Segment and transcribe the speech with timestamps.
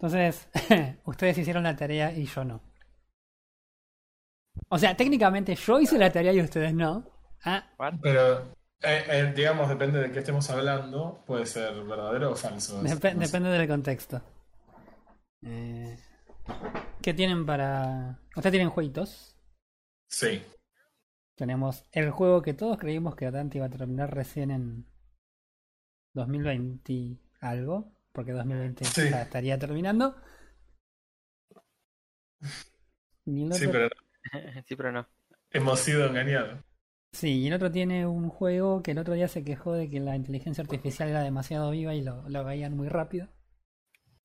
[0.00, 0.48] Entonces,
[1.04, 2.60] ustedes hicieron la tarea y yo no.
[4.68, 7.04] O sea, técnicamente yo hice la tarea y ustedes no.
[7.44, 7.68] Ah,
[8.02, 8.52] Pero,
[8.82, 12.82] eh, eh, digamos, depende de qué estemos hablando, puede ser verdadero o falso.
[12.82, 13.26] dep- No sé.
[13.26, 14.22] depende del contexto.
[15.42, 15.98] Eh,
[17.02, 18.18] ¿Qué tienen para...?
[18.36, 19.36] ¿Ustedes tienen jueguitos?
[20.08, 20.42] Sí.
[21.36, 24.86] Tenemos el juego que todos creímos que Dante iba a terminar recién en
[26.14, 29.10] 2020 y algo, porque 2020 Sí.
[29.10, 30.16] ya estaría terminando.
[33.24, 33.88] Y el Sí, otro- pero
[34.66, 35.06] sí, pero no.
[35.50, 36.64] hemos sido engañados.
[37.12, 39.98] Sí, y el otro tiene un juego que el otro día se quejó de que
[40.00, 43.28] la inteligencia artificial era demasiado viva y lo, lo veían muy rápido.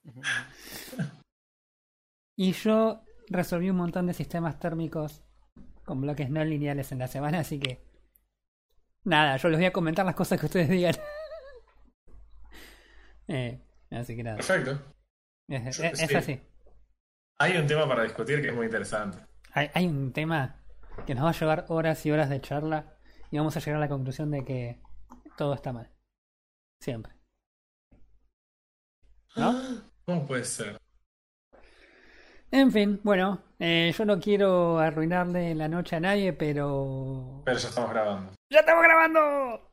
[2.38, 5.23] Y yo resolví un montón de sistemas térmicos
[5.85, 7.79] con bloques no lineales en la semana, así que...
[9.05, 10.95] Nada, yo les voy a comentar las cosas que ustedes digan.
[13.27, 13.59] Eh,
[13.91, 14.80] así que nada, Perfecto.
[15.48, 16.41] es, así.
[17.39, 19.18] Hay un tema para discutir que es muy interesante.
[19.51, 20.62] Hay, hay un tema
[21.05, 22.98] que nos va a llevar horas y horas de charla
[23.32, 24.82] y vamos a llegar a la conclusión de que
[25.37, 25.91] todo está mal.
[26.79, 27.13] Siempre.
[29.35, 29.54] ¿No?
[30.05, 30.77] ¿Cómo puede ser?
[32.51, 37.41] En fin, bueno, eh, yo no quiero arruinarle la noche a nadie, pero...
[37.43, 38.32] Pero ya estamos grabando.
[38.49, 39.71] ¡Ya estamos grabando!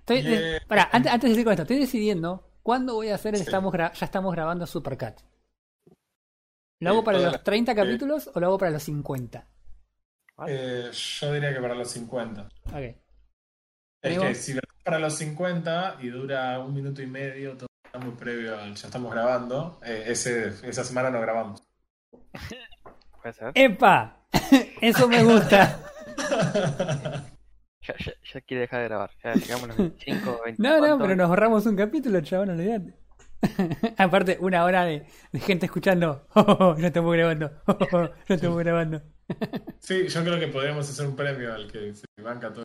[0.00, 0.56] Estoy, Yeah.
[0.56, 3.40] eh, pará, antes, antes de decir con esto, estoy decidiendo cuándo voy a hacer el
[3.40, 3.46] Sí.
[3.46, 5.20] estamos ya estamos grabando Supercat.
[6.80, 9.46] ¿Lo hago para los la- 30 capítulos o lo hago para los 50?
[10.46, 12.48] Eh, yo diría que para los 50.
[12.66, 12.96] Ok.
[14.02, 17.98] Es que si lo para los 50 y dura un minuto y medio, todo está
[17.98, 21.62] muy previo al ya estamos grabando, eh, ese, esa semana no grabamos.
[23.22, 23.52] Puede ser.
[23.54, 24.16] ¡Epa!
[24.80, 25.84] Eso me gusta.
[27.98, 29.10] Ya, ya, ya quiere dejar de grabar.
[29.22, 30.62] Ya llegamos los 25, 20.
[30.62, 32.94] No, no, pero nos ahorramos un capítulo, chabón, olvídate.
[33.98, 36.26] Aparte, una hora de, de gente escuchando.
[36.34, 37.50] Oh, oh, oh, ya estamos grabando.
[37.66, 39.02] Oh, ya estamos grabando.
[39.78, 42.64] Sí, yo creo que podríamos hacer un premio al que se banca todo.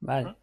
[0.00, 0.36] Vale.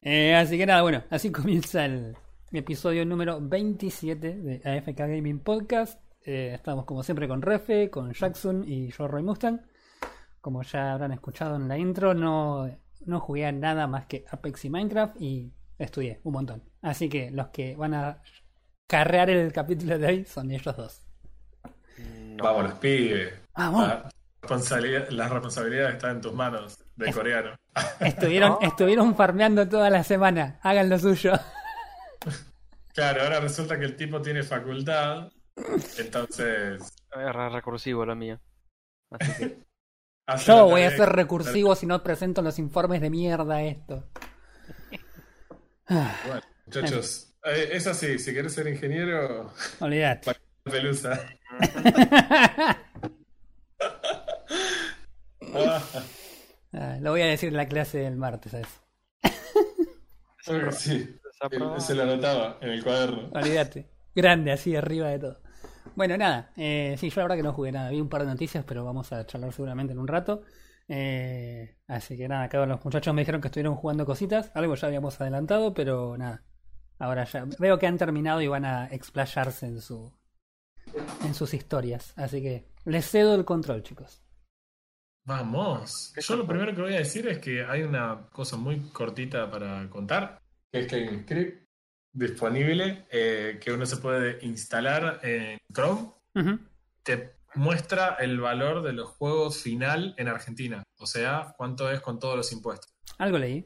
[0.00, 2.16] Eh, así que nada, bueno, así comienza el
[2.52, 6.00] episodio número 27 de AFK Gaming Podcast.
[6.22, 9.60] Eh, estamos como siempre con Refe, con Jackson y yo, Roy Mustang.
[10.40, 12.66] Como ya habrán escuchado en la intro, no,
[13.06, 16.62] no jugué a nada más que Apex y Minecraft y estudié un montón.
[16.82, 18.22] Así que los que van a
[18.86, 21.00] carrear el capítulo de hoy son ellos dos.
[21.98, 22.44] No.
[22.44, 23.32] Vamos, los pibes.
[23.56, 23.86] Vamos.
[23.88, 24.10] La
[24.42, 27.56] responsabilidad, la responsabilidad está en tus manos, de Es- coreano.
[28.00, 30.58] Estuvieron, estuvieron farmeando toda la semana.
[30.62, 31.32] Hagan lo suyo.
[32.94, 35.28] Claro, ahora resulta que el tipo tiene facultad,
[35.98, 36.80] entonces...
[37.10, 38.38] Es re recursivo lo mío.
[39.10, 39.58] Así que,
[40.26, 44.04] hace Yo la voy a ser recursivo si no presento los informes de mierda esto.
[45.86, 50.32] Ah, Bueno, muchachos, eh, es así, si querés ser ingeniero, olvidate.
[50.64, 51.20] pelusa.
[55.56, 55.82] Ah,
[56.76, 58.66] Ah, lo voy a decir en la clase del martes, ¿sabes?
[60.76, 61.16] sí,
[61.78, 63.30] se lo anotaba en el cuaderno.
[63.32, 63.86] Olvídate.
[64.14, 65.40] Grande, así arriba de todo.
[65.96, 66.50] Bueno, nada.
[66.56, 67.90] Eh, sí, yo la verdad que no jugué nada.
[67.90, 70.42] Vi un par de noticias, pero vamos a charlar seguramente en un rato.
[70.88, 74.50] Eh, así que nada, acá los muchachos me dijeron que estuvieron jugando cositas.
[74.54, 76.44] Algo ya habíamos adelantado, pero nada.
[76.98, 80.12] Ahora ya veo que han terminado y van a explayarse en su
[81.24, 82.12] en sus historias.
[82.16, 84.22] Así que les cedo el control, chicos.
[85.24, 86.12] Vamos.
[86.16, 89.88] Yo lo primero que voy a decir es que hay una cosa muy cortita para
[89.88, 90.38] contar,
[90.70, 91.63] que es que hay un script
[92.14, 96.12] disponible eh, que uno se puede instalar en Chrome.
[97.02, 102.18] Te muestra el valor de los juegos final en Argentina, o sea, cuánto es con
[102.18, 102.90] todos los impuestos.
[103.18, 103.64] Algo leí.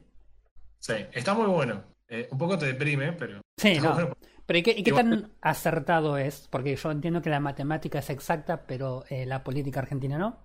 [0.81, 1.84] Sí, está muy bueno.
[2.09, 3.94] Eh, un poco te deprime, pero Sí, está no.
[3.94, 4.16] bueno.
[4.47, 6.48] Pero ¿y qué, y qué Igual- tan acertado es?
[6.50, 10.38] Porque yo entiendo que la matemática es exacta, pero eh, la política argentina no.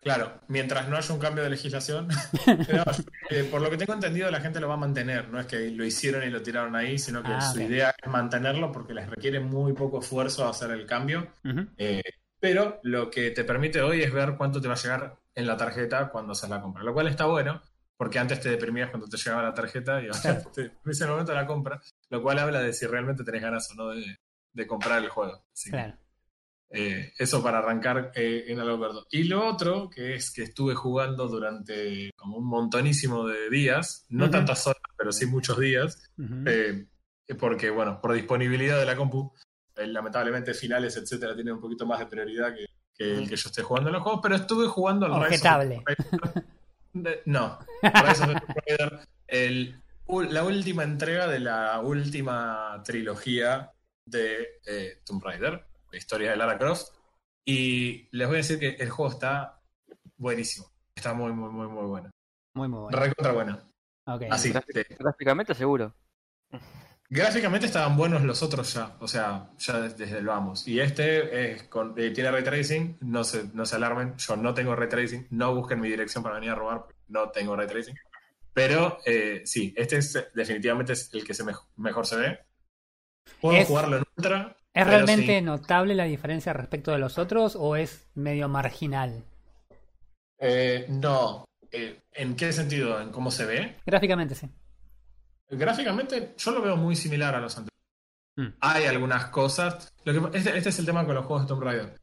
[0.00, 2.08] Claro, mientras no haya un cambio de legislación,
[2.66, 2.84] pero,
[3.30, 5.70] eh, por lo que tengo entendido la gente lo va a mantener, no es que
[5.70, 9.08] lo hicieron y lo tiraron ahí, sino que Ah, su idea es mantenerlo porque les
[9.08, 11.32] requiere muy poco esfuerzo hacer el cambio.
[11.76, 12.02] Eh,
[12.40, 15.56] pero lo que te permite hoy es ver cuánto te va a llegar en la
[15.56, 17.60] tarjeta cuando haces la compra, lo cual está bueno,
[17.96, 20.50] porque antes te deprimías cuando te llegaba la tarjeta y ahora Claro.
[20.54, 21.80] te es el momento de la compra,
[22.10, 24.16] lo cual habla de si realmente tenés ganas o no de,
[24.52, 25.44] de comprar el juego.
[25.68, 25.96] Claro.
[26.70, 29.00] Eh, eso para arrancar eh, en algo verdad.
[29.10, 34.26] Y lo otro, que es que estuve jugando durante como un montonísimo de días, no
[34.30, 36.10] tantas horas, pero sí muchos días,
[36.46, 36.86] eh,
[37.38, 39.32] porque, bueno, por disponibilidad de la compu,
[39.76, 43.48] eh, lamentablemente finales, etcétera, tienen un poquito más de prioridad que, que el que yo
[43.48, 45.84] esté jugando en los juegos, pero estuve jugando al Rise of the Objetable.
[46.94, 47.58] De- no,
[49.26, 49.80] el-
[50.30, 53.70] la última entrega de la última trilogía
[54.06, 54.46] de
[55.04, 56.88] Tomb Raider, historia de Lara Croft.
[57.44, 59.60] Y les voy a decir que el juego está
[60.16, 60.66] buenísimo.
[60.94, 62.10] Está muy, muy, muy, muy bueno.
[62.54, 62.98] Muy, muy bueno.
[62.98, 63.58] Recontra bueno.
[64.06, 64.22] Ok.
[64.30, 64.50] Así.
[64.50, 65.94] Gráfica- te- Gráficamente seguro.
[67.10, 70.68] Gráficamente estaban buenos los otros ya, o sea, ya des- desde el vamos.
[70.68, 74.52] Y este es con- eh, tiene ray tracing, no se, no se alarmen, yo no
[74.52, 77.94] tengo ray tracing, no busquen mi dirección para venir a robar, no tengo ray tracing.
[78.52, 82.40] Pero eh, sí, este es definitivamente es el que se mej- mejor se ve.
[83.40, 84.54] Puedo Es- jugarlo en ultra.
[84.74, 85.44] ¿Es pero realmente sí.
[85.44, 89.24] notable la diferencia respecto de los otros o es medio marginal?
[90.38, 91.44] Eh, no.
[91.70, 93.00] Eh, ¿En qué sentido?
[93.00, 93.76] ¿En cómo se ve?
[93.84, 94.48] Gráficamente sí.
[95.50, 97.78] Gráficamente yo lo veo muy similar a los anteriores.
[98.36, 98.56] Mm.
[98.60, 99.92] Hay algunas cosas.
[100.04, 101.96] Lo que, este, este es el tema con los juegos de Tomb Raider.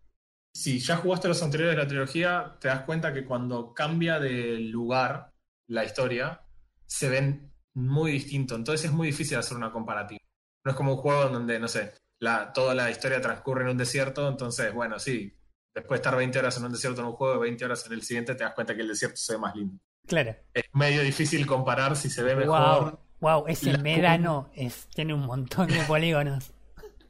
[0.53, 4.59] Si ya jugaste los anteriores de la trilogía, te das cuenta que cuando cambia de
[4.59, 5.31] lugar
[5.68, 6.41] la historia,
[6.85, 8.57] se ven muy distintos.
[8.57, 10.19] Entonces es muy difícil hacer una comparativa.
[10.63, 13.69] No es como un juego en donde, no sé, la, toda la historia transcurre en
[13.69, 15.38] un desierto, entonces, bueno, sí,
[15.73, 18.01] después de estar 20 horas en un desierto en un juego, 20 horas en el
[18.01, 19.79] siguiente, te das cuenta que el desierto se ve más lindo.
[20.07, 20.35] Claro.
[20.53, 23.00] Es medio difícil comparar si se ve mejor Wow.
[23.21, 26.51] Wow, ese médano es, tiene un montón de polígonos.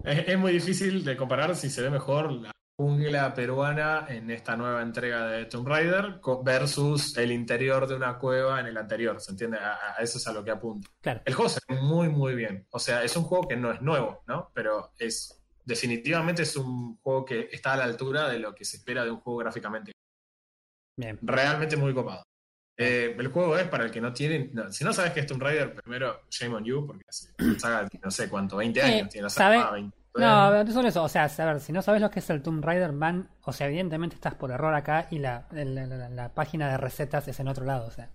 [0.04, 4.56] Es, es muy difícil de comparar si se ve mejor la jungla peruana en esta
[4.58, 9.20] nueva entrega de Tomb Raider versus el interior de una cueva en el anterior.
[9.22, 9.58] ¿Se entiende?
[9.58, 10.90] A, a eso es a lo que apunta.
[11.02, 11.22] Claro.
[11.26, 12.68] El juego se ve muy, muy bien.
[12.72, 14.52] O sea, es un juego que no es nuevo, ¿no?
[14.54, 18.78] Pero es definitivamente es un juego que está a la altura de lo que se
[18.78, 19.92] espera de un juego gráficamente.
[20.98, 21.18] Bien.
[21.22, 22.24] Realmente muy copado.
[22.78, 24.50] Eh, el juego es para el que no tiene.
[24.54, 27.88] no, si no sabes que es Tomb Raider, primero, shame on you, porque hace saga,
[28.04, 29.58] no sé cuánto, 20 años Eh, tiene la ¿sabe?
[29.60, 29.72] saga.
[29.72, 32.42] 20 No, solo eso, o sea, a ver, si no sabes lo que es el
[32.42, 36.34] Tomb Raider Man, o sea, evidentemente estás por error acá y la, la, la- la
[36.34, 38.10] página de recetas es en otro lado, o sea.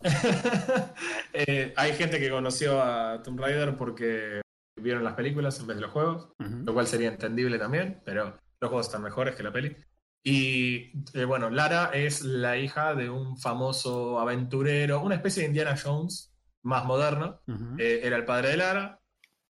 [1.32, 4.40] Eh, hay gente que conoció a Tomb Raider porque
[4.80, 8.68] vieron las películas en vez de los juegos, lo cual sería entendible también, pero los
[8.68, 9.76] juegos están mejores que la peli.
[10.22, 15.76] Y eh, bueno, Lara es la hija de un famoso aventurero, una especie de Indiana
[15.82, 16.32] Jones
[16.62, 17.40] más moderno.
[17.78, 18.99] Eh, era el padre de Lara,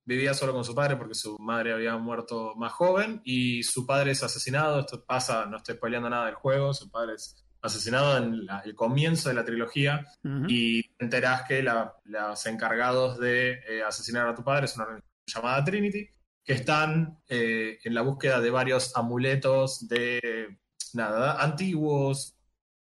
[0.05, 4.13] vivía solo con su padre porque su madre había muerto más joven y su padre
[4.13, 4.81] es asesinado.
[4.81, 8.75] Esto pasa, no estoy spoileando nada del juego, su padre es asesinado en la- el
[8.75, 10.05] comienzo de la trilogía
[10.49, 14.85] y te enterás que la- los encargados de eh, asesinar a tu padre es una
[14.85, 16.09] organización llamada Trinity,
[16.45, 20.59] que están eh, en la búsqueda de varios amuletos de
[20.93, 22.37] nada, antiguos,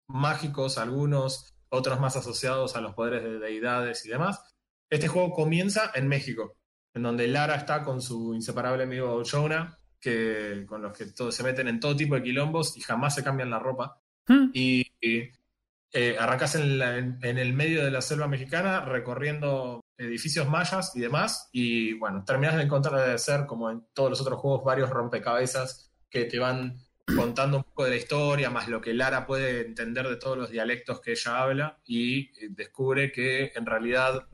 [0.09, 4.41] mágicos, algunos, otros más asociados a los poderes de deidades y demás.
[4.91, 6.57] Este juego comienza en México,
[6.95, 11.43] en donde Lara está con su inseparable amigo Jonah, que, con los que todos se
[11.45, 13.99] meten en todo tipo de quilombos y jamás se cambian la ropa
[14.29, 14.51] Mm.
[14.55, 15.31] y, y,
[15.93, 20.95] eh, arrancas en, la- en- en el medio de la selva mexicana recorriendo edificios mayas
[20.97, 24.65] y demás y bueno, terminas de encontrar de ser como en todos los otros juegos
[24.65, 26.79] varios rompecabezas que te van
[27.17, 30.51] contando un poco de la historia, más lo que Lara puede entender de todos los
[30.51, 34.25] dialectos que ella habla y eh, descubre que en realidad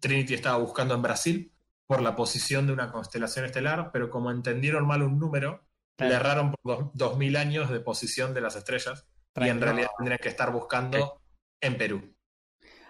[0.00, 1.52] Trinity estaba buscando en Brasil
[1.86, 5.62] por la posición de una constelación estelar, pero como entendieron mal un número,
[5.96, 6.10] Claro.
[6.10, 10.18] le erraron por dos, 2000 años de posición de las estrellas y en realidad tendrían
[10.20, 11.20] que estar buscando
[11.60, 12.14] en Perú.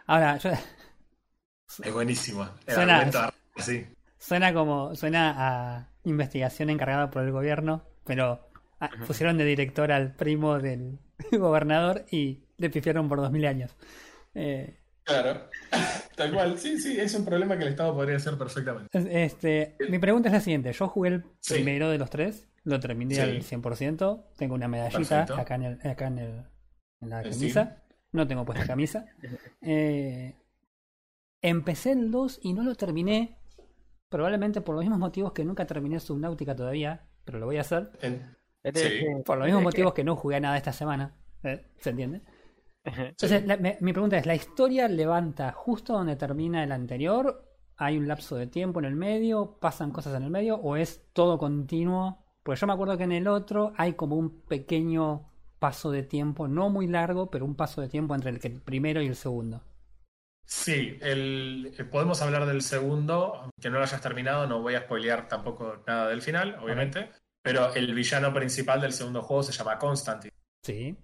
[0.06, 0.50] Ahora, yo-
[1.82, 2.48] Es buenísimo.
[2.66, 3.86] El Suena- argumento de- sí.
[4.18, 8.48] suena como, suena a investigación encargada por el gobierno, pero
[8.80, 10.98] ah, pusieron de director al primo del
[11.32, 13.74] gobernador y le pifiaron por dos mil años.
[14.34, 15.48] Eh, Claro.
[16.16, 16.58] Tal cual.
[16.58, 18.88] Sí, sí, es un problema que el Estado podría hacer perfectamente.
[19.24, 20.72] Este, mi pregunta es la siguiente.
[20.72, 21.54] Yo jugué el Sí.
[21.54, 23.20] primero de los tres, lo terminé Sí.
[23.20, 25.34] al 100%, tengo una medallita Perfecto.
[25.40, 26.44] acá, en, el, acá en, el-
[27.00, 27.82] en la En camisa,
[28.12, 29.04] no tengo puesta camisa.
[29.60, 30.34] Eh,
[31.42, 33.36] empecé el 2 y no lo terminé,
[34.08, 37.90] probablemente por los mismos motivos que nunca terminé Subnautica todavía, pero lo voy a hacer.
[38.62, 39.22] Este-.
[39.26, 42.22] Por los mismos motivos que no jugué a nada esta semana, eh, ¿se entiende?
[42.84, 47.50] Entonces, la- me- mi pregunta es, ¿la historia levanta justo donde termina el anterior?
[47.76, 49.58] ¿Hay un lapso de tiempo en el medio?
[49.58, 50.56] ¿Pasan cosas en el medio?
[50.56, 52.24] ¿O es todo continuo?
[52.42, 56.46] Porque yo me acuerdo que en el otro hay como un pequeño paso de tiempo,
[56.46, 59.16] no muy largo, pero un paso de tiempo entre el, que- el primero y el
[59.16, 59.62] segundo.
[60.46, 64.82] Sí, el, eh, podemos hablar del segundo, aunque no lo hayas terminado, no voy a
[64.82, 67.08] spoilear tampoco nada del final, obviamente,
[67.42, 70.34] pero el villano principal del segundo juego se llama Constantine.
[70.62, 70.98] Sí.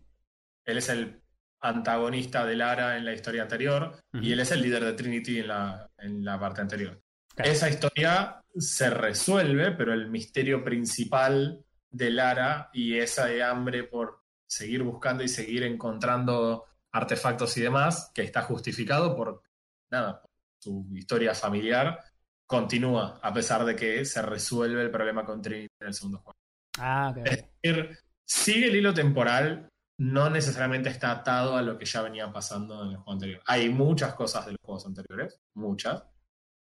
[0.66, 1.22] Él es el
[1.60, 5.48] antagonista de Lara en la historia anterior y él es el líder de Trinity en
[5.48, 7.00] la, en la parte anterior.
[7.36, 14.22] Esa historia se resuelve, pero el misterio principal de Lara y esa de hambre por
[14.46, 19.42] seguir buscando y seguir encontrando artefactos y demás, que está justificado por
[19.90, 22.00] nada, por su historia familiar,
[22.46, 26.36] continúa, a pesar de que se resuelve el problema con Trinity en el segundo juego.
[26.78, 27.26] Ah, ok.
[27.26, 29.69] Es decir, sigue el hilo temporal,
[30.00, 33.42] no necesariamente está atado a lo que ya venía pasando en el juego anterior.
[33.46, 36.04] Hay muchas cosas de los juegos anteriores, muchas,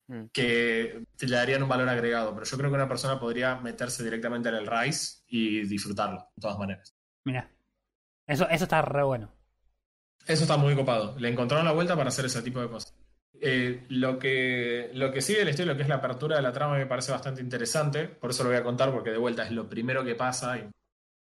[0.09, 0.27] Mm.
[0.33, 4.49] que le darían un valor agregado, pero yo creo que una persona podría meterse directamente
[4.49, 6.95] en el Rise y disfrutarlo, de todas maneras.
[7.25, 7.51] Mira.
[8.25, 9.33] Eso, eso está re bueno.
[10.27, 11.17] Eso está muy copado.
[11.19, 12.95] Le encontraron la vuelta para hacer ese tipo de cosas.
[13.41, 16.53] Eh, lo, que, lo que sigue la historia, lo que es la apertura de la
[16.53, 18.07] trama, me parece bastante interesante.
[18.07, 20.69] Por eso lo voy a contar, porque de vuelta es lo primero que pasa y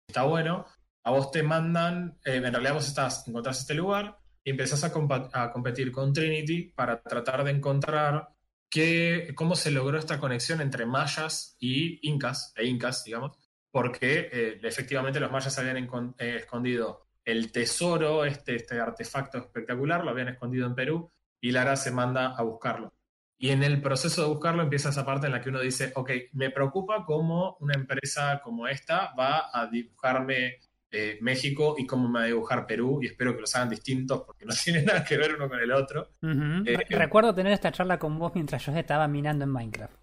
[0.07, 0.65] está bueno.
[1.03, 5.51] A vos te mandan, eh, en realidad vos estás, encontrás este lugar y empezás a,
[5.51, 8.29] competir con Trinity para tratar de encontrar
[8.69, 13.37] qué, cómo se logró esta conexión entre mayas y incas, e incas, digamos,
[13.71, 20.11] porque eh, efectivamente los mayas habían eh, escondido el tesoro, este, este artefacto espectacular, lo
[20.11, 22.93] habían escondido en Perú y Lara se manda a buscarlo.
[23.37, 26.11] Y en el proceso de buscarlo empieza esa parte en la que uno dice, ok,
[26.33, 30.59] me preocupa cómo una empresa como esta va a dibujarme
[30.91, 34.23] eh, México y cómo me va a dibujar Perú y espero que los hagan distintos
[34.25, 36.09] porque no tienen nada que ver uno con el otro.
[36.21, 39.93] Eh, Re- Recuerdo tener esta charla con vos mientras yo estaba minando en Minecraft.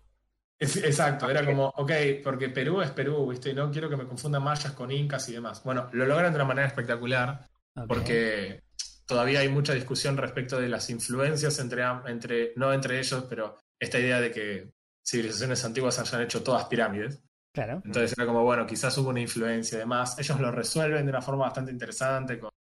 [0.59, 1.93] Es- exacto, era como, ok,
[2.25, 3.51] porque Perú es Perú, ¿viste?
[3.51, 5.63] Y no quiero que me confundan mayas con incas y demás.
[5.63, 7.47] Bueno, lo logran de una manera espectacular
[7.87, 8.63] porque
[9.07, 13.99] todavía hay mucha discusión respecto de las influencias entre, entre, no entre ellos, pero esta
[14.01, 14.71] idea de que
[15.07, 17.23] civilizaciones antiguas hayan hecho todas pirámides.
[17.53, 17.83] Claro.
[17.85, 20.19] Entonces era como, bueno, quizás hubo una influencia y demás.
[20.19, 22.51] Ellos lo resuelven de una forma bastante interesante, con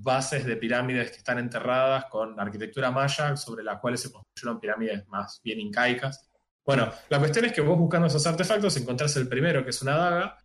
[0.00, 5.06] bases de pirámides que están enterradas, con arquitectura maya, sobre las cuales se construyeron pirámides
[5.08, 6.30] más bien incaicas.
[6.64, 9.96] Bueno, la cuestión es que vos buscando esos artefactos encontrás el primero, que es una
[9.96, 10.38] daga.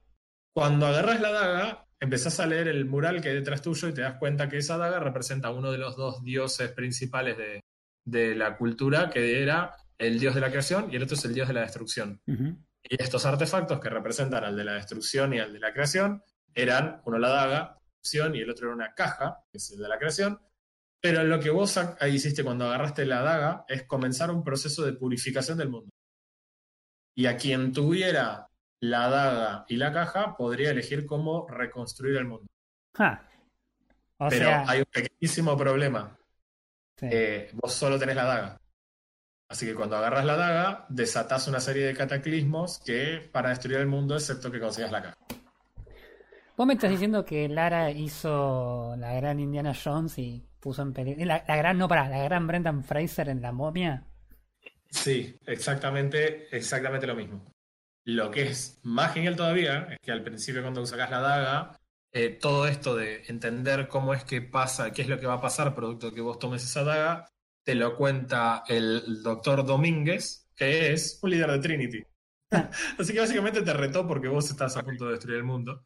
[0.56, 4.02] Cuando agarras la daga, empezás a leer el mural que hay detrás tuyo y te
[4.02, 7.60] das cuenta que esa daga representa a uno de los dos dioses principales de,
[8.06, 11.34] de la cultura, que era el dios de la creación y el otro es el
[11.34, 12.22] dios de la destrucción.
[12.84, 16.24] Y estos artefactos que representan al de la destrucción y al de la creación
[16.54, 19.88] eran uno la daga, destrucción, y el otro era una caja, que es el de
[19.88, 20.40] la creación.
[21.02, 25.58] Pero lo que vos hiciste cuando agarraste la daga es comenzar un proceso de purificación
[25.58, 25.90] del mundo.
[27.16, 28.48] Y a quien tuviera
[28.80, 32.48] la daga y la caja podría elegir cómo reconstruir el mundo.
[34.18, 36.18] O Pero sea, hay un pequeñísimo problema.
[36.98, 37.08] sí.
[37.12, 38.62] Eh, vos solo tenés la daga.
[39.54, 43.86] Así que cuando agarras la daga, desatás una serie de cataclismos que para destruir el
[43.86, 45.18] mundo, excepto que consigas la caja.
[46.58, 51.24] vos me estás diciendo que Lara hizo la gran Indiana Jones y puso en peligro.
[51.26, 54.08] La, la gran, no, para, la gran Brendan Fraser en la momia.
[54.90, 57.46] Sí, exactamente, exactamente lo mismo.
[58.06, 61.80] Lo que es más genial todavía es que al principio cuando sacas la daga,
[62.12, 65.42] eh, todo esto de entender cómo es que pasa, qué es lo que va a
[65.42, 67.30] pasar producto de que vos tomes esa daga,
[67.64, 72.04] te lo cuenta el doctor Domínguez, que es un líder de Trinity.
[73.00, 75.86] Así que básicamente te retó porque vos estás a punto de destruir el mundo.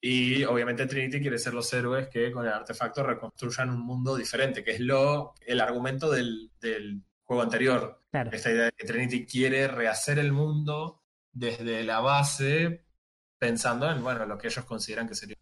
[0.00, 4.62] Y obviamente Trinity quiere ser los héroes que con el artefacto reconstruyan un mundo diferente,
[4.62, 8.02] que es lo, el argumento del, del juego anterior.
[8.10, 8.30] Claro.
[8.32, 12.86] Esta idea de que Trinity quiere rehacer el mundo desde la base,
[13.38, 15.36] pensando en bueno, lo que ellos consideran que sería.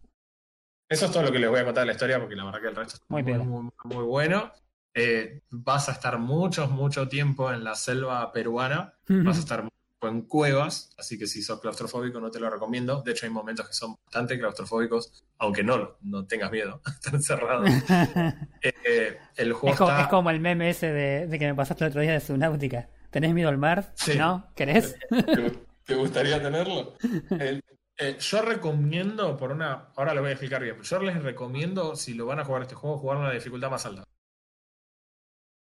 [0.88, 2.60] Eso es todo lo que les voy a contar de la historia, porque la verdad
[2.60, 4.52] que el resto es Muy muy, muy bueno.
[4.98, 9.68] Eh, vas a estar mucho, mucho tiempo en la selva peruana, vas a estar
[10.00, 13.02] en cuevas, así que si sos claustrofóbico no te lo recomiendo.
[13.02, 17.64] De hecho, hay momentos que son bastante claustrofóbicos, aunque no, no tengas miedo, estar encerrado.
[18.62, 20.02] Eh, eh, el juego es, como, está...
[20.02, 22.88] es como el meme ese de, de que me pasaste el otro día de Subnautica.
[23.10, 23.92] ¿Tenés miedo al mar?
[23.94, 24.16] Sí.
[24.16, 24.48] ¿No?
[24.56, 24.96] ¿Querés?
[25.08, 25.52] ¿Te,
[25.84, 26.94] te gustaría tenerlo?
[27.98, 29.88] Eh, yo recomiendo, por una.
[29.94, 30.80] Ahora lo voy a explicar bien.
[30.82, 33.86] Yo les recomiendo, si lo van a jugar este juego, jugarlo en la dificultad más
[33.86, 34.04] alta.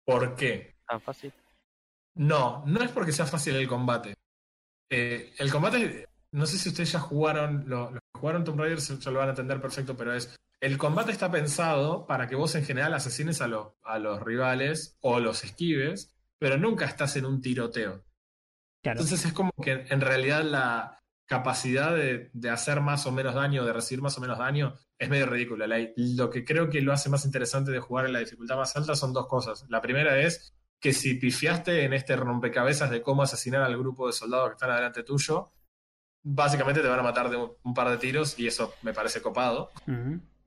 [0.05, 0.75] ¿Por qué?
[0.87, 1.33] Tan fácil.
[2.15, 4.13] No, no es porque sea fácil el combate.
[4.89, 8.81] Eh, el combate, no sé si ustedes ya jugaron, lo- los que jugaron Tomb Raider
[8.81, 10.35] se, se lo van a entender perfecto, pero es.
[10.59, 14.97] El combate está pensado para que vos en general asesines a, los a los rivales
[15.01, 18.03] o los esquives, pero nunca estás en un tiroteo.
[18.83, 18.99] Claro.
[18.99, 23.63] Entonces es como que en realidad la capacidad de, de hacer más o menos daño,
[23.65, 25.65] de recibir más o menos daño, es medio ridícula.
[25.67, 28.75] La- lo que creo que lo hace más interesante de jugar en la dificultad más
[28.75, 29.65] alta son dos cosas.
[29.69, 34.13] La primera es que si pifiaste en este rompecabezas de cómo asesinar al grupo de
[34.13, 35.51] soldados que están adelante tuyo,
[36.23, 39.21] básicamente te van a matar de un, un par de tiros y eso me parece
[39.21, 39.71] copado.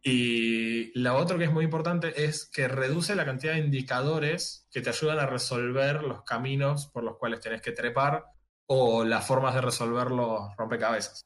[0.03, 4.83] Y la otra que es muy importante es que reduce la cantidad de indicadores que
[4.83, 8.25] te ayudan a resolver los caminos por los cuales tenés que trepar
[8.67, 11.25] o las formas de resolver los rompecabezas.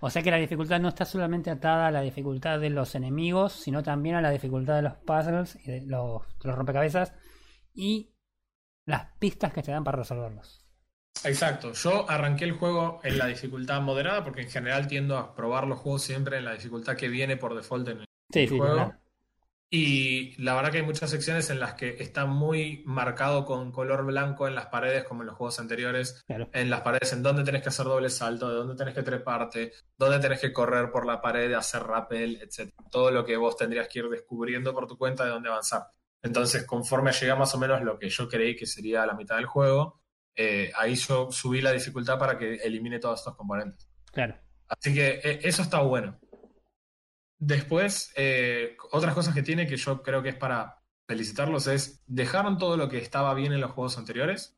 [0.00, 3.52] O sea que la dificultad no está solamente atada a la dificultad de los enemigos,
[3.52, 7.12] sino también a la dificultad de los puzzles y de los, de los rompecabezas.
[7.74, 8.12] Y
[8.86, 10.64] las pistas que te dan para resolverlos.
[11.24, 15.66] Exacto, yo arranqué el juego en la dificultad moderada porque en general tiendo a probar
[15.66, 18.74] los juegos siempre en la dificultad que viene por default en el Sí, sí, juego.
[18.74, 18.98] claro.
[19.68, 24.04] Y la verdad que hay muchas secciones en las que está muy marcado con color
[24.04, 26.22] blanco en las paredes, como en los juegos anteriores.
[26.26, 26.48] claro.
[26.52, 29.72] En las paredes, en dónde tenés que hacer doble salto, de dónde tenés que treparte,
[29.98, 32.72] dónde tenés que correr por la pared, hacer rappel, etc.
[32.90, 35.88] Todo lo que vos tendrías que ir descubriendo por tu cuenta de dónde avanzar.
[36.22, 39.46] Entonces, conforme llega más o menos lo que yo creí que sería la mitad del
[39.46, 40.00] juego,
[40.34, 43.88] eh, ahí yo subí la dificultad para que elimine todos estos componentes.
[44.12, 44.36] Claro.
[44.68, 46.18] Así que eh, eso está bueno.
[47.38, 52.58] Después, eh, otras cosas que tiene que yo creo que es para felicitarlos es, dejaron
[52.58, 54.56] todo lo que estaba bien en los juegos anteriores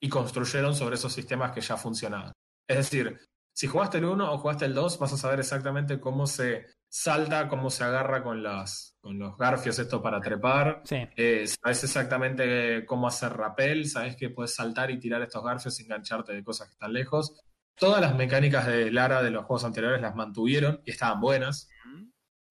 [0.00, 2.32] y construyeron sobre esos sistemas que ya funcionaban.
[2.68, 3.18] Es decir,
[3.52, 7.48] si jugaste el 1 o jugaste el 2, vas a saber exactamente cómo se salta,
[7.48, 10.82] cómo se agarra con, las, con los garfios esto para trepar.
[10.84, 10.96] Sí.
[11.16, 15.86] Eh, sabes exactamente cómo hacer rappel, sabes que puedes saltar y tirar estos garfios sin
[15.86, 17.40] engancharte de cosas que están lejos.
[17.76, 21.69] Todas las mecánicas de Lara de los juegos anteriores las mantuvieron y estaban buenas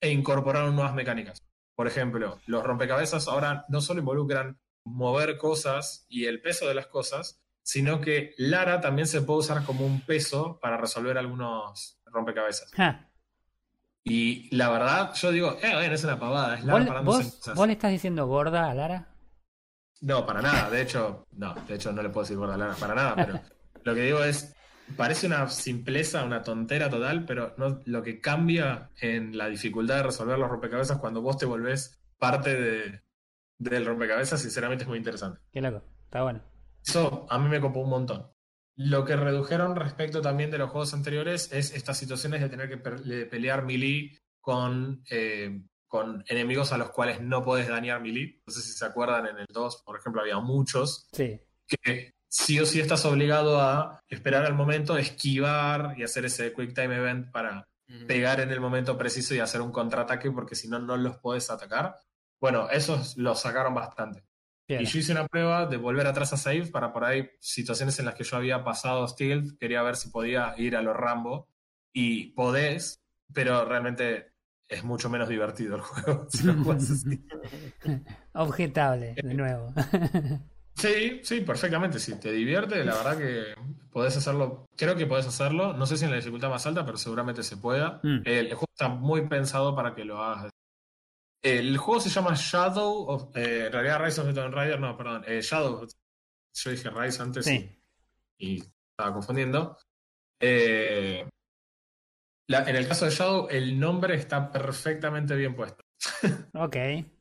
[0.01, 1.43] e incorporaron nuevas mecánicas.
[1.75, 6.87] Por ejemplo, los rompecabezas ahora no solo involucran mover cosas y el peso de las
[6.87, 12.71] cosas, sino que Lara también se puede usar como un peso para resolver algunos rompecabezas.
[14.03, 17.25] Y la verdad, yo digo, eh, bueno, es una pavada, es Lara ¿Vos, parándose en
[17.27, 17.55] vos, cosas.
[17.55, 19.07] vos le estás diciendo gorda a Lara?
[20.01, 20.69] No, para nada.
[20.69, 23.39] De hecho, no, de hecho no le puedo decir gorda a Lara para nada, pero
[23.83, 24.55] lo que digo es,
[24.95, 30.03] parece una simpleza, una tontera total, pero no, lo que cambia en la dificultad de
[30.03, 33.01] resolver los rompecabezas cuando vos te volvés parte de,
[33.57, 35.39] del rompecabezas, sinceramente es muy interesante.
[35.51, 35.83] Qué loco.
[36.05, 36.41] Está bueno.
[36.85, 38.27] Eso a mí me copó un montón.
[38.75, 42.77] Lo que redujeron respecto también de los juegos anteriores es estas situaciones de tener que
[43.25, 48.41] pelear melee con, eh, con enemigos a los cuales no puedes dañar melee.
[48.47, 51.39] No sé si se acuerdan, en el 2, por ejemplo, había muchos Sí.
[51.67, 56.73] que sí o sí estás obligado a esperar al momento, esquivar y hacer ese quick
[56.73, 58.05] time event para Ujú.
[58.05, 61.49] pegar en el momento preciso y hacer un contraataque porque si no, no los puedes
[61.49, 61.95] atacar.
[62.39, 64.23] Bueno, esos los sacaron bastante.
[64.67, 64.83] Bien.
[64.83, 68.05] Y yo hice una prueba de volver atrás a save para por ahí situaciones en
[68.05, 71.49] las que yo había pasado stealth, quería ver si podía ir a los Rambo
[71.91, 73.01] y podés,
[73.33, 74.33] pero realmente
[74.67, 76.47] es mucho menos divertido el juego si.
[78.33, 79.73] Objetable, de nuevo.
[80.79, 81.99] Sí, sí, perfectamente.
[81.99, 83.53] Si te divierte, la verdad que
[83.91, 84.65] podés hacerlo.
[84.77, 85.73] Creo que podés hacerlo.
[85.73, 87.99] No sé si en la dificultad más alta, pero seguramente se pueda.
[88.03, 88.21] Mm.
[88.25, 90.51] El, el juego está muy pensado para que lo hagas.
[91.41, 93.35] El juego se llama Shadow of.
[93.37, 95.23] eh, en realidad, Rise of the Tomb Raider, no, perdón.
[95.27, 95.85] eh, Shadow.
[96.53, 97.69] Yo dije Rise antes Sí.
[98.37, 99.77] y, y estaba confundiendo.
[100.41, 101.27] Eh,
[102.47, 105.83] la- en el caso de Shadow, el nombre está perfectamente bien puesto.
[106.53, 106.75] Ok.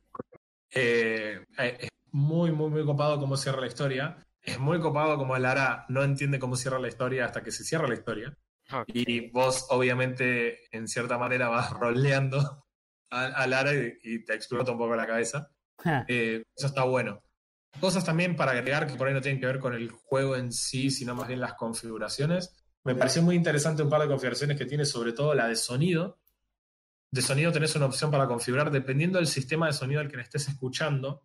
[0.71, 4.25] Eh, eh, muy, muy, muy copado cómo cierra la historia.
[4.41, 7.87] Es muy copado como Lara no entiende cómo cierra la historia hasta que se cierra
[7.87, 8.37] la historia.
[8.87, 12.65] Y vos, obviamente, en cierta manera vas roleando
[13.09, 15.49] a, a Lara y, y te explota un poco la cabeza.
[16.07, 17.21] Eh, eso está bueno.
[17.79, 20.51] Cosas también para agregar que por ahí no tienen que ver con el juego en
[20.51, 22.55] sí, sino más bien las configuraciones.
[22.83, 26.19] Me pareció muy interesante un par de configuraciones que tiene, sobre todo la de sonido.
[27.11, 30.23] De sonido tenés una opción para configurar dependiendo del sistema de sonido al que le
[30.23, 31.23] estés escuchando,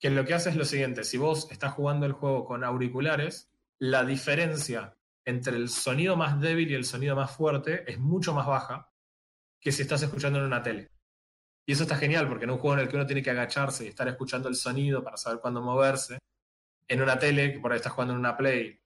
[0.00, 3.52] que lo que hace es lo siguiente, si vos estás jugando el juego con auriculares,
[3.78, 8.46] la diferencia entre el sonido más débil y el sonido más fuerte es mucho más
[8.46, 8.90] baja
[9.60, 10.90] que si estás escuchando en una tele.
[11.66, 13.84] Y eso está genial, porque en un juego en el que uno tiene que agacharse
[13.84, 16.18] y estar escuchando el sonido para saber cuándo moverse,
[16.88, 18.80] en una tele, que por ahí estás jugando en una Play,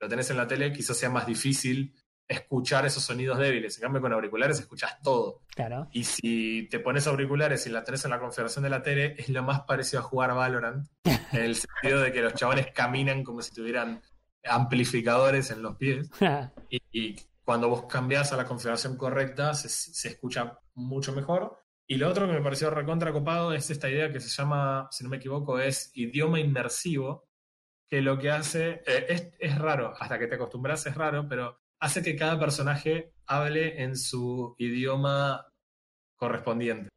[0.00, 1.94] lo tenés en la tele, quizás sea más difícil
[2.28, 3.76] escuchar esos sonidos débiles.
[3.76, 5.42] En cambio, con auriculares escuchas todo.
[5.54, 5.88] Claro.
[5.92, 9.28] Y si te pones auriculares y la tenés en la configuración de la tele, es
[9.28, 10.86] lo más parecido a jugar Valorant,
[11.32, 14.02] en el sentido de que los chabones caminan como si tuvieran
[14.44, 16.10] amplificadores en los pies.
[16.92, 21.62] Y cuando vos cambiás a la configuración correcta, se, se escucha mucho mejor.
[21.86, 25.04] Y lo otro que me pareció recontra copado es esta idea que se llama, si
[25.04, 27.28] no me equivoco, es idioma inmersivo,
[27.88, 31.60] que lo que hace, eh, es, es raro, hasta que te acostumbras es raro, pero
[31.80, 35.46] hace que cada personaje hable en su idioma
[36.16, 36.88] correspondiente.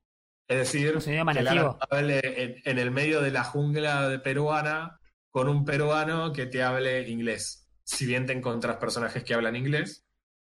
[0.47, 0.93] Es decir,
[1.33, 6.33] que Lara hable en, en el medio de la jungla de peruana con un peruano
[6.33, 7.67] que te hable inglés.
[7.83, 10.05] Si bien te encontrás personajes que hablan inglés,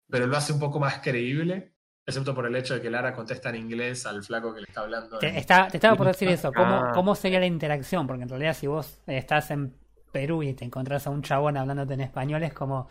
[0.09, 1.73] pero lo hace un poco más creíble,
[2.05, 4.81] excepto por el hecho de que Lara contesta en inglés al flaco que le está
[4.81, 5.19] hablando.
[5.19, 6.51] Te, en- está- te estaba por decir eso.
[6.53, 6.81] ¿Cómo.
[6.93, 8.07] ¿Cómo sería la interacción?
[8.07, 9.73] Porque en realidad, si vos estás en
[10.13, 12.87] Perú y te encontrás a un chabón hablándote en español, es como.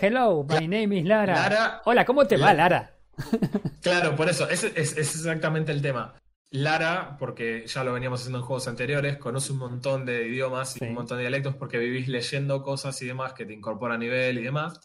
[0.00, 1.34] Hello, my name is Lara.
[1.34, 2.94] Lara- Hola, ¿cómo te va, La- Lara?
[3.82, 6.14] Claro, por eso, ese es, es exactamente el tema.
[6.52, 10.80] Lara, porque ya lo veníamos haciendo en juegos anteriores, conoce un montón de idiomas y
[10.80, 10.84] Sí.
[10.86, 14.38] un montón de dialectos porque vivís leyendo cosas y demás que te incorpora a nivel
[14.38, 14.80] y demás.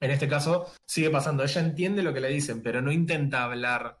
[0.00, 1.42] En este caso, sigue pasando.
[1.42, 3.98] Ella entiende lo que le dicen, pero no intenta hablar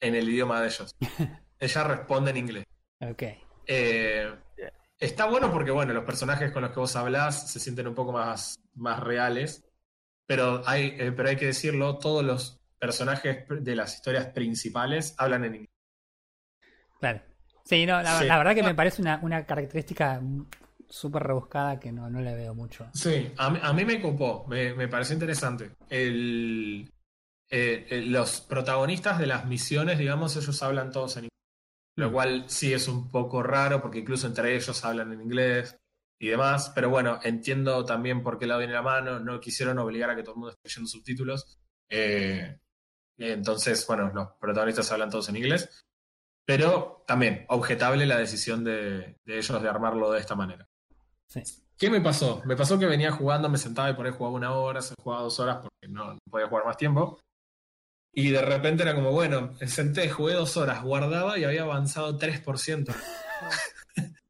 [0.00, 0.94] en el idioma de ellos.
[1.58, 2.64] Ella responde en inglés.
[3.00, 3.22] Ok.
[3.66, 4.32] Eh.
[5.04, 8.12] Está bueno porque, bueno, los personajes con los que vos hablás se sienten un poco
[8.12, 9.64] más, más reales,
[10.26, 15.44] pero hay, eh, pero hay que decirlo, todos los personajes de las historias principales hablan
[15.44, 15.70] en inglés.
[17.00, 17.20] Claro.
[17.64, 18.26] Sí, no, la, Sí.
[18.26, 20.20] la verdad que me parece una, una característica
[20.88, 22.86] súper rebuscada que no, no le veo mucho.
[22.92, 25.70] Sí, a mí, a mí me copó, me, me pareció interesante.
[25.88, 26.90] El,
[27.50, 31.30] eh, eh, los protagonistas de las misiones, digamos, ellos hablan todos en inglés.
[31.96, 32.12] Lo Mm.
[32.12, 35.78] cual sí es un poco raro porque incluso entre ellos hablan en inglés
[36.18, 36.72] y demás.
[36.74, 39.20] Pero bueno, entiendo también por qué lado viene la mano.
[39.20, 41.58] No quisieron obligar a que todo el mundo esté leyendo subtítulos.
[41.88, 42.58] Eh,
[43.18, 45.84] entonces, bueno, los protagonistas hablan todos en inglés.
[46.46, 50.68] Pero también, objetable la decisión de, de ellos de armarlo de esta manera.
[51.28, 51.42] Sí.
[51.78, 52.42] ¿Qué me pasó?
[52.44, 55.22] Me pasó que venía jugando, me sentaba y por ahí jugaba una hora, se jugaba
[55.22, 57.18] dos horas porque no, no podía jugar más tiempo.
[58.14, 62.94] Y de repente era como, bueno, senté, jugué dos horas, guardaba y había avanzado 3%.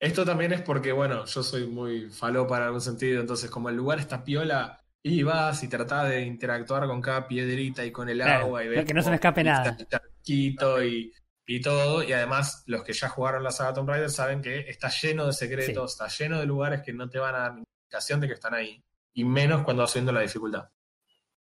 [0.00, 3.76] Esto también es porque, bueno, yo soy muy falopa en algún sentido, entonces como el
[3.76, 8.44] lugar está piola, ibas y tratás de interactuar con cada piedrita y con el Claro,
[8.44, 9.76] agua y ves que no se me escape nada.
[9.88, 11.12] charquito y,
[11.46, 12.02] y todo.
[12.02, 15.32] Y además, los que ya jugaron la saga Tomb Raider saben que está lleno de
[15.32, 18.54] secretos, está lleno de lugares que no te van a dar indicación de que están
[18.54, 18.82] ahí.
[19.14, 20.68] Y menos cuando vas subiendo la dificultad.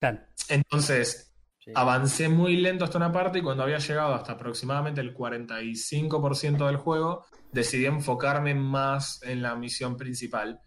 [0.00, 0.18] Claro.
[0.48, 1.26] Entonces,
[1.62, 1.72] Sí.
[1.74, 6.78] avancé muy lento hasta una parte y cuando había llegado hasta aproximadamente el 45% del
[6.78, 10.58] juego, decidí enfocarme más en la misión principal.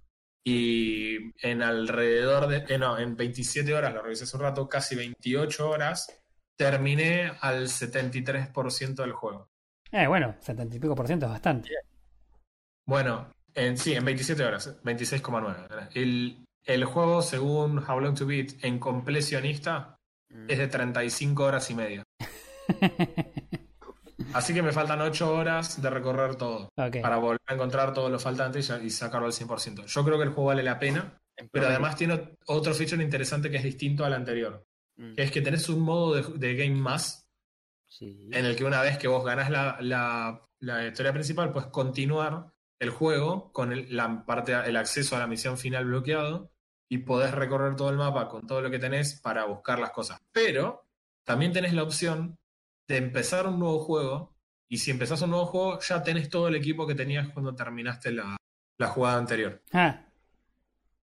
[0.46, 4.96] Y en alrededor de, eh, no, en 27 horas, lo revisé hace un rato, casi
[4.96, 6.08] 28 horas,
[6.56, 9.50] terminé al 73% del juego.
[9.92, 11.70] Eh, bueno, 70 y pico por ciento es bastante.
[12.86, 15.90] Bueno, en, sí, en 27 horas, 26,9.
[15.96, 19.98] El, el juego, según How Long to Beat, en completionista,
[20.30, 20.46] Mm.
[20.50, 22.04] es de 35 horas y media.
[24.34, 26.70] Así que me faltan 8 horas de recorrer todo.
[26.76, 29.86] Para volver a encontrar todo lo faltante y, sacarlo al 100%.
[29.86, 33.50] Yo creo que el juego vale la pena, En pero además tiene otro feature interesante
[33.52, 34.64] que es distinto al anterior.
[34.98, 35.14] Mm.
[35.16, 37.28] Que es que tenés un modo de, de Game Más
[37.88, 38.28] Sí.
[38.32, 42.48] en el que una vez que vos ganás la, la- la historia principal, puedes continuar
[42.80, 46.50] el juego con el, la parte, el acceso a la misión final bloqueado
[46.90, 50.20] y podés recorrer todo el mapa con todo lo que tenés para buscar las cosas.
[50.32, 50.86] Pero
[51.24, 52.38] también tenés la opción
[52.88, 54.36] de empezar un nuevo juego
[54.68, 58.12] y si empezás un nuevo juego ya tenés todo el equipo que tenías cuando terminaste
[58.12, 58.38] la,
[58.78, 59.62] la jugada anterior.
[59.72, 60.06] Ah,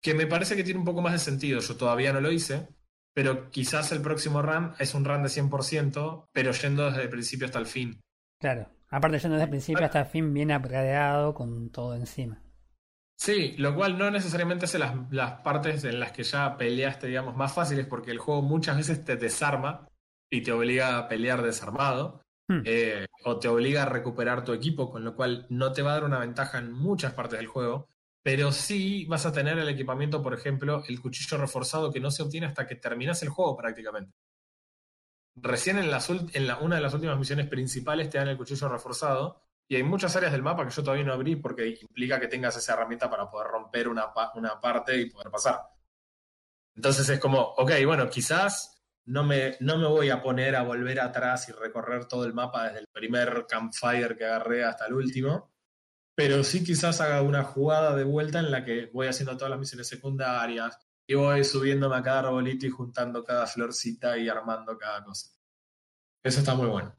[0.01, 1.59] Que me parece que tiene un poco más de sentido.
[1.59, 2.67] Yo todavía no lo hice,
[3.13, 7.45] pero quizás el próximo run es un run de 100%, pero yendo desde el principio
[7.47, 7.99] hasta el fin.
[8.39, 8.67] claro.
[8.93, 12.41] Aparte, yendo desde el principio hasta el fin, bien upgradeado con todo encima.
[13.23, 17.35] Sí, lo cual no necesariamente hace las, las partes en las que ya peleaste, digamos,
[17.35, 19.87] más fáciles, porque el juego muchas veces te desarma
[20.27, 22.63] y te obliga a pelear desarmado, Hmm.
[22.65, 25.93] eh, o te obliga a recuperar tu equipo, con lo cual no te va a
[25.93, 27.87] dar una ventaja en muchas partes del juego,
[28.23, 32.23] pero sí vas a tener el equipamiento, por ejemplo, el cuchillo reforzado que no se
[32.23, 34.17] obtiene hasta que terminas el juego prácticamente.
[35.35, 38.67] Recién en, las en la- una de las últimas misiones principales te dan el cuchillo
[38.67, 42.27] reforzado y hay muchas áreas del mapa que yo todavía no abrí porque implica que
[42.27, 45.61] tengas esa herramienta para poder romper una, una parte y poder pasar.
[46.75, 50.99] Entonces es como, ok, bueno, quizás no me, no me voy a poner a volver
[50.99, 55.53] atrás y recorrer todo el mapa desde el primer campfire que agarré hasta el último,
[56.15, 59.59] pero sí quizás haga una jugada de vuelta en la que voy haciendo todas las
[59.59, 65.01] misiones secundarias y voy subiéndome a cada arbolito y juntando cada florcita y armando cada
[65.05, 65.29] cosa.
[66.21, 66.93] Eso está muy bueno.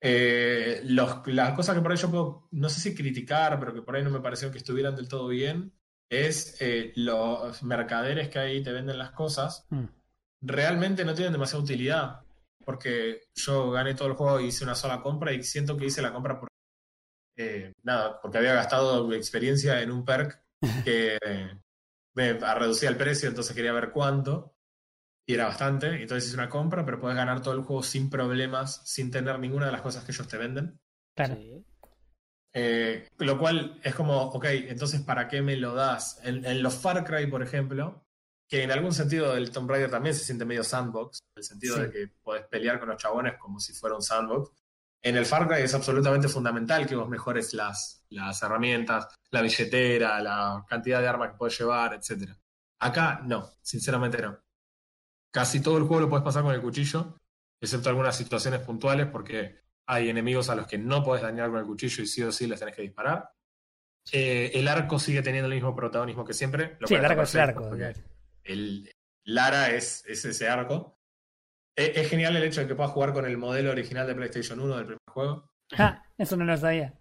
[0.00, 3.82] Eh, los- las cosas que por ahí yo puedo, no sé si criticar, pero que
[3.82, 5.72] por ahí no me parecieron que estuvieran del todo bien,
[6.10, 9.66] es eh, los mercaderes que ahí te venden las cosas.
[9.70, 9.86] Hmm.
[10.42, 12.20] Realmente no tienen demasiada utilidad,
[12.64, 16.02] porque yo gané todo el juego y hice una sola compra y siento que hice
[16.02, 16.48] la compra por
[17.38, 20.42] eh, nada, porque había gastado experiencia en un perk
[20.84, 21.18] que
[22.14, 24.55] me reducía el precio, entonces quería ver cuánto.
[25.28, 28.80] Y era bastante, entonces hice una compra, pero puedes ganar todo el juego sin problemas,
[28.88, 30.78] sin tener ninguna de las cosas que ellos te venden.
[31.16, 31.36] Claro.
[32.54, 36.20] Eh, lo cual es como, ok, entonces ¿para qué me lo das?
[36.24, 38.04] En, en los Far Cry, por ejemplo,
[38.48, 41.74] que en algún sentido el Tomb Raider también se siente medio sandbox, en el sentido
[41.76, 41.82] Sí.
[41.82, 44.52] de que podés pelear con los chabones como si fuera un sandbox.
[45.02, 50.20] En el Far Cry es absolutamente fundamental que vos mejores las, las herramientas, la billetera,
[50.22, 52.30] la cantidad de armas que puedes llevar, etc.
[52.80, 54.38] Acá no, sinceramente no.
[55.36, 57.14] Casi todo el juego lo puedes pasar con el cuchillo,
[57.60, 61.66] excepto algunas situaciones puntuales, porque Hay enemigos a los que no puedes dañar con el
[61.66, 63.32] cuchillo y sí o sí les tenés que disparar.
[64.12, 66.78] Eh, el arco sigue teniendo el mismo protagonismo que siempre.
[66.86, 67.70] sí, el arco es el arco.
[68.44, 68.90] El,
[69.24, 70.98] Lara es, es ese arco.
[71.76, 74.58] Eh, Es, genial el hecho de que puedas jugar con el modelo original de PlayStation
[74.58, 75.50] 1 del primer juego.
[75.76, 76.94] Ah, eso no lo sabía.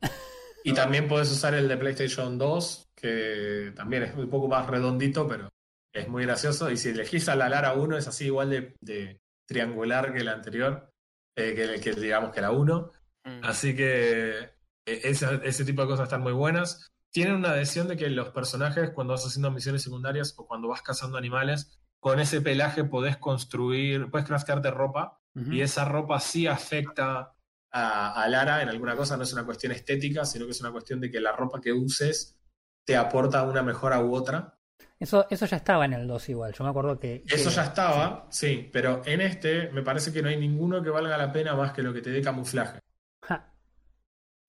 [0.65, 5.25] Y también puedes usar el de PlayStation 2, que también es un poco más redondito,
[5.25, 5.47] pero
[5.95, 6.69] es muy gracioso.
[6.69, 10.33] Y si elegís a la Lara 1, es así igual de, de triangular que la
[10.33, 10.91] anterior,
[11.37, 12.91] eh, que, que digamos que la 1.
[13.23, 13.43] Mm.
[13.43, 14.51] Así que eh,
[14.85, 16.87] ese, ese tipo de cosas están muy buenas.
[17.11, 20.81] Tienen una adhesión de que los personajes, cuando vas haciendo misiones secundarias o cuando vas
[20.81, 27.33] cazando animales, con ese pelaje podés construir, puedes craftearte ropa y esa ropa sí afecta
[27.71, 30.71] a, a Lara en alguna cosa, no es una cuestión estética, sino que es una
[30.71, 32.37] cuestión de que la ropa que uses
[32.85, 34.57] te aporta una mejora u otra.
[34.99, 36.53] Eso, eso ya estaba en el 2 igual.
[36.53, 37.23] Yo me acuerdo que.
[37.27, 40.89] Eso que- ya estaba, sí, pero en este me parece que no hay ninguno que
[40.89, 42.79] valga la pena más que lo que te dé camuflaje.
[43.27, 43.51] Ja,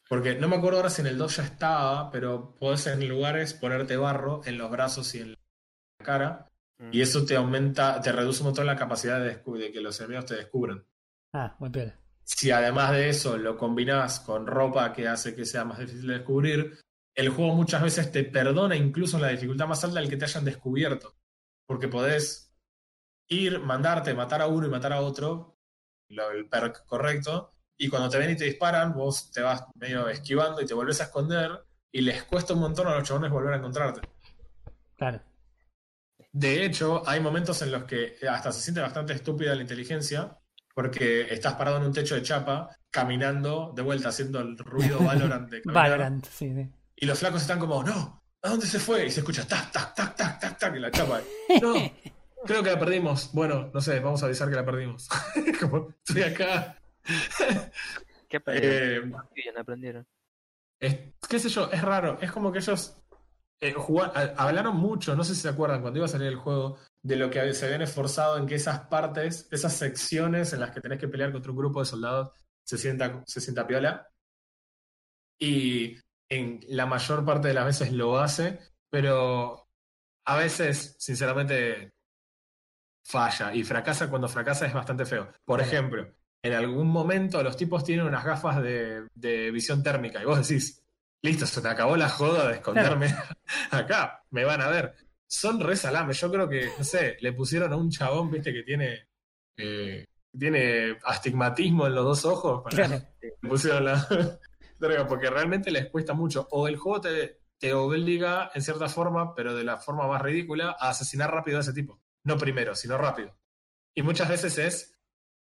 [0.08, 3.54] Porque no me acuerdo ahora si en el 2 ya estaba, pero podés en lugares
[3.54, 6.90] ponerte barro en los brazos y en la cara, Mm.
[6.92, 10.26] y eso te aumenta, te reduce un montón la capacidad de, de que los enemigos
[10.26, 10.84] te descubran.
[11.32, 11.98] Ah, muy piola.
[12.22, 16.14] Si además de eso lo combinás con ropa que hace que sea más difícil de
[16.18, 16.78] descubrir,
[17.16, 20.26] el juego muchas veces te perdona incluso en la dificultad más alta el que te
[20.26, 21.16] hayan descubierto.
[21.66, 22.54] Porque podés
[23.28, 25.58] ir, mandarte, matar a uno y matar a otro,
[26.10, 30.08] lo- el perk correcto, y cuando te ven y te disparan, vos te vas medio
[30.08, 31.50] esquivando y te volvés a esconder,
[31.90, 34.02] y les cuesta un montón a los chabones volver a encontrarte.
[34.96, 35.20] Claro.
[36.32, 40.38] De hecho, hay momentos en los que hasta se siente bastante estúpida la inteligencia,
[40.74, 45.50] porque estás parado en un techo de chapa, caminando, de vuelta, haciendo el ruido Valorant
[45.50, 46.70] de caminar, Valorant, sí, sí.
[46.96, 49.06] Y los flacos están como, no, ¿a dónde se fue?
[49.06, 51.20] Y se escucha tac, tac, tac, tac, tac, tac, y la chapa.
[51.62, 51.74] No,
[52.44, 53.30] creo que la perdimos.
[53.32, 55.08] Bueno, no sé, vamos a avisar que la perdimos.
[55.60, 56.76] como, estoy acá.
[58.28, 59.10] ¿Qué aprendieron?
[59.10, 60.06] Eh, Qué bien aprendieron.
[60.80, 62.18] es- qué sé yo, es raro.
[62.20, 62.96] Es como que ellos
[63.60, 66.36] eh, jugar- a- hablaron mucho, no sé si se acuerdan, cuando iba a salir el
[66.36, 70.72] juego, de lo que se habían esforzado en que esas partes, esas secciones en las
[70.72, 72.30] que tenés que pelear contra un grupo de soldados,
[72.64, 74.08] se sienta, se sienta piola.
[75.38, 75.96] Y
[76.28, 78.58] en la mayor parte de las veces lo hace,
[78.90, 79.68] pero
[80.24, 81.92] a veces, sinceramente,
[83.04, 83.54] falla.
[83.54, 85.30] Y fracasa cuando fracasa es bastante feo.
[85.44, 86.08] Por ejemplo,
[86.42, 90.82] en algún momento los tipos tienen unas gafas de, de visión térmica y vos decís,
[91.22, 93.14] listo, se te acabó la joda de esconderme
[93.70, 94.94] acá, me van a ver.
[95.28, 98.62] Son re salames, yo creo que, no sé, le pusieron a un chabón, viste, que
[98.62, 99.08] tiene,
[99.56, 100.04] eh,
[100.36, 103.04] tiene astigmatismo en los dos ojos, para- Claro.
[103.20, 104.06] le pusieron la
[105.08, 106.48] porque realmente les cuesta mucho.
[106.50, 110.76] O el juego te, te obliga, en cierta forma, pero de la forma más ridícula,
[110.78, 112.00] a asesinar rápido a ese tipo.
[112.24, 113.36] No primero, sino rápido.
[113.94, 114.96] Y muchas veces es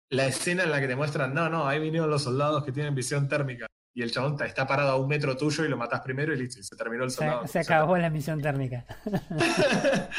[0.10, 2.94] la escena en la que te muestran, no, no, ahí vinieron los soldados que tienen
[2.94, 3.66] visión térmica.
[3.94, 6.60] Y el chabón está parado a un metro tuyo y lo matás primero y listo,
[6.60, 7.46] y se terminó el soldado.
[7.46, 8.86] Se, se acabó la misión térmica.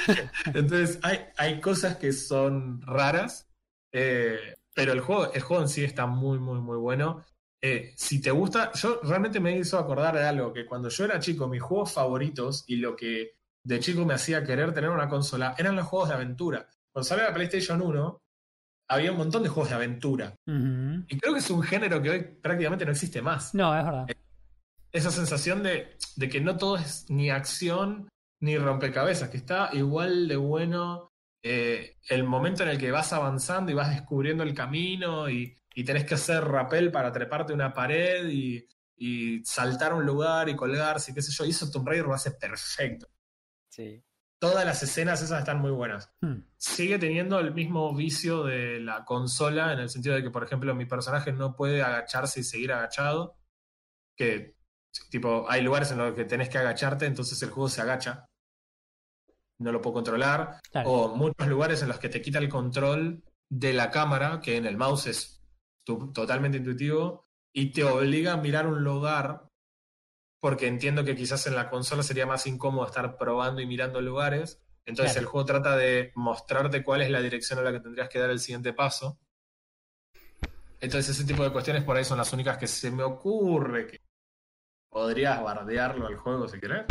[0.46, 3.51] Entonces, hay, hay cosas que son raras,
[3.92, 7.25] eh, pero el juego, el juego en sí está muy, muy, muy bueno.
[7.64, 11.20] Eh, si te gusta, yo realmente me hizo acordar de algo, que cuando yo era
[11.20, 15.55] chico, mis juegos favoritos y lo que de chico me hacía querer tener una consola
[15.57, 16.68] eran los juegos de aventura.
[16.92, 18.18] Cuando salió la PlayStation 1,
[18.90, 20.35] había un montón de juegos de aventura.
[20.44, 24.07] Y creo que es un género que hoy prácticamente no existe más No, es verdad.
[24.90, 28.09] esa sensación de, de que no todo es ni acción
[28.40, 31.12] ni rompecabezas, que está igual de bueno
[31.44, 35.85] eh, el momento en el que vas avanzando y vas descubriendo el camino y, y
[35.85, 40.56] tenés que hacer rappel para treparte una pared y, y saltar a un lugar y
[40.56, 41.44] colgarse y qué sé yo.
[41.44, 43.08] Y eso Tomb Raider lo hace perfecto.
[43.68, 44.02] Sí.
[44.38, 46.40] Todas las escenas esas están muy buenas Hmm.
[46.56, 50.74] sigue teniendo el mismo vicio de la consola, en el sentido de que, por ejemplo,
[50.74, 53.38] mi personaje no puede agacharse y seguir agachado.
[54.16, 54.56] Que,
[55.11, 58.28] tipo, hay lugares en los que tenés que agacharte, entonces el juego se agacha.
[59.58, 60.61] No lo puedo controlar.
[60.70, 60.90] Claro.
[60.90, 64.66] O muchos lugares en los que te quita el control de la cámara, que en
[64.66, 65.31] el mouse es
[65.84, 69.48] totalmente intuitivo, y te obliga a mirar un lugar,
[70.40, 74.60] porque entiendo que quizás en la consola sería más incómodo estar probando y mirando lugares.
[74.84, 75.26] Entonces Claro.
[75.26, 78.30] el juego trata de mostrarte cuál es la dirección a la que tendrías que dar
[78.30, 79.20] el siguiente paso.
[80.80, 84.00] Entonces ese tipo de cuestiones por ahí son las únicas que se me ocurre que
[84.88, 86.86] podrías bardearlo al juego si querés.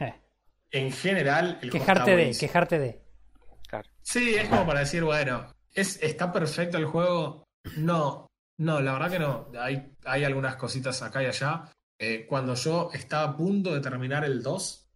[0.00, 0.14] Eh.
[0.72, 2.48] En general, el juego está Quejarte de, buenísimo.
[2.48, 3.02] quejarte de.
[3.68, 3.88] Claro.
[4.02, 7.43] Sí, es como para decir, bueno, ¿es, ¿está perfecto el juego?
[7.78, 8.26] No,
[8.58, 9.50] no, la verdad que no.
[9.58, 11.70] Hay, hay algunas cositas acá y allá.
[11.98, 14.88] Eh, cuando yo estaba a punto de terminar el 2,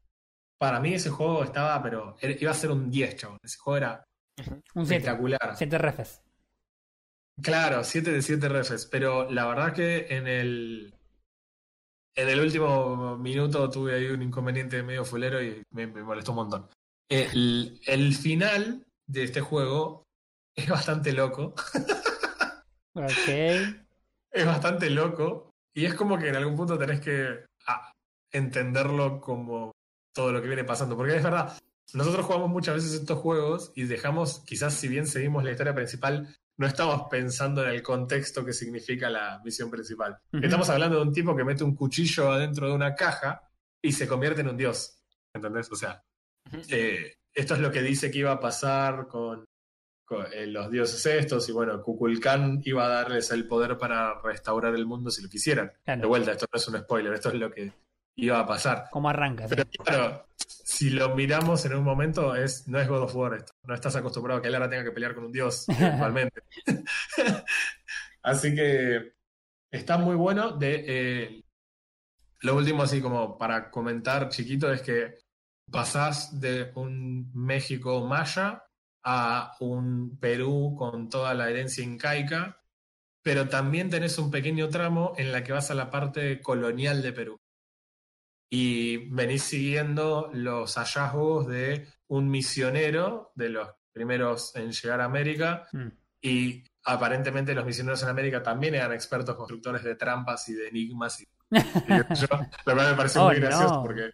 [0.59, 3.39] para mí ese juego estaba, pero era- iba a ser un 10, chabón.
[3.43, 4.05] Ese juego era
[4.75, 4.97] Un 7.
[4.97, 5.57] espectacular.
[5.57, 6.23] 7 refes.
[7.41, 10.95] Claro, 7 de 7 refes, pero la verdad que en el
[12.17, 16.69] en el último minuto tuve ahí un inconveniente medio fulero y me, molestó un montón.
[17.09, 20.03] El, el, final de este juego
[20.57, 21.55] es bastante loco.
[22.95, 23.29] ok.
[24.31, 27.93] Es bastante loco y es como que en algún punto tenés que ah,
[28.31, 29.73] entenderlo como
[30.13, 31.57] todo lo que viene pasando, porque es verdad,
[31.95, 36.37] nosotros jugamos muchas veces estos juegos y dejamos, quizás si bien seguimos la historia principal,
[36.59, 40.19] no estamos pensando en el contexto que significa la misión principal.
[40.33, 43.49] Estamos hablando de un tipo que mete un cuchillo adentro de una caja
[43.81, 44.99] y se convierte en un dios.
[45.33, 45.71] ¿Entendés?
[45.71, 46.03] O sea,
[46.69, 49.45] eh, esto es lo que dice que iba a pasar con,
[50.47, 55.11] los dioses estos y bueno, Kukulkan iba a darles el poder para restaurar el mundo
[55.11, 55.73] si lo quisieran.
[55.85, 57.73] De vuelta, esto no es un spoiler, esto es lo que
[58.17, 58.87] iba a pasar.
[58.91, 59.47] ¿Cómo arranca?
[59.49, 63.53] Pero claro, si lo miramos en un momento, es, no es God of War esto.
[63.63, 66.43] No estás acostumbrado a que él ahora tenga que pelear con un dios, actualmente.
[68.23, 69.15] así que
[69.71, 70.53] está muy bueno.
[70.53, 71.45] De, eh,
[72.41, 75.19] lo último, así como para comentar chiquito, es que
[75.71, 78.65] pasás de un México maya
[79.03, 82.63] a un Perú con toda la herencia incaica,
[83.23, 87.13] pero también tenés un pequeño tramo en la que vas a la parte colonial de
[87.13, 87.41] Perú
[88.51, 95.67] y venís siguiendo los hallazgos de un misionero de los primeros en llegar a América
[95.73, 95.89] mm.
[96.23, 101.21] y aparentemente los misioneros en América también eran expertos constructores de trampas y de enigmas.
[101.21, 102.07] Y, la
[102.67, 104.11] verdad me parece muy oh, gracioso porque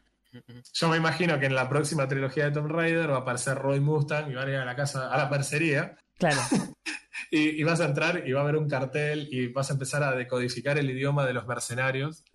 [0.73, 3.81] yo me imagino que en la próxima trilogía de Tomb Raider va a aparecer Roy
[3.81, 5.97] Mustang y van a ir a la casa, a la percería.
[6.18, 6.40] Claro.
[7.31, 10.12] y, vas a entrar y va a haber un cartel y vas a empezar a
[10.12, 12.25] decodificar el idioma de los mercenarios.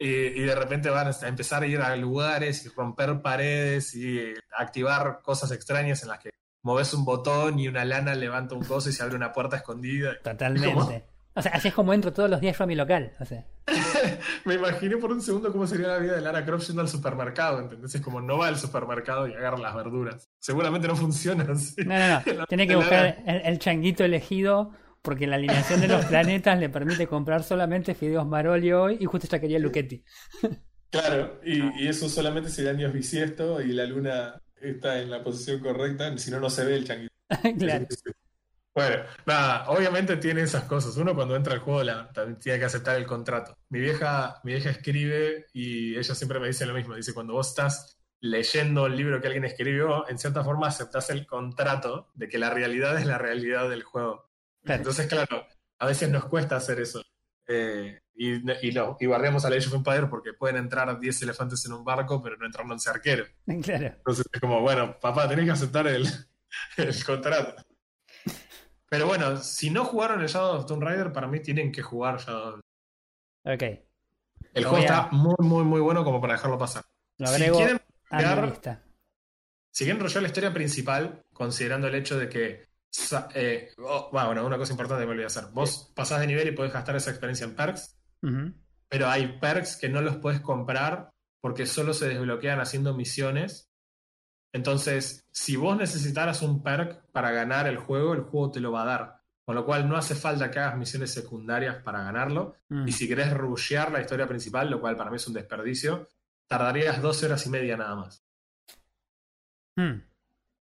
[0.00, 4.32] Y, y, de repente van a empezar a ir a lugares y romper paredes y
[4.56, 6.30] activar cosas extrañas en las que
[6.62, 10.16] moves un botón y una lana levanta un coso y se abre una puerta escondida.
[10.22, 11.04] Totalmente.
[11.38, 13.12] O sea, así es como entro todos los días yo a mi local.
[14.44, 17.60] Me imaginé por un segundo cómo sería la vida de Lara Croft yendo al supermercado,
[17.60, 17.94] ¿entendés?
[17.94, 20.28] Es como no va al supermercado y agarra las verduras.
[20.40, 21.84] Seguramente no funciona así.
[21.84, 22.46] No, no, no.
[22.48, 27.44] Tiene que buscar el changuito elegido porque la alineación de los planetas le permite comprar
[27.44, 30.02] solamente fideos Maroli hoy y justo ya quería Luchetti.
[30.90, 36.16] Claro, y, eso solamente sería Dios bisiesto y la luna está en la posición correcta,
[36.18, 37.14] si no, no se ve el changuito.
[37.58, 37.86] claro.
[38.74, 40.96] Bueno, nada, obviamente tiene esas cosas.
[40.96, 43.56] Uno cuando entra al juego la, tiene que aceptar el contrato.
[43.70, 46.94] Mi vieja, mi vieja escribe y ella siempre me dice lo mismo.
[46.94, 51.26] Dice, cuando vos estás leyendo el libro que alguien escribió, en cierta forma aceptás el
[51.26, 54.30] contrato de que la realidad es la realidad del juego.
[54.64, 55.46] Entonces, claro,
[55.78, 57.02] a veces nos cuesta hacer eso.
[57.46, 61.22] Eh, y, y, no, y barremos a la Age of Empire porque pueden entrar 10
[61.22, 63.28] elefantes en un barco, pero no entran 11 arqueros.
[63.62, 63.86] Claro.
[63.86, 66.06] Entonces es como, bueno, papá, tenés que aceptar el,
[66.76, 67.54] el contrato.
[68.88, 72.18] Pero bueno, si no jugaron el Shadow of Tomb Raider, para mí tienen que jugar
[72.18, 72.60] Shadow
[73.44, 73.62] Ok.
[74.54, 76.84] El juego está muy, muy, muy bueno como para dejarlo pasar.
[77.18, 78.52] Lo si quieren a
[79.70, 82.68] Si quieren la historia principal, considerando el hecho de que
[83.34, 85.44] eh, oh, bueno, una cosa importante que me olvidé hacer.
[85.52, 87.96] Vos pasás de nivel y podés gastar esa experiencia en perks,
[88.88, 93.67] pero hay perks que no los puedes comprar porque solo se desbloquean haciendo misiones.
[94.52, 98.82] Entonces, si vos necesitaras un perk para ganar el juego, el juego te lo va
[98.82, 99.18] a dar.
[99.44, 102.56] Con lo cual no hace falta que hagas misiones secundarias para ganarlo.
[102.86, 106.08] Y si querés rushear la historia principal, lo cual para mí es un desperdicio,
[106.46, 108.22] tardarías 12 horas y media nada más.
[109.76, 110.02] Hmm.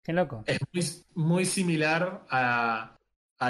[0.04, 0.44] Qué loco.
[0.46, 2.96] Es muy, similar a,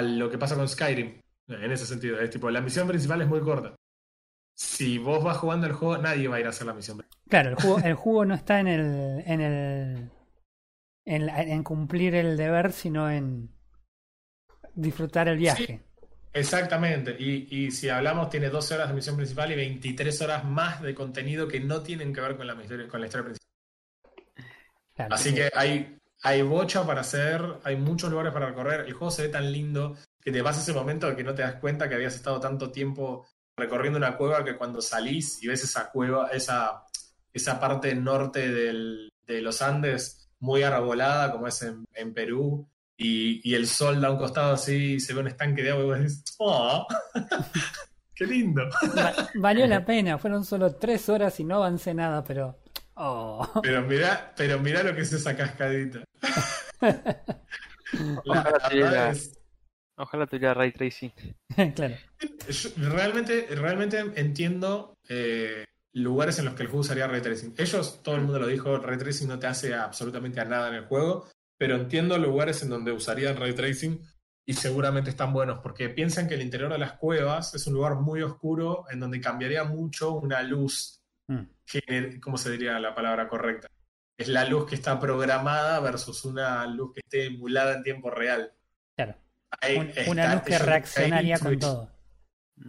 [0.01, 2.19] lo que pasa con Skyrim, en ese sentido.
[2.19, 3.75] Es tipo, la misión principal es muy corta.
[4.55, 7.05] Si vos vas jugando el juego, nadie va a ir a hacer la misión.
[7.29, 10.11] Claro, el juego, el juego no está en el, en el
[11.07, 13.49] en, cumplir el deber, sino en
[14.75, 15.81] disfrutar el viaje.
[16.33, 17.15] exactamente.
[17.17, 20.93] Y, y, si hablamos, tiene 12 horas de misión principal y 23 horas más de
[20.93, 23.37] contenido que no tienen que ver con la, con la historia principal.
[25.09, 28.81] Así que hay hay bocha para hacer, hay muchos lugares para recorrer.
[28.81, 31.43] El juego se ve tan lindo que te pasa ese momento de que no te
[31.43, 35.63] das cuenta que habías estado tanto tiempo recorriendo una cueva que cuando salís y ves
[35.63, 36.83] esa cueva, esa,
[37.31, 42.67] esa parte norte de los Andes muy arbolada, como es en, Perú,
[42.97, 45.87] y, el sol da un costado así y se ve un estanque de agua y
[45.87, 46.85] vos dices, ¡oh!
[48.15, 48.63] ¡Qué lindo!
[49.35, 52.57] valió la pena, fueron solo tres horas y no avancé nada, pero
[52.99, 53.47] Oh.
[53.61, 56.03] Pero mira, pero mira lo que es esa cascadita.
[59.95, 61.11] ojalá, tuviera, ray tracing.
[61.75, 61.95] claro.
[62.77, 65.65] realmente, realmente entiendo eh,
[65.97, 67.53] lugares en los que el juego usaría ray tracing.
[67.57, 70.75] Ellos, todo el mundo lo dijo, ray tracing no te hace absolutamente a nada en
[70.75, 74.01] el juego, pero entiendo lugares en donde usarían ray tracing
[74.45, 77.95] y seguramente están buenos, porque piensan que el interior de las cuevas es un lugar
[77.95, 81.41] muy oscuro en donde cambiaría mucho una luz, Mm.
[81.65, 83.67] gener- ¿cómo se diría la palabra correcta?
[84.17, 88.53] Es la luz que está programada versus una luz que esté emulada en tiempo real.
[88.95, 89.15] Claro.
[89.61, 91.91] Ahí Un- está- una luz que reaccionaría con todo.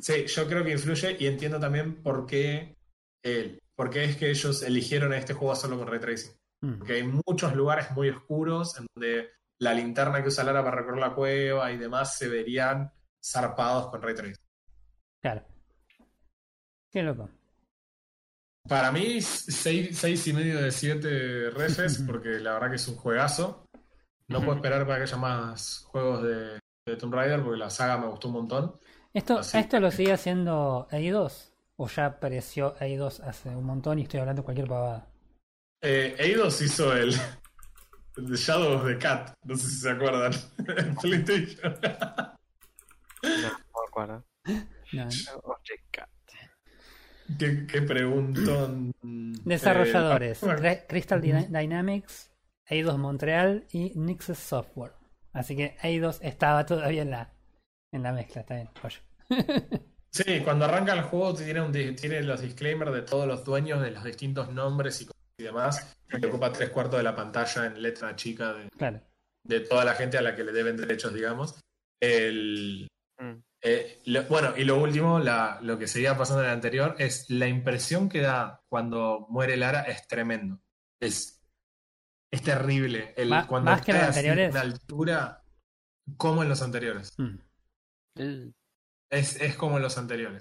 [0.00, 2.76] Sí, yo creo que influye y entiendo también por qué,
[3.22, 6.32] el- por qué es que ellos eligieron este juego solo con ray tracing.
[6.62, 6.78] Mm.
[6.78, 11.00] Porque hay muchos lugares muy oscuros en donde la linterna que usa Lara para recorrer
[11.00, 12.92] la cueva y demás se verían
[13.24, 14.44] zarpados con ray tracing.
[15.22, 15.44] Claro.
[16.90, 17.28] Qué loco.
[18.68, 22.96] Para mí, seis, seis y medio de siete refes, porque la verdad que es un
[22.96, 23.64] juegazo.
[24.28, 27.96] No puedo esperar para que haya más juegos de, de Tomb Raider, porque la saga
[27.96, 28.78] me gustó un montón.
[29.14, 29.56] ¿Esto, Así.
[29.56, 31.54] ¿Esto lo sigue haciendo Eidos?
[31.80, 35.06] ¿O ya apareció Eidos hace un montón y estoy hablando de cualquier pavada?
[35.82, 37.14] Eh, Eidos hizo el,
[38.16, 40.32] el de Shadow of the Cat, no sé si se acuerdan,
[40.76, 41.74] en PlayStation.
[43.22, 44.24] No, no me acuerdo.
[44.92, 45.04] No.
[45.44, 46.08] Oye, cat.
[47.38, 48.92] qué, qué preguntón.
[49.44, 52.32] Desarrolladores: Eh, Cry- Crystal Dyna- Dynamics,
[52.66, 54.92] Eidos Montreal y Nixes Software.
[55.32, 57.32] Así que Eidos estaba todavía en la,
[57.92, 58.68] en la mezcla, está bien.
[58.82, 58.96] Oye.
[60.10, 63.80] Sí, cuando arranca el juego tiene, un, di- tiene los disclaimers de todos los dueños
[63.82, 65.96] de los distintos nombres y, cosas y demás.
[66.10, 69.00] Y ocupa tres cuartos de la pantalla en letra chica de, Claro.
[69.44, 71.60] de toda la gente a la que le deben derechos, digamos.
[72.00, 72.88] El,
[73.20, 73.42] Mm.
[73.62, 77.28] eh, lo- bueno, y lo último, la- lo que seguía pasando en el anterior, es
[77.28, 80.60] la impresión que da cuando muere Lara es tremendo.
[81.00, 81.40] Es,
[82.32, 83.12] es terrible.
[83.16, 84.46] El, Má- cuando más que en los anteriores.
[84.48, 85.44] a una altura
[86.16, 87.12] como en los anteriores.
[87.18, 87.36] Mm.
[89.10, 90.40] Es, es como en los anteriores.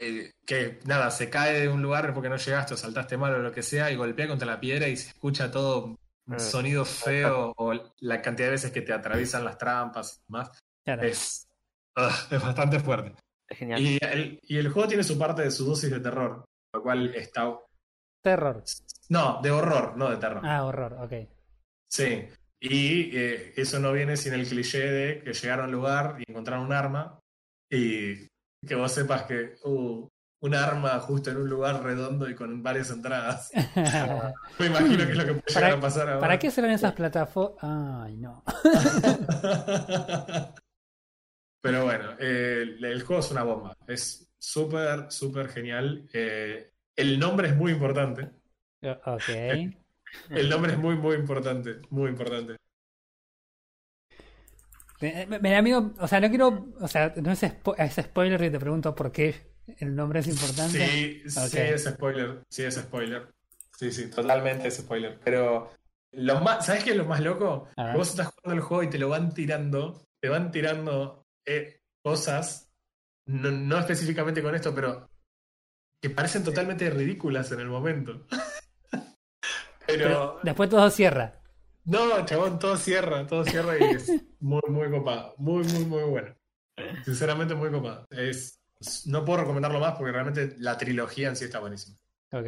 [0.00, 3.38] Eh, que nada, se cae de un lugar porque no llegaste o saltaste mal o
[3.38, 5.98] lo que sea y golpea contra la piedra y se escucha todo un
[6.30, 10.50] Eh, sonido feo o la cantidad de veces que te atraviesan las trampas y demás.
[10.84, 11.02] Claro.
[11.02, 11.48] Es,
[12.30, 13.14] es bastante fuerte.
[13.48, 13.80] Es genial.
[13.80, 17.14] Y el, y el juego tiene su parte de su dosis de terror, lo cual
[17.14, 17.58] está...
[18.22, 18.62] Terror.
[19.08, 20.42] No, de horror, no de terror.
[20.44, 21.12] Ah, horror, ok.
[21.90, 22.28] Sí.
[22.60, 26.66] Y eh, eso no viene sin el cliché de que llegaron al lugar y encontraron
[26.66, 27.18] un arma
[27.70, 28.28] y
[28.66, 30.06] que vos sepas que uh,
[30.40, 33.50] un arma justo en un lugar redondo y con varias entradas.
[34.58, 36.20] Me imagino que es lo que puede llegar a pasar ahora.
[36.20, 37.58] ¿Para qué serán esas plataformas?
[37.62, 38.44] Ay, no.
[41.60, 43.76] Pero bueno, eh, el, el juego es una bomba.
[43.86, 46.08] Es súper, súper genial.
[46.12, 48.30] Eh, el nombre es muy importante.
[48.82, 49.28] Ok.
[50.30, 51.82] El nombre es muy, muy importante.
[51.90, 52.56] Muy importante.
[55.00, 58.50] Me, da miedo, o sea, no quiero, o sea, no es, spo- es spoiler y
[58.50, 60.86] te pregunto por qué el nombre es importante.
[60.86, 61.46] Sí, Ok.
[61.48, 62.42] sí es spoiler.
[62.48, 63.28] Sí es spoiler.
[63.78, 65.20] Sí, sí, totalmente es spoiler.
[65.22, 65.70] Pero
[66.12, 67.68] lo más, ¿sabes qué es lo más loco?
[67.94, 72.72] Vos estás jugando el juego y te lo van tirando, te van tirando eh, cosas,
[73.26, 75.08] no, no específicamente con esto, pero
[76.02, 78.26] que parecen totalmente ridículas en el momento.
[79.86, 81.37] Pero pero después todo cierra.
[81.84, 84.08] No, chabón, todo cierra, todo cierra y es
[84.40, 85.34] muy, muy copado.
[85.38, 86.34] Muy, muy, muy bueno.
[87.04, 88.06] Sinceramente, muy copado.
[88.10, 88.60] Es,
[89.06, 91.96] no puedo recomendarlo más porque realmente la trilogía en sí está buenísima.
[92.32, 92.46] Ok.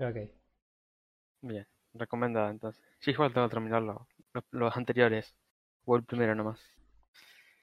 [0.00, 0.16] Ok.
[1.42, 2.82] Bien, recomendado entonces.
[2.98, 5.34] Sí, igual tengo que terminar lo- los, los anteriores.
[5.84, 6.60] O el primero nomás.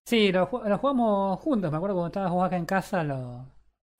[0.05, 3.45] Sí, lo, ju- lo jugamos juntos, me acuerdo cuando estabas vos acá en casa, lo,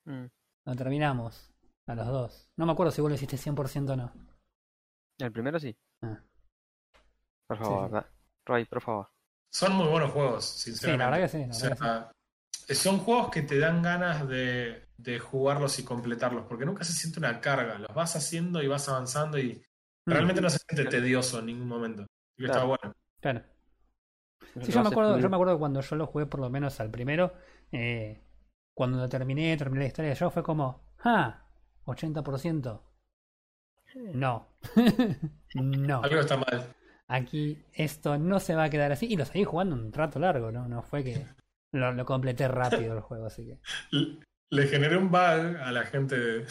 [0.05, 0.25] Mm.
[0.65, 1.49] lo terminamos.
[1.87, 2.49] A los dos.
[2.55, 4.13] No me acuerdo si vos lo hiciste 100% o no.
[5.19, 5.75] El primero sí.
[7.53, 8.05] Por favor, sí.
[8.45, 9.09] Roy, por favor.
[9.49, 10.43] Son muy buenos juegos,
[10.79, 11.05] Sí, la sinceramente.
[11.05, 11.45] verdad que sí.
[11.45, 11.91] La O verdad que sí.
[12.67, 16.93] sea, son juegos que te dan ganas de, de jugarlos y completarlos, porque nunca se
[16.93, 17.77] siente una carga.
[17.79, 19.63] Los vas haciendo y vas avanzando y
[20.05, 22.05] Mm, realmente no se siente tedioso en ningún momento.
[22.37, 22.67] Y está Claro.
[22.67, 22.93] bueno.
[23.21, 23.41] Claro.
[24.61, 26.91] Sí, yo me acuerdo, yo me acuerdo cuando yo lo jugué por lo menos al
[26.91, 27.33] primero,
[27.71, 28.21] eh,
[28.73, 31.45] cuando lo terminé, terminé la historia de yo, fue como, ah,
[31.85, 32.83] 80%.
[34.13, 34.47] No.
[35.55, 36.01] no.
[36.03, 36.75] Algo está mal.
[37.15, 39.05] Aquí esto no se va a quedar así.
[39.07, 40.67] Y lo seguí jugando un rato largo, ¿no?
[40.67, 41.25] No fue que
[41.71, 43.59] lo, lo completé rápido el juego, así que.
[44.49, 45.19] Le generé un bug
[45.63, 46.45] a la gente,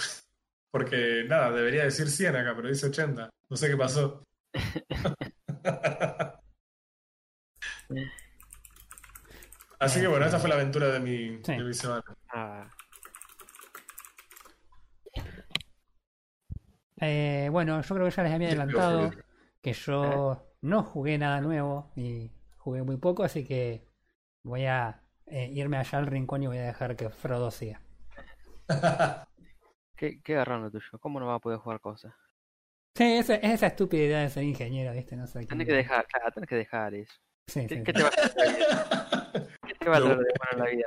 [0.73, 3.31] porque nada, debería decir 100 acá, pero dice 80.
[3.49, 4.25] No sé qué pasó.
[9.79, 11.57] Así que bueno, esta fue la aventura de mi, Sí.
[11.57, 12.05] de mi semana.
[12.33, 12.69] Ah,
[17.05, 19.19] Eh, bueno, yo creo que ya les había adelantado que-
[19.61, 23.87] que yo no jugué nada nuevo y jugué muy poco, así que
[24.43, 27.81] voy a eh, irme allá al rincón y voy a dejar que Frodo siga.
[29.97, 30.99] ¿Qué, qué agarrón lo tuyo?
[31.01, 32.13] ¿Cómo no va a poder jugar cosas?
[32.97, 35.17] Sí, esa, es esa estúpida idea de ser ingeniero, ¿viste?
[35.17, 35.47] No sé.
[35.47, 37.15] Tenés que dejar, claro, tenés que dejar eso.
[37.47, 37.85] Sí, ¿Qué, sí.
[37.85, 39.49] qué te va a vida?
[39.67, 40.87] ¿Qué te va a de bueno en la vida?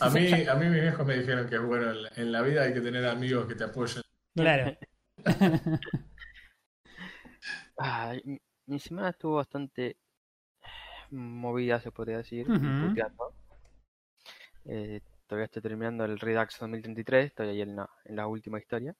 [0.00, 2.62] A mí, a mí mis viejos me dijeron que bueno, en la- en la vida
[2.62, 4.02] hay que tener amigos que te apoyen.
[4.34, 4.76] Claro.
[7.78, 9.96] Ay, mi, semana estuvo bastante
[11.10, 13.32] movida, se podría decir, puteando.
[14.66, 18.94] Eh, todavía estoy terminando el Redux 2033, estoy ahí en la, en la última historia.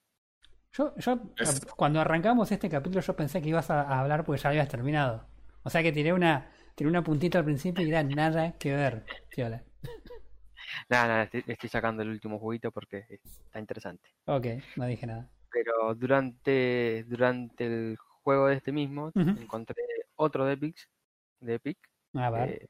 [0.72, 4.42] Yo, yo Es- cuando arrancamos este capítulo, yo pensé que ibas a, a hablar porque
[4.42, 5.26] ya habías terminado.
[5.62, 9.04] O sea que tiré una, tiré una puntita al principio y era nada que ver.
[9.30, 9.62] Piola.
[10.88, 14.10] Nada, nada, estoy, estoy sacando el último juguito porque está interesante.
[14.26, 14.46] Ok,
[14.76, 15.28] no dije nada.
[15.50, 19.82] Pero durante, durante el juego de este mismo, encontré
[20.16, 20.76] otro de Epic,
[21.40, 21.78] de Epic
[22.48, 22.68] eh,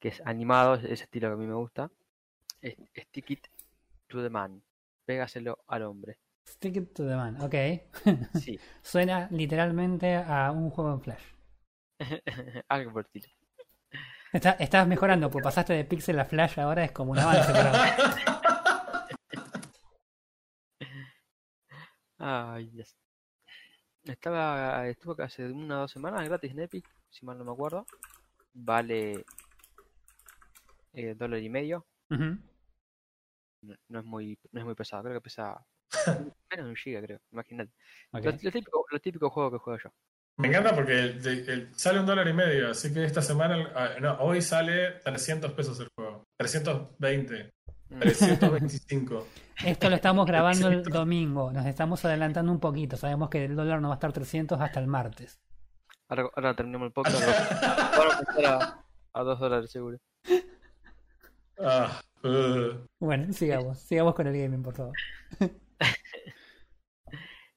[0.00, 1.90] que es animado, es- ese estilo que a mí me gusta.
[2.60, 3.46] Es Stick It
[4.08, 4.62] to the Man.
[5.04, 6.18] Pégaselo al hombre.
[6.46, 7.40] Stick it to the man.
[7.40, 7.54] Ok.
[8.40, 11.22] Sí, Suena literalmente a un juego en Flash.
[12.68, 13.28] algo por estilo.
[14.32, 17.52] Está- estás mejorando, pues pasaste de pixel a Flash ahora, es como un avance.
[17.52, 17.72] pero-
[22.18, 22.96] Ay, Dios.
[24.04, 27.52] Estaba, estuvo que hace una o dos semanas gratis en Epic, si mal no me
[27.52, 27.86] acuerdo.
[28.54, 29.24] Vale
[30.92, 31.86] eh, dólar y medio.
[33.62, 35.64] No, no es muy, no es muy pesado, creo que pesa
[36.50, 37.20] menos de un giga, creo.
[37.30, 37.72] Imagínate.
[38.12, 38.24] Ok.
[38.24, 39.90] Los, los típicos, los típicos juegos que juego yo.
[40.38, 43.70] Me encanta porque el- el- el- sale un dólar y medio, así que esta semana,
[43.74, 46.24] ah, no, hoy sale 300 pesos el juego.
[46.38, 47.72] 320, Mm.
[48.00, 49.26] 325.
[49.64, 51.52] Esto lo estamos grabando el domingo.
[51.52, 52.96] Nos estamos adelantando un poquito.
[52.96, 55.40] Sabemos que el dólar no va a estar 300 hasta el martes.
[56.08, 57.20] Ahora, ahora terminamos el podcast.
[57.96, 58.14] Vamos
[58.44, 59.98] a a, a dos dólares seguro.
[61.58, 62.86] Ah, uh.
[62.98, 63.78] Bueno, sigamos.
[63.80, 64.94] Sigamos con el gaming, por favor.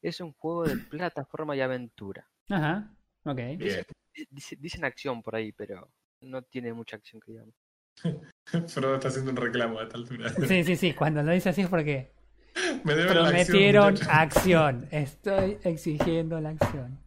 [0.01, 2.29] Es un juego de plataforma y aventura.
[2.49, 2.93] Ajá.
[3.23, 3.39] Ok.
[4.29, 5.89] Dice- dicen acción por ahí, pero
[6.21, 7.55] no tiene mucha acción que digamos.
[8.67, 10.29] Frodo está haciendo un reclamo a esta altura.
[10.47, 10.93] Sí, sí, sí.
[10.93, 12.11] Cuando lo dice así es porque
[12.83, 14.87] Me deben la acción, prometieron acción.
[14.91, 16.99] Estoy exigiendo la acción.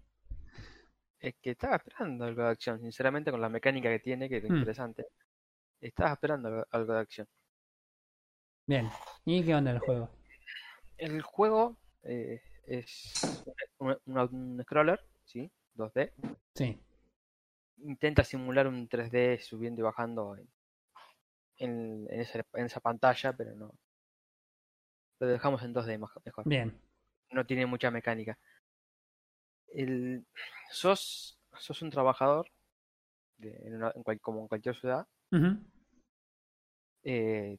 [1.21, 4.45] Es que estaba esperando algo de acción, sinceramente, con la mecánica que tiene, que es
[4.45, 4.55] Hmm.
[4.57, 5.07] interesante.
[5.81, 7.27] Estaba esperando algo, algo de acción.
[8.67, 8.89] Bien.
[9.25, 10.11] ¿Y qué onda el juego?
[10.99, 13.45] El juego eh, es
[13.79, 15.51] un, un- un scroller, ¿sí?
[15.77, 16.13] 2D.
[16.55, 16.79] Sí.
[17.85, 20.49] Intenta simular un 3D subiendo y bajando en,
[21.59, 23.75] en, en esa, en esa pantalla, pero no.
[25.21, 26.49] Lo dejamos en 2D mej- mejor.
[26.49, 26.81] Bien.
[27.33, 28.39] No tiene mucha mecánica.
[29.69, 30.25] El,
[30.71, 32.51] sos, sos un trabajador,
[33.37, 35.59] de- en una- en cual- como en cualquier ciudad, Ujú.
[37.05, 37.59] eh,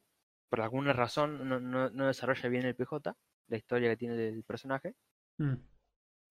[0.49, 3.15] por alguna razón no, no, no desarrolla bien el PJ,
[3.47, 4.95] la historia que tiene el personaje,
[5.37, 5.55] Mm.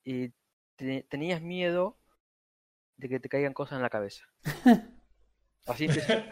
[0.05, 0.33] y
[0.77, 1.99] te- tenías miedo
[2.97, 4.25] de que te caigan cosas en la cabeza.
[5.67, 6.25] Así empieza.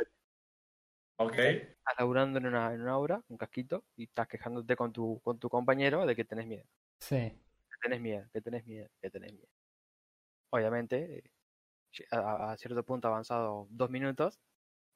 [1.16, 1.38] Ok.
[1.38, 5.38] Estás laburando en una, en una obra, un casquito, y estás quejándote con tu, con
[5.38, 6.64] tu compañero de que tenés miedo,
[7.00, 7.16] Sí.
[7.70, 9.48] que tenés miedo, que tenés miedo, que tenés miedo.
[10.50, 11.30] Obviamente, eh,
[12.10, 14.38] a, a cierto punto avanzado dos minutos,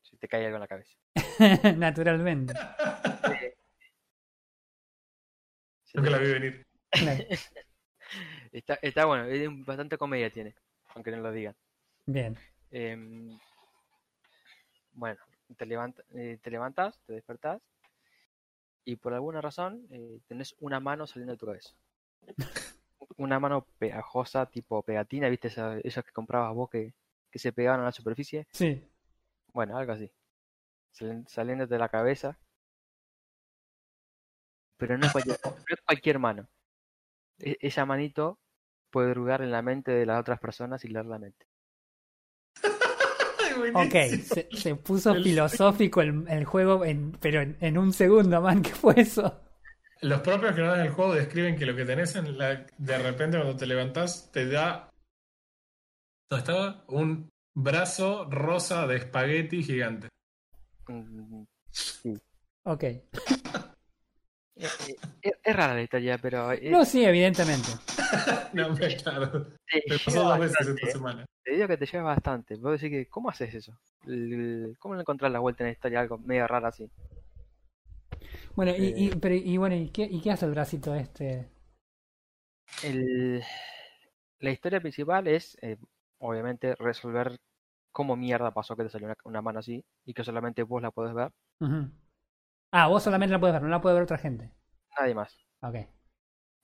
[0.03, 0.97] se te cae algo en la cabeza.
[1.79, 2.53] Naturalmente.
[5.85, 6.67] Se Nunca la vi venir.
[8.53, 10.55] Está, está bueno, es un- bastante comedia tiene,
[10.95, 11.55] aunque no lo digan.
[12.07, 12.37] Bien.
[12.73, 13.39] Em,
[14.93, 15.21] bueno,
[15.57, 17.61] te, levanta, eh, te levantas, te despertás
[18.85, 21.71] y por alguna razón eh, tenés una mano saliendo de tu cabeza.
[23.17, 25.49] Una mano pegajosa, tipo pegatina, ¿viste?
[25.49, 26.95] Esa- esas que comprabas vos que,
[27.31, 28.47] que se pegaban a la superficie.
[28.53, 28.83] Sí.
[29.53, 30.11] Bueno, algo así.
[31.27, 32.39] Saliéndote de la cabeza.
[34.79, 35.39] Pero no es cualquier,
[35.87, 36.49] cualquier mano.
[37.41, 38.39] E- esa manito
[38.91, 41.47] puede hurgar en la mente de las otras personas y leer la mente.
[43.75, 43.95] Ok,
[44.25, 48.63] se, se puso El- filosófico el, el juego, en, pero en, en un segundo, man.
[48.63, 49.41] ¿Qué fue eso?
[50.03, 53.57] Los propios creadores del juego describen que lo que tenés en la, de repente cuando
[53.57, 54.89] te levantás te da
[56.31, 56.85] ¿dónde estaba?
[56.89, 60.09] un brazo rosa de espagueti gigante.
[60.89, 61.45] Mm,
[62.65, 62.85] Ok.
[64.61, 67.71] eh, eh, Es, es rara la historia, pero eh, No, sí, evidentemente.
[68.53, 69.31] No, me, claro,
[69.67, 71.27] te me pasó lleva dos veces bastante, esta semana.
[71.45, 72.57] Te digo que te lleva bastante.
[72.57, 73.73] Vos decís que, ¿cómo haces eso?
[74.81, 76.01] ¿Cómo le encontrás la vuelta en la historia?
[76.01, 76.91] Algo medio raro así.
[78.57, 81.49] Bueno, y, y- pero, y bueno, ¿y qué, ¿y qué hace el bracito este?
[82.83, 83.43] El,
[84.41, 85.77] la historia principal es, eh,
[86.19, 87.37] obviamente, resolver
[87.93, 90.91] cómo mierda pasó que te salió una, una mano así y que solamente vos la
[90.91, 91.31] podés ver,
[91.61, 91.91] Ujú.
[92.73, 94.53] Ah, vos solamente la puedes ver, no la puede ver otra gente.
[94.99, 95.37] nadie más.
[95.63, 95.77] Ok.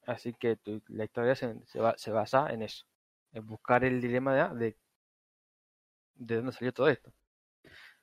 [0.07, 2.87] Así que tu- la historia se, se, ba- se basa en eso,
[3.33, 4.79] en buscar el dilema de, de
[6.17, 7.13] de dónde salió todo esto.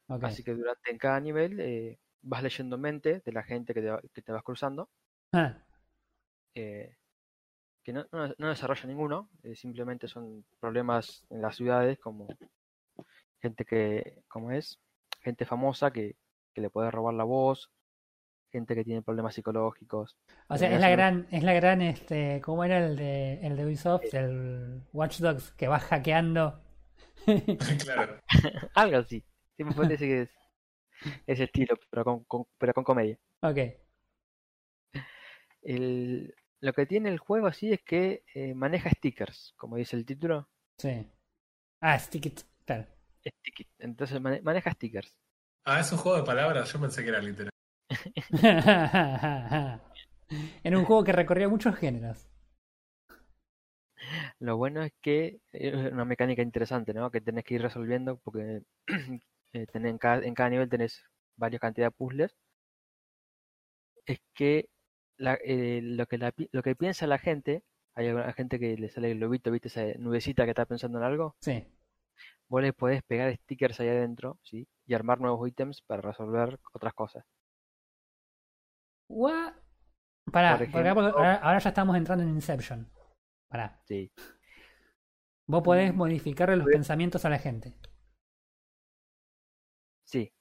[0.08, 0.24] Ok.
[0.24, 4.10] Así que durante en cada nivel eh, vas leyendo mente de la gente que te,
[4.12, 4.89] que te vas cruzando,
[5.34, 5.56] Ah,
[6.56, 6.95] eh,
[7.84, 12.28] que no, no, no desarrolla ninguno, eh, simplemente son problemas en las ciudades como
[13.41, 14.80] gente que, como es,
[15.22, 16.16] gente famosa que,
[16.54, 17.72] que le puede robar la voz,
[18.54, 20.16] gente que tiene problemas psicológicos.
[20.47, 23.66] o sea, es la gran, es la gran, este, ¿cómo era el de, el de
[23.66, 24.14] Ubisoft?
[24.14, 26.62] El Watch Dogs que va hackeando.
[27.84, 28.22] claro.
[28.76, 29.22] Algo así.
[29.58, 30.30] Sí me parece que es
[31.28, 33.18] ese estilo, pero con, con- pero con comedia.
[33.41, 33.58] Ok.
[35.62, 40.06] El, lo que tiene el juego así es que eh, maneja stickers, como dice el
[40.06, 40.49] título.
[40.78, 41.06] Sí.
[41.82, 42.39] Ah, Stick It.
[42.66, 42.86] Claro.
[43.80, 45.14] Entonces mane- maneja stickers.
[45.66, 47.49] Ah, es un juego de palabras, yo pensé que era literal.
[50.63, 52.27] en un juego que recorría muchos géneros.
[54.39, 57.09] Lo bueno es que es una mecánica interesante, ¿no?
[57.11, 58.61] Que tenés que ir resolviendo porque
[59.53, 61.03] eh, tenés en, cada, en cada nivel tenés
[61.37, 62.35] varias cantidades de puzzles.
[64.05, 64.69] Es que
[65.17, 67.63] la- eh, lo, que la lo que piensa la gente,
[67.95, 69.67] hay alguna gente que le sale el globito, ¿viste?
[69.67, 71.35] Esa nubecita que está pensando en algo.
[71.41, 71.67] Sí.
[72.47, 74.65] Vos le podés pegar stickers ahí adentro, ¿sí?
[74.85, 77.25] Y armar nuevos ítems para resolver otras cosas.
[79.10, 79.54] What?
[80.32, 82.89] Pará, Por porque ahora, ahora ya estamos entrando en Inception.
[83.49, 83.80] Pará.
[83.86, 84.12] Sí.
[85.47, 87.76] Vos podés modificarle los pensamientos a la gente.
[90.08, 90.34] Sí.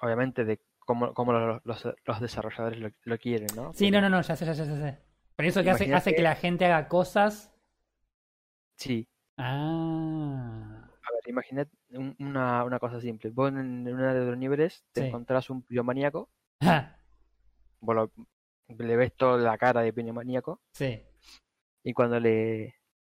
[0.00, 3.72] Obviamente de cómo, cómo los, los, los desarrolladores lo, lo quieren, ¿no?
[3.72, 4.98] Sí, Pero- no, no, no, ya sé, ya sé, ya sé.
[5.36, 7.52] Pero eso que hace, que la gente haga cosas.
[8.76, 9.08] Sí.
[9.38, 10.80] Ah.
[10.84, 13.30] A ver, imaginad un- una, una cosa simple.
[13.30, 15.06] Vos en, en uno de los niveles te Sí.
[15.08, 16.30] encontrás un piromaníaco,
[17.92, 18.10] Lo-
[18.68, 21.02] le ves toda la cara de piromaníaco, sí.
[21.82, 22.74] y cuando le,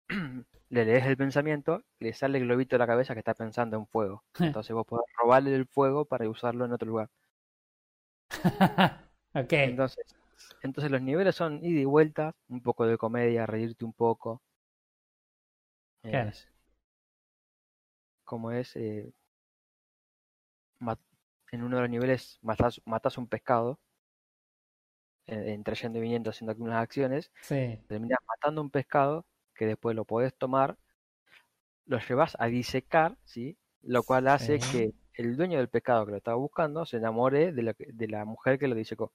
[0.69, 3.87] le lees el pensamiento, le sale el globito de la cabeza que está pensando en
[3.87, 4.23] fuego.
[4.39, 7.09] Entonces vos podés robarle el fuego para usarlo en otro lugar.
[9.35, 9.53] ok.
[9.53, 10.15] Entonces,
[10.61, 14.41] entonces los niveles son ida y vuelta, un poco de comedia, reírte un poco.
[16.03, 16.47] Es-
[18.23, 19.11] como es, eh,
[21.51, 23.79] en uno de los niveles matas, matas un pescado,
[25.27, 27.79] entre yendo y viniendo haciendo algunas acciones, Sí.
[27.87, 29.25] terminas matando un pescado
[29.55, 30.77] que después lo podés tomar,
[31.85, 33.57] lo llevas a disecar, ¿sí?
[33.81, 34.71] Lo cual hace Sí.
[34.71, 38.25] que el dueño del pescado que lo estaba buscando se enamore de la, de la
[38.25, 39.11] mujer que lo disecó.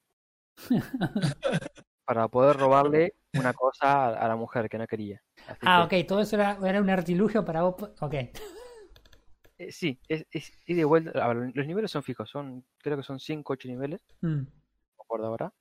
[2.05, 5.23] Para poder robarle una cosa a, la mujer que no quería.
[5.47, 7.77] Así Ah, que, ok, todo eso era, era un artilugio para vos.
[8.01, 8.15] Ok.
[8.15, 11.25] eh, sí, es, es y vuelta.
[11.25, 14.45] A ver, los niveles son fijos, son creo que son 5 8 niveles, Mm, no
[14.45, 15.53] me acuerdo ahora.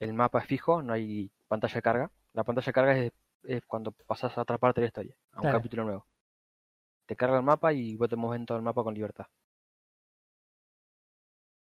[0.00, 2.10] El mapa es fijo, no hay pantalla de carga.
[2.32, 3.12] La pantalla de carga es,
[3.44, 5.58] es cuando pasas a otra parte de la historia, a un Claro.
[5.58, 6.06] capítulo nuevo.
[7.06, 9.26] Te carga el mapa y vos te mueves en todo el mapa con libertad.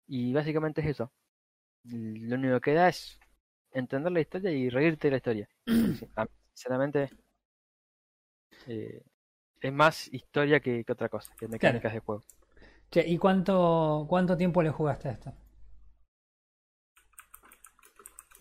[0.07, 1.11] Y básicamente es eso.
[1.83, 3.19] Lo único que da es
[3.71, 5.49] entender la historia y reírte de la historia.
[6.53, 7.11] Sinceramente,
[8.67, 9.01] eh,
[9.61, 12.23] es más historia que, que otra cosa, que mecánicas de juego.
[12.91, 15.33] Che, ¿y cuánto, cuánto tiempo le jugaste a esto?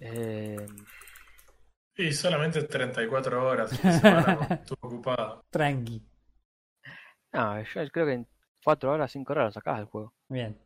[0.07, 0.66] Eh,
[1.96, 3.70] Y solamente 34 horas.
[3.80, 5.44] semana estuve ocupado.
[5.50, 6.02] Tranqui.
[7.32, 8.26] no, yo creo que en
[8.64, 10.12] 4 horas, 5 horas lo sacabas del juego.
[10.28, 10.57] Bien.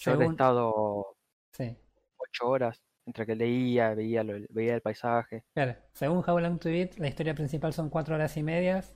[0.00, 1.16] Yo he Según- estado
[1.52, 1.76] Sí.
[2.16, 5.44] 8 horas entre que leía, veía, lo- veía el paisaje.
[5.54, 8.94] Claro, según How Long to Beat, la historia principal son cuatro horas y medias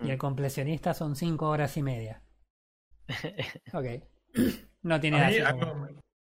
[0.00, 0.10] y Mm.
[0.10, 2.22] el completionista son cinco horas y media.
[3.72, 3.86] Ok.
[4.82, 5.88] No tiene A mí, así como-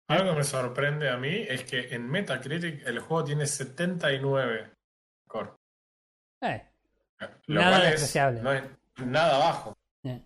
[0.09, 4.73] algo, que me sorprende a mí es que en Metacritic el juego tiene 79
[5.27, 5.51] core.
[6.43, 6.63] Eh,
[7.47, 8.63] Lo Nada cual es, no es
[9.05, 9.77] nada bajo.
[10.05, 10.23] eh.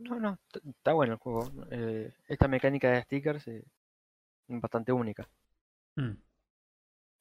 [0.00, 0.38] No, no,
[0.68, 1.50] está bueno el juego.
[1.70, 3.64] Eh, esta mecánica de stickers eh,
[4.48, 5.28] es bastante única.
[5.96, 6.12] Mm.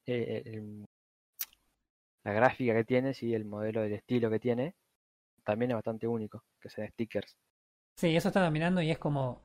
[0.08, 0.86] Eh, el-
[2.24, 4.76] la gráfica que tiene, sí, el modelo del estilo que tiene,
[5.44, 7.38] también es bastante único, que sean stickers.
[7.98, 9.42] Sí, eso estaba mirando y es como.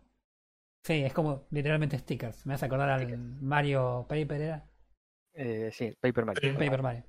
[0.83, 2.47] Sí, es como literalmente stickers.
[2.47, 4.67] Me hace acordar al Mario Paper, ¿era?
[5.35, 6.53] Eh, sí, Paper Mario.
[6.59, 7.05] Paper Mario.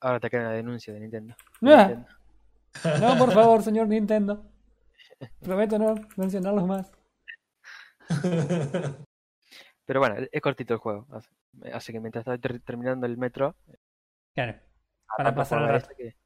[0.00, 1.34] Ahora te queda una denuncia de Nintendo.
[1.62, 1.86] Ah.
[1.88, 2.08] Nintendo.
[3.00, 4.44] No, por favor, señor Nintendo.
[5.40, 6.92] Prometo no mencionarlos más.
[9.84, 11.06] Pero bueno, es cortito el juego.
[11.72, 13.54] Así, que mientras estás ter- terminando el metro,
[14.34, 14.58] Claro,
[15.16, 15.92] para pasar el jugar a rato.
[15.92, 16.16] este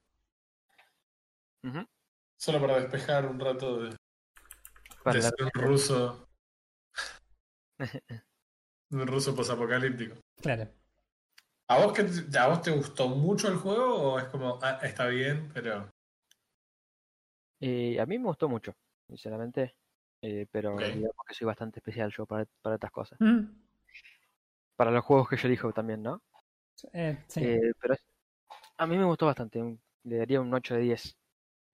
[1.63, 1.87] que-.
[2.39, 3.97] Solo para despejar un rato de,
[5.03, 6.26] Para de ser un ruso.
[8.91, 10.17] un ruso posapocalíptico.
[10.41, 10.69] Claro.
[11.69, 14.79] ¿A vos, qué te- ¿A vos te gustó mucho el juego o es como, ah,
[14.83, 15.89] está bien, pero
[17.61, 18.75] Eh, a mí me gustó mucho,
[19.09, 19.75] sinceramente.
[20.23, 23.21] eh, pero digamos que soy bastante especial yo para, para estas cosas.
[23.21, 23.45] Mm,
[24.77, 26.23] Para los juegos que yo elijo también, ¿no?
[26.93, 27.41] eh, sí.
[27.45, 28.05] Eh, pero es-
[28.79, 29.79] a mí me gustó bastante.
[30.05, 31.17] Le daría un 8 de 10.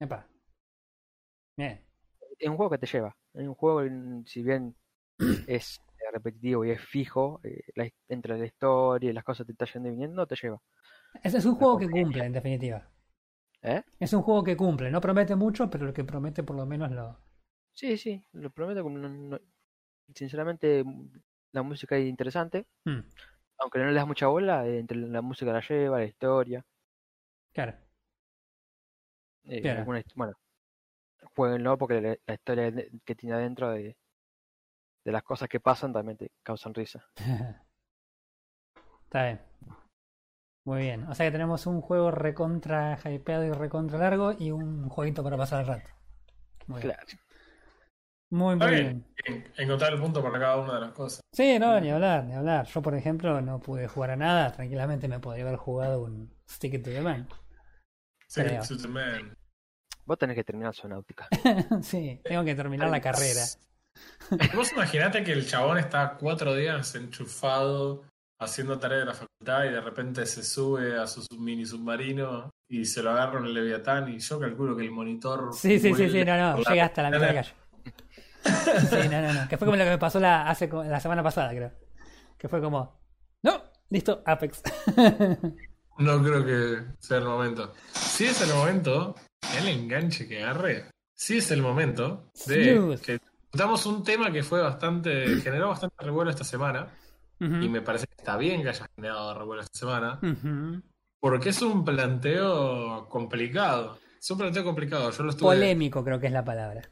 [0.01, 0.27] Epa.
[1.57, 1.81] Bien.
[2.39, 3.17] Es un juego que te lleva.
[3.35, 3.83] Es un juego,
[4.27, 4.77] si bien
[5.49, 5.81] es
[6.13, 9.83] repetitivo y es fijo, eh, la entre la historia y las cosas que te están
[9.85, 10.61] viniendo, te lleva.
[11.23, 12.91] Ese es un juego que cumple, en definitiva.
[13.63, 13.83] ¿Eh?
[13.99, 14.91] Es un juego que cumple.
[14.91, 17.19] No promete mucho, pero lo que promete por lo menos lo.
[17.73, 18.83] Sí, sí, lo prometo.
[18.85, 19.41] que no- no-
[20.15, 20.85] sinceramente,
[21.53, 22.67] la música es interesante.
[22.85, 23.01] Mm,
[23.59, 26.65] Aunque no le das mucha bola, eh, entre la música la lleva, la historia.
[27.53, 27.77] claro.
[29.45, 30.35] eh, alguna bueno,
[31.35, 32.73] jueguenlo porque la, la historia
[33.05, 33.97] que tiene adentro de,
[35.05, 37.05] de las cosas que pasan también te causan risa.
[39.05, 39.41] Está bien.
[40.65, 41.05] Muy bien.
[41.09, 45.37] O sea que tenemos un juego recontra hypeado y recontra largo y un jueguito para
[45.37, 45.91] pasar el rato.
[46.67, 46.95] Muy bien.
[46.95, 47.07] Claro.
[48.31, 49.07] Muy, Está muy bien.
[49.27, 49.45] bien.
[49.57, 51.21] En- Encontrar el punto para cada una de las cosas.
[51.35, 52.67] Sí, no, ni hablar, ni hablar.
[52.67, 54.53] Yo, por ejemplo, no pude jugar a nada.
[54.53, 57.29] Tranquilamente me podría haber jugado un Stick It to the Man.
[58.29, 58.63] Sí, Creo.
[58.63, 59.35] Superman.
[60.07, 61.29] Vos tenés que terminar su náutica.
[61.83, 63.43] sí, tengo que terminar la carrera.
[64.55, 68.05] Vos imaginate que el chabón está cuatro días enchufado
[68.39, 72.85] haciendo tarea de la facultad y de repente se sube a su mini submarino y
[72.85, 75.51] se lo agarra en el Leviatán y yo calculo que el monitor...
[75.53, 77.55] Sí, sí, sí, sí, no, no, la llega hasta la mitad de la calle.
[78.91, 79.49] Sí, no, no, no.
[79.49, 81.71] Que fue como lo que me pasó la, hace, la semana pasada, creo.
[82.37, 83.01] Que fue como,
[83.43, 84.63] no, listo, Apex.
[85.99, 87.75] No creo que sea el momento.
[87.93, 89.15] Si es el momento,
[89.59, 93.03] el enganche que agarré, si es el momento de Snooze.
[93.05, 93.21] que
[93.53, 96.89] damos un tema que fue bastante, generó bastante revuelo esta semana
[97.41, 100.21] y me parece que está bien que haya generado revuelo esta semana
[101.23, 103.99] porque es un planteo complicado.
[104.21, 105.11] Es un planteo complicado.
[105.13, 106.83] Yo lo estuve Polémico creo que es la palabra.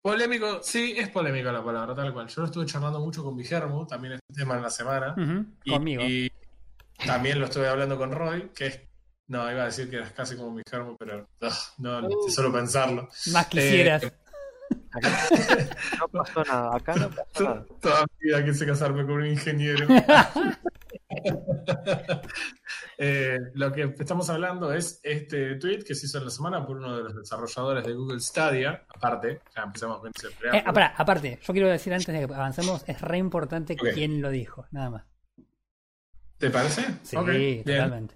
[0.00, 2.28] Polémico, sí, es polémico la palabra, tal cual.
[2.28, 5.14] Yo lo estuve charlando mucho con Guillermo, también este tema en la semana.
[5.64, 6.02] Y- Conmigo.
[6.04, 6.32] Y,
[7.04, 8.80] también lo estuve hablando con Roy, que es.
[9.28, 13.08] No, iba a decir que eras casi como Guillermo, pero ugh, no, no, solo pensarlo.
[13.32, 14.04] Más quisieras.
[14.04, 14.12] Eh,
[14.92, 15.08] Acá
[16.00, 16.76] no pasó nada.
[16.76, 17.66] Acá no pasó nada.
[17.80, 19.86] Toda mi vida quise casarme con un ingeniero.
[22.98, 26.78] Eh, lo que estamos hablando es este tweet que se hizo en la semana por
[26.78, 28.86] uno de los desarrolladores de Google Stadia.
[28.88, 32.98] Aparte, ya empezamos con ese Eh, aparte, yo quiero decir antes de que avancemos, es
[33.02, 33.88] re importante Ok.
[33.92, 35.04] quién lo dijo, nada más.
[36.38, 36.86] ¿Te parece?
[37.02, 37.64] Sí, bien.
[37.64, 38.14] totalmente.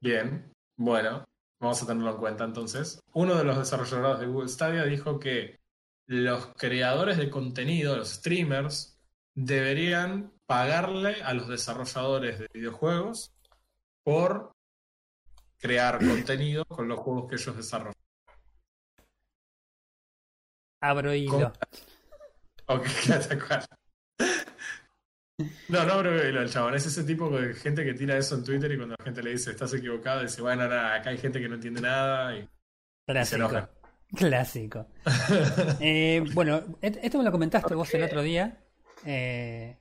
[0.00, 1.24] Bien, bueno,
[1.60, 3.00] vamos a tenerlo en cuenta entonces.
[3.12, 5.60] Uno de los desarrolladores de Google Stadia dijo que
[6.06, 8.98] los creadores de contenido, los streamers,
[9.34, 13.32] deberían pagarle a los desarrolladores de videojuegos
[14.02, 14.52] por
[15.58, 17.94] crear contenido con los juegos que ellos desarrollan.
[20.82, 21.52] Abro hilo.
[22.66, 22.84] Ok,
[23.46, 23.79] claro.
[25.68, 28.70] No, no, pero el chabón es ese tipo de gente que tira eso en Twitter
[28.72, 31.48] y cuando la gente le dice estás equivocado, dice, bueno, nada, acá hay gente que
[31.48, 32.48] no entiende nada y se
[33.06, 33.36] Clásico.
[33.36, 33.70] enoja.
[34.16, 34.86] Clásico.
[35.80, 38.58] Eh, bueno, esto me lo comentaste vos el otro día.
[39.04, 39.76] Eh,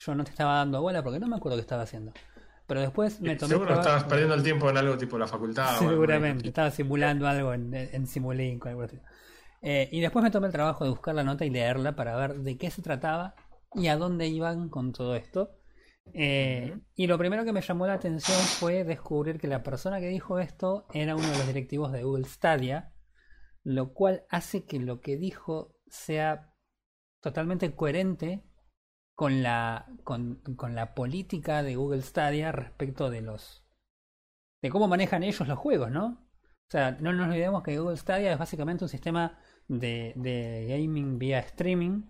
[0.00, 2.12] yo no te estaba dando bola porque no me acuerdo qué estaba haciendo.
[2.66, 3.54] Pero después me tomé.
[3.54, 5.64] Seguro estabas perdiendo el tiempo en algo tipo la facultad.
[5.76, 8.98] o algo Seguramente, estaba simulando algo en, en Simulink o algo así.
[9.62, 12.34] Eh, y después me tomé el trabajo de buscar la nota y leerla para ver
[12.34, 13.34] de qué se trataba
[13.74, 15.50] y a dónde iban con todo esto.
[16.14, 16.78] Eh.
[16.94, 20.38] Y lo primero que me llamó la atención fue descubrir que la persona que dijo
[20.38, 22.92] esto era uno de los directivos de Google Stadia,
[23.62, 26.54] lo cual hace que lo que dijo sea
[27.20, 28.44] totalmente coherente
[29.14, 33.64] con la, con, con la política de Google Stadia respecto de los
[34.62, 36.28] de cómo manejan ellos los juegos, ¿no?
[36.68, 39.38] O sea, no nos olvidemos que Google Stadia es básicamente un sistema
[39.68, 42.02] de, de gaming vía streaming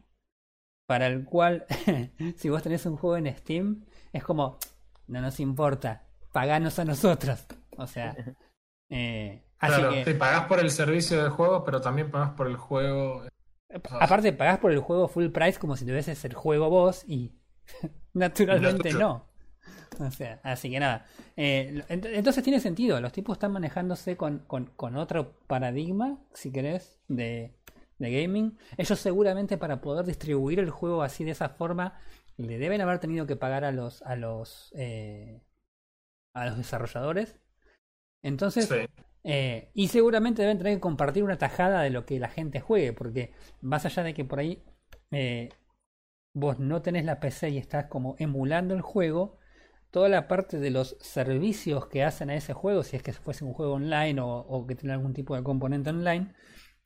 [0.88, 1.66] para el cual
[2.38, 4.58] si vos tenés un juego en Steam es como
[5.06, 7.46] no nos importa, paganos a nosotros.
[7.76, 8.16] O sea,
[8.90, 12.48] eh, así Claro, que te pagás por el servicio del juego, pero también pagás por
[12.48, 13.24] el juego.
[14.00, 17.32] aparte pagás por el juego full price como si tuvieses el juego vos y
[18.14, 19.26] naturalmente no.
[20.00, 21.06] O sea, así que nada.
[21.36, 23.00] Eh, ent- entonces tiene sentido.
[23.00, 27.52] Los tipos están manejándose con, con, con otro paradigma, si querés, de,
[27.98, 28.58] de gaming.
[28.76, 31.98] Ellos seguramente para poder distribuir el juego así de esa forma
[32.36, 35.42] le deben haber tenido que pagar a los a los eh,
[36.34, 37.36] a los desarrolladores.
[38.22, 38.86] Entonces, Sí.
[39.24, 42.92] eh, y seguramente deben tener que compartir una tajada de lo que la gente juegue,
[42.92, 44.64] porque más allá de que por ahí
[45.10, 45.50] eh,
[46.34, 49.38] vos no tenés la PC y estás como emulando el juego,
[49.90, 53.44] toda la parte de los servicios que hacen a ese juego, si es que fuese
[53.44, 56.34] un juego online o, o que tiene algún tipo de componente online,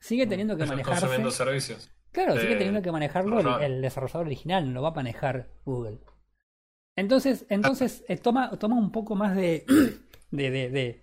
[0.03, 1.31] sigue teniendo que manejarse.
[1.31, 1.91] servicios.
[2.11, 6.01] Claro, sigue teniendo que manejarlo el, desarrollador original, no lo va a manejar Google.
[6.95, 9.65] Entonces, entonces eh, toma, toma un poco más de,
[10.31, 11.03] de, de, de,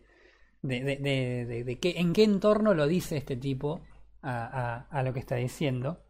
[0.61, 3.81] de, de, en qué entorno lo dice este tipo
[4.21, 6.05] a, a, a lo que está diciendo.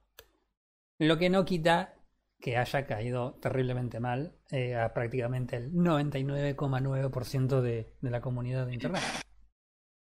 [0.98, 1.96] Lo que no quita
[2.42, 8.74] que haya caído terriblemente mal eh, a prácticamente el 99,9% de, de la comunidad de
[8.74, 9.04] Internet.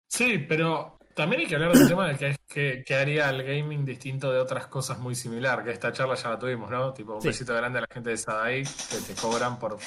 [0.09, 4.33] Sí, pero también hay que hablar del tema de que, que, haría el gaming distinto
[4.33, 6.93] de otras cosas muy similar, que esta charla ya la tuvimos, ¿no?
[6.93, 9.79] Tipo, un besito grande a la gente de Sadai que te cobran por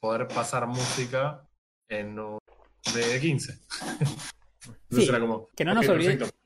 [0.00, 1.46] poder pasar música
[1.88, 2.38] en un
[2.94, 3.52] de 15.
[4.90, 5.08] sí,
[5.56, 5.86] que no nos,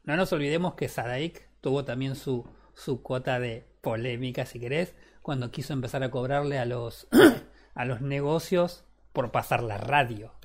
[0.04, 5.50] no nos olvidemos que Sadaik tuvo también su, su cuota de polémica, si querés, cuando
[5.50, 7.08] quiso empezar a cobrarle a los,
[7.74, 10.35] a los negocios por pasar la radio.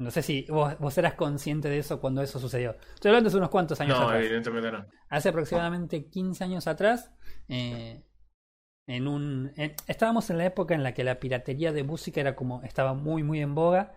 [0.00, 2.74] No sé si vos, eras consciente de eso cuando eso sucedió.
[2.94, 4.24] Estoy hablando de unos cuantos años no, atrás.
[4.24, 4.86] evidentemente no.
[5.10, 7.12] Hace aproximadamente 15 años atrás,
[7.48, 8.02] eh,
[8.86, 9.52] en un,
[9.86, 13.22] estábamos en la época en la que la piratería de música era como estaba muy
[13.22, 13.92] muy en boga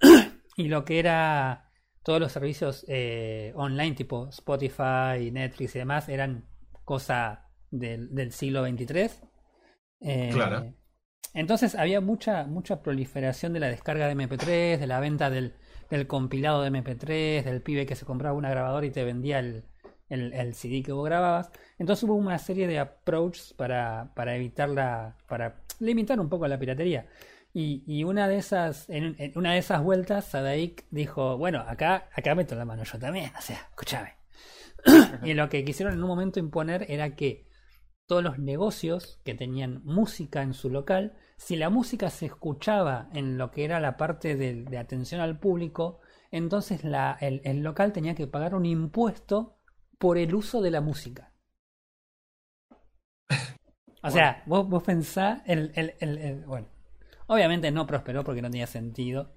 [0.56, 1.70] y lo que era
[2.02, 6.46] todos los servicios eh, online tipo Spotify, Netflix y demás eran
[6.84, 9.22] cosa del, del siglo 23.
[10.02, 10.74] Eh, claro.
[11.38, 15.54] Entonces había mucha, mucha proliferación de la descarga de MP3, de la venta del,
[15.88, 19.62] del compilado de MP3, del pibe que se compraba una grabadora y te vendía el,
[20.08, 21.52] el, el, CD que vos grababas.
[21.78, 26.58] Entonces hubo una serie de approaches para, para evitar la, para limitar un poco la
[26.58, 27.06] piratería.
[27.54, 32.34] Y, y una de esas, en, una de esas vueltas, Sadaik dijo, bueno, acá, acá
[32.34, 34.14] meto la mano yo también, o sea, escúchame.
[35.22, 37.46] y lo que quisieron en un momento imponer era que
[38.08, 43.38] todos los negocios que tenían música en su local, si la música se escuchaba en
[43.38, 48.26] lo que era la parte de, atención al público, entonces la, el, local tenía que
[48.26, 49.56] pagar un impuesto
[49.98, 51.32] por el uso de la música.
[54.02, 56.68] O sea, vos, vos pensás, el, el, el, bueno,
[57.26, 59.34] obviamente no prosperó porque no tenía sentido,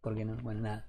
[0.00, 0.88] porque no, bueno, nada.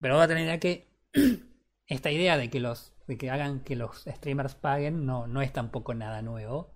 [0.00, 0.92] Pero vos a tener idea que
[1.86, 5.52] esta idea de que los de que hagan que los streamers paguen no, no es
[5.52, 6.74] tampoco nada nuevo.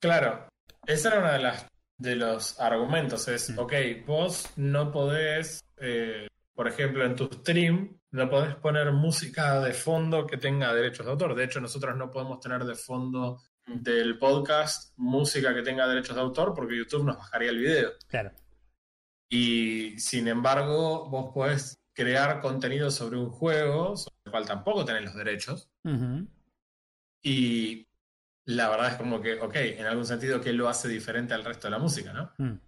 [0.00, 0.48] Claro,
[0.86, 1.70] esa era una de las
[2.00, 3.72] de los argumentos, es, ok,
[4.06, 10.26] vos no podés, eh, por ejemplo, en tu stream, no podés poner música de fondo
[10.26, 11.34] que tenga derechos de autor.
[11.34, 16.22] De hecho, nosotros no podemos tener de fondo del podcast música que tenga derechos de
[16.22, 17.90] autor porque YouTube nos bajaría el video.
[18.08, 18.32] Claro.
[19.28, 25.04] Y sin embargo, vos podés crear contenido sobre un juego, sobre el cual tampoco tenés
[25.04, 25.68] los derechos.
[27.22, 27.86] Y
[28.50, 31.66] la verdad es como que, ok, en algún sentido, ¿qué lo hace diferente al resto
[31.66, 32.32] de la música, no?
[32.38, 32.58] Mm.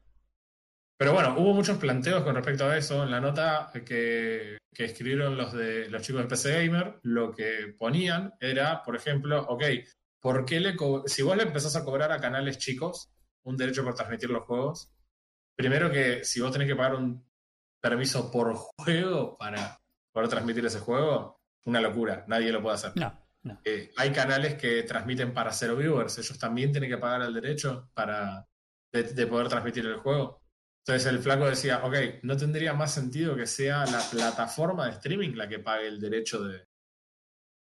[0.97, 3.03] Pero bueno, hubo muchos planteos con respecto a eso.
[3.03, 7.75] En la nota que, que, escribieron los, de, los chicos de PC Gamer, lo que
[7.77, 9.65] ponían era, por ejemplo, ok,
[10.21, 10.77] ¿por qué le
[11.07, 13.11] si vos le empezás a cobrar a canales chicos
[13.45, 14.93] un derecho por transmitir los juegos,
[15.57, 17.27] primero que si vos tenés que pagar un
[17.81, 19.81] permiso por juego para
[20.13, 22.93] poder transmitir ese juego, una locura, nadie lo puede hacer.
[22.95, 23.61] No, no.
[23.65, 27.91] Eh, hay canales que transmiten para cero viewers, ellos también tienen que pagar el derecho
[27.95, 28.47] para
[28.93, 30.43] de, poder transmitir el juego.
[30.85, 35.35] Entonces el flaco decía, ok, ¿no tendría más sentido que sea la plataforma de streaming
[35.35, 36.67] la que pague el derecho de,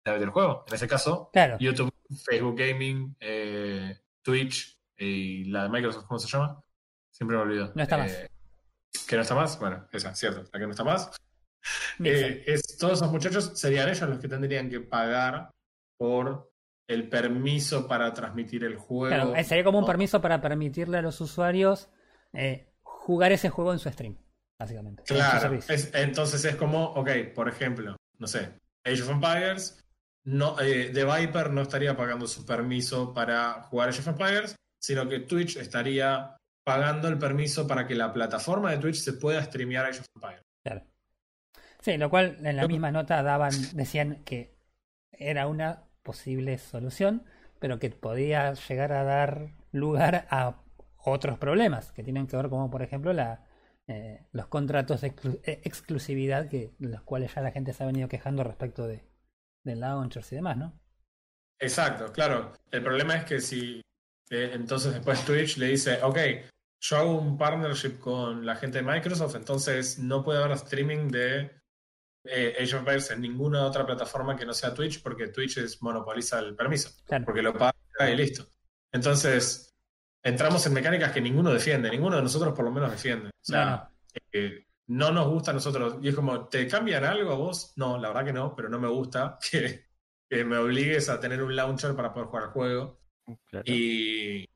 [0.05, 0.65] de el juego?
[0.67, 1.93] En ese caso, YouTube,
[2.25, 6.63] Facebook Gaming, eh, Twitch y la de Microsoft, ¿cómo se llama?
[7.11, 7.73] Siempre me olvido.
[7.75, 8.11] No está más.
[8.11, 8.31] Eh,
[9.07, 9.59] ¿Que no está más?
[9.59, 11.11] Bueno, esa, cierto, la que no está más.
[12.03, 15.51] Eh, es, todos esos muchachos serían ellos los que tendrían que pagar
[16.01, 16.51] por
[16.89, 19.15] el permiso para transmitir el juego.
[19.15, 21.91] Claro, sería como un permiso para permitirle a los usuarios
[22.33, 24.17] eh, jugar ese juego en su stream,
[24.59, 25.03] básicamente.
[25.03, 25.59] Claro,
[25.93, 28.49] entonces es como, ok, por ejemplo, no sé,
[28.83, 29.85] Age of Empires,
[30.25, 35.07] no, eh, The Viper no estaría pagando su permiso para jugar Age of Empires, sino
[35.07, 36.35] que Twitch estaría
[36.65, 40.07] pagando el permiso para que la plataforma de Twitch se pueda streamear a ellos
[40.65, 40.83] Claro.
[41.81, 44.57] Sí, lo cual en la misma nota daban, decían que
[45.13, 47.23] era una posible solución,
[47.61, 50.61] pero que podía llegar a dar lugar a
[50.97, 53.47] otros problemas que tienen que ver como por ejemplo la,
[53.87, 58.09] eh, los contratos de eh, exclusividad que los cuales ya la gente se ha venido
[58.09, 59.05] quejando respecto de,
[59.63, 60.81] de launchers y demás, ¿no?
[61.61, 62.55] Exacto, claro.
[62.73, 63.81] El problema es que si
[64.31, 66.19] entonces después Twitch le dice, ok,
[66.81, 71.60] yo hago un partnership con la gente de Microsoft, entonces no puede haber streaming de
[72.25, 75.83] eh, Age of Empires en ninguna otra plataforma que no sea Twitch, porque Twitch es,
[75.83, 76.91] monopoliza el permiso,
[77.25, 77.75] porque lo paga
[78.11, 78.47] y listo.
[78.93, 79.75] Entonces,
[80.23, 83.29] entramos en mecánicas que ninguno defiende, ninguno de nosotros por lo menos defiende.
[83.29, 83.89] O sea,
[84.33, 85.97] eh, no nos gusta a nosotros.
[86.03, 87.73] Y es como, ¿te cambian algo a vos?
[87.77, 89.87] No, la verdad que no, pero no me gusta que,
[90.29, 93.01] que me obligues a tener un launcher para poder jugar el juego.
[93.47, 93.65] Claro.
[93.67, 94.49] Y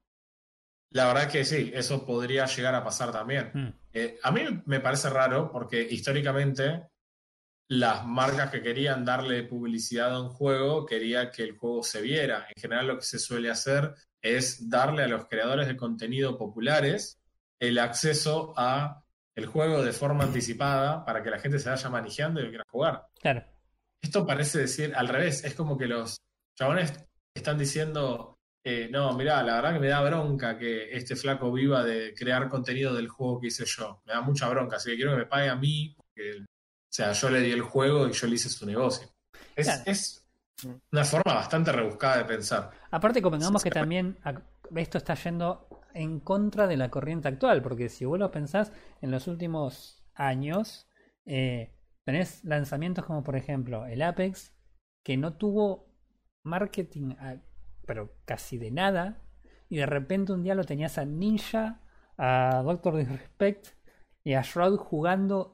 [0.91, 3.51] la verdad que sí, eso podría llegar a pasar también.
[3.55, 3.69] Mm.
[3.93, 6.89] Eh, a mí me parece raro porque históricamente
[7.79, 12.47] las marcas que querían darle publicidad a un juego quería que el juego se viera.
[12.55, 17.19] En general lo que se suele hacer es darle a los creadores de contenido populares
[17.59, 19.05] el acceso a
[19.35, 22.65] el juego de forma anticipada para que la gente se vaya manejando y lo quiera
[22.71, 23.07] jugar.
[23.21, 23.45] Claro.
[24.01, 26.19] Esto parece decir al revés, es como que los
[26.57, 26.93] chabones
[27.35, 31.83] están diciendo, eh, no, mirá, la verdad que me da bronca que este flaco viva
[31.83, 34.03] de crear contenido del juego que hice yo.
[34.07, 36.45] Me da mucha bronca, así que quiero que me pague a mí, porque,
[36.95, 39.09] sea, yo le di el juego y yo le hice su negocio.
[39.57, 39.83] Es, Claro.
[39.87, 40.27] es
[40.93, 42.71] una forma bastante rebuscada de pensar.
[42.91, 44.17] Aparte, convengamos Sí, que también
[44.77, 49.11] esto está yendo en contra de la corriente actual, porque si vos lo pensás, en
[49.11, 50.89] los últimos años
[51.27, 51.75] eh,
[52.05, 54.53] tenés lanzamientos como por ejemplo el Apex,
[55.03, 55.87] que no tuvo
[56.43, 57.37] marketing, a-
[57.87, 59.23] pero casi de nada,
[59.69, 61.81] y de repente un día lo tenías a Ninja,
[62.17, 63.69] a Doctor Disrespect
[64.23, 65.54] y a Shroud jugando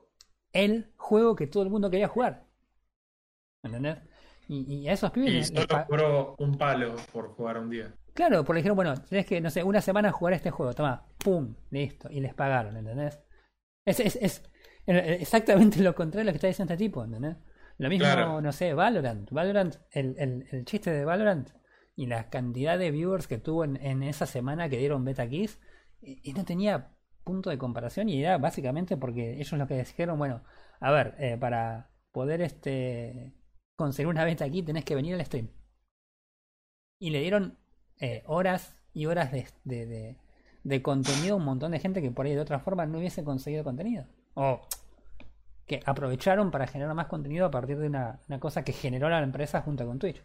[0.53, 2.47] el juego que todo el mundo quería jugar.
[3.63, 3.99] ¿Entendés?
[4.49, 7.59] Y, y a esos pibes Y les- les solo pa- cobró un palo por jugar
[7.59, 7.95] un día.
[8.15, 11.55] Claro, porque dijeron, bueno, tenés que, no sé, una semana jugar este juego, toma, pum,
[11.71, 13.21] listo, y les pagaron, ¿entendés?
[13.87, 14.43] Es, es, es
[14.87, 17.37] exactamente lo contrario de lo que está diciendo este tipo, ¿entendés?
[17.79, 18.41] Lo mismo, Claro.
[18.41, 19.31] no sé, Valorant.
[19.31, 21.51] Valorant, el, el, el chiste de Valorant
[21.97, 25.61] y la cantidad de viewers que tuvo en, en esa semana que dieron Beta Kiss,
[26.03, 26.91] y, y no tenía
[27.25, 30.43] punto de comparación y era básicamente porque ellos lo que dijeron, bueno,
[30.81, 33.33] a ver, eh, para poder este
[33.77, 35.49] conseguir una beta aquí tenés que venir al stream.
[36.99, 37.59] Y le dieron
[37.99, 40.17] eh, horas y horas de, de, de-
[40.63, 43.25] de contenido a un montón de gente que por ahí de otra forma no hubiese
[43.25, 44.05] conseguido contenido.
[44.35, 44.61] O
[45.67, 49.23] que aprovecharon para generar más contenido a partir de una, una cosa que generó la
[49.23, 50.21] empresa junto con Twitch.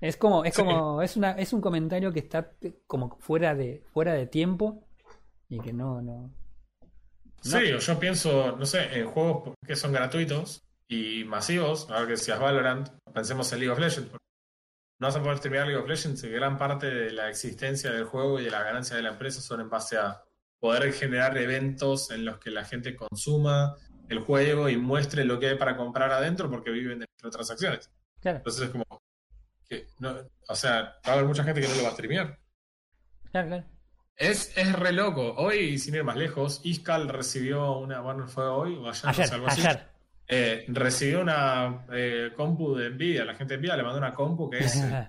[0.00, 0.62] Es como, es Sí.
[0.62, 4.83] como, es una, es un comentario que está eh, como fuera de, fuera de tiempo
[5.48, 6.32] y que no, no.
[7.40, 12.12] Sí, o yo pienso, no sé, en juegos que son gratuitos y masivos, ahora que
[12.12, 14.12] decías Valorant, pensemos en League of Legends.
[14.98, 18.04] No vas a poder terminar League of Legends y gran parte de la existencia del
[18.04, 20.22] juego y de la ganancia de la empresa son en base a
[20.58, 23.76] poder generar eventos en los que la gente consuma
[24.08, 27.90] el juego y muestre lo que hay para comprar adentro porque viven de microtransacciones.
[28.20, 28.84] Claro, Entonces es como
[29.68, 30.16] que, no,
[30.48, 32.38] o sea, va a haber mucha gente que no lo va a streamear.
[33.30, 33.73] claro, claro.
[34.16, 35.34] Es, es re loco.
[35.36, 39.26] Hoy, sin ir más lejos, Iskal recibió una, bueno, fue hoy o ayer, no Ayer,
[39.26, 39.62] sé, algo así.
[40.26, 43.24] Eh, recibió una eh, compu de Nvidia.
[43.24, 45.08] La gente de Nvidia le mandó una compu que es, eh,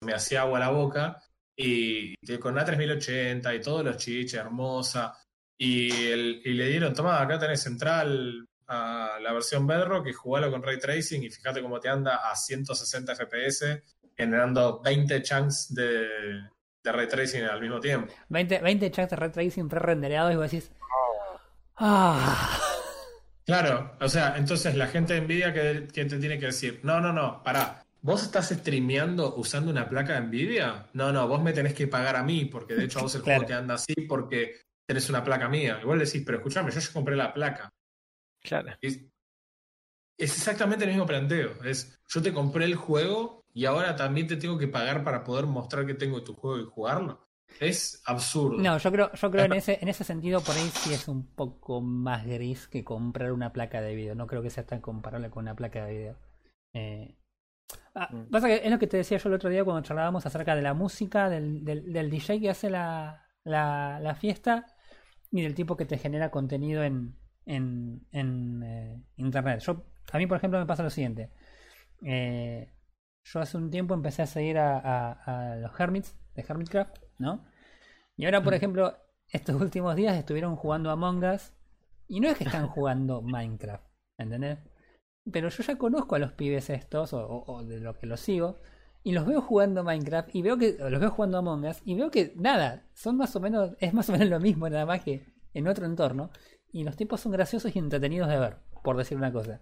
[0.00, 1.22] me hacía agua a la boca.
[1.56, 5.14] Y, y con una 3080 y todos los chiches, hermosa.
[5.56, 10.50] Y, el- y le dieron, toma, acá tenés central a la versión Bedrock y jugalo
[10.50, 13.82] con Ray Tracing y fíjate cómo te anda a 160 FPS
[14.16, 16.08] generando 20 chunks de,
[16.82, 18.12] de Ray Tracing al mismo tiempo.
[18.28, 20.70] 20, 20 chats de ray tracing pre-rendereados y vos decís.
[21.76, 22.58] Ah.
[23.44, 27.00] Claro, o sea, entonces la gente de Nvidia que, que te tiene que decir, no,
[27.00, 30.86] no, no, pará, ¿vos estás streameando usando una placa de Nvidia?
[30.92, 33.22] No, no, vos me tenés que pagar a mí, porque de hecho a vos el
[33.24, 33.40] Claro.
[33.40, 35.78] juego te anda así porque tenés una placa mía.
[35.82, 37.68] Igual decís, pero escúchame, yo ya compré la placa.
[38.40, 38.72] Claro.
[38.80, 38.96] Es,
[40.18, 41.64] es exactamente el mismo planteo.
[41.64, 45.46] Es, yo te compré el juego y ahora también te tengo que pagar para poder
[45.46, 47.28] mostrar que tengo tu juego y jugarlo.
[47.60, 48.58] Es absurdo.
[48.58, 51.26] No, yo creo, yo creo en ese, en ese sentido por ahí sí es un
[51.34, 54.14] poco más gris que comprar una placa de video.
[54.14, 56.16] No creo que sea tan comparable con una placa de video.
[56.74, 57.16] Eh,
[57.94, 58.30] ah, Mm.
[58.30, 60.62] pasa que es lo que te decía yo el otro día cuando charlábamos acerca de
[60.62, 64.66] la música, del, del, del DJ que hace la, la, la fiesta
[65.30, 69.60] y del tipo que te genera contenido en, en, en eh, internet.
[69.60, 71.30] Yo, a mí, por ejemplo, me pasa lo siguiente.
[72.04, 72.70] Eh,
[73.24, 77.44] yo hace un tiempo empecé a seguir a, a- a los Hermits de Hermitcraft, ¿no?
[78.16, 78.56] Y ahora, por Mm.
[78.56, 78.96] ejemplo,
[79.28, 81.52] estos últimos días estuvieron jugando Among Us
[82.08, 83.84] y no es que están jugando Minecraft,
[84.18, 84.58] ¿entendés?
[85.30, 88.20] Pero yo ya conozco a los pibes estos, o, o- o de lo que los
[88.20, 88.58] sigo,
[89.04, 92.10] y los veo jugando Minecraft y veo que los veo jugando Among Us y veo
[92.10, 95.26] que nada, son más o menos, es más o menos lo mismo, nada más que
[95.54, 96.30] en otro entorno,
[96.72, 99.60] y los tipos son graciosos y entretenidos de ver, por decir una cosa.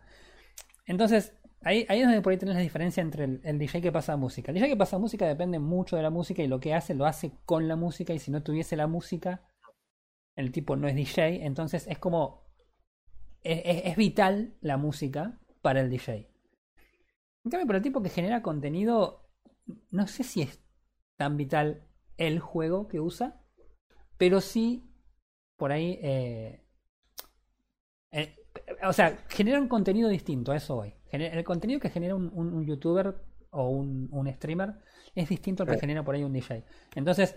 [0.87, 4.51] Entonces, ahí, es donde por ahí tenés la diferencia entre el, DJ que pasa música.
[4.51, 7.07] El DJ que pasa música depende mucho de la música y lo que hace lo
[7.07, 9.43] hace con la música y si no tuviese la música,
[10.37, 12.49] el tipo no es DJ, entonces es como...
[13.43, 16.31] Es vital la música para el DJ.
[17.45, 19.31] En cambio, para el tipo que genera contenido,
[19.91, 20.63] no sé si es
[21.17, 21.87] tan vital
[22.19, 23.43] el juego que usa,
[24.19, 24.91] pero sí
[25.57, 26.65] por ahí eh,
[28.13, 28.37] Eh,
[28.83, 30.95] o sea, generan contenido distinto, a eso voy.
[31.13, 33.15] El contenido que genera un, youtuber
[33.51, 34.75] o un, streamer
[35.15, 36.65] es distinto al que genera por ahí un DJ.
[36.95, 37.37] Entonces,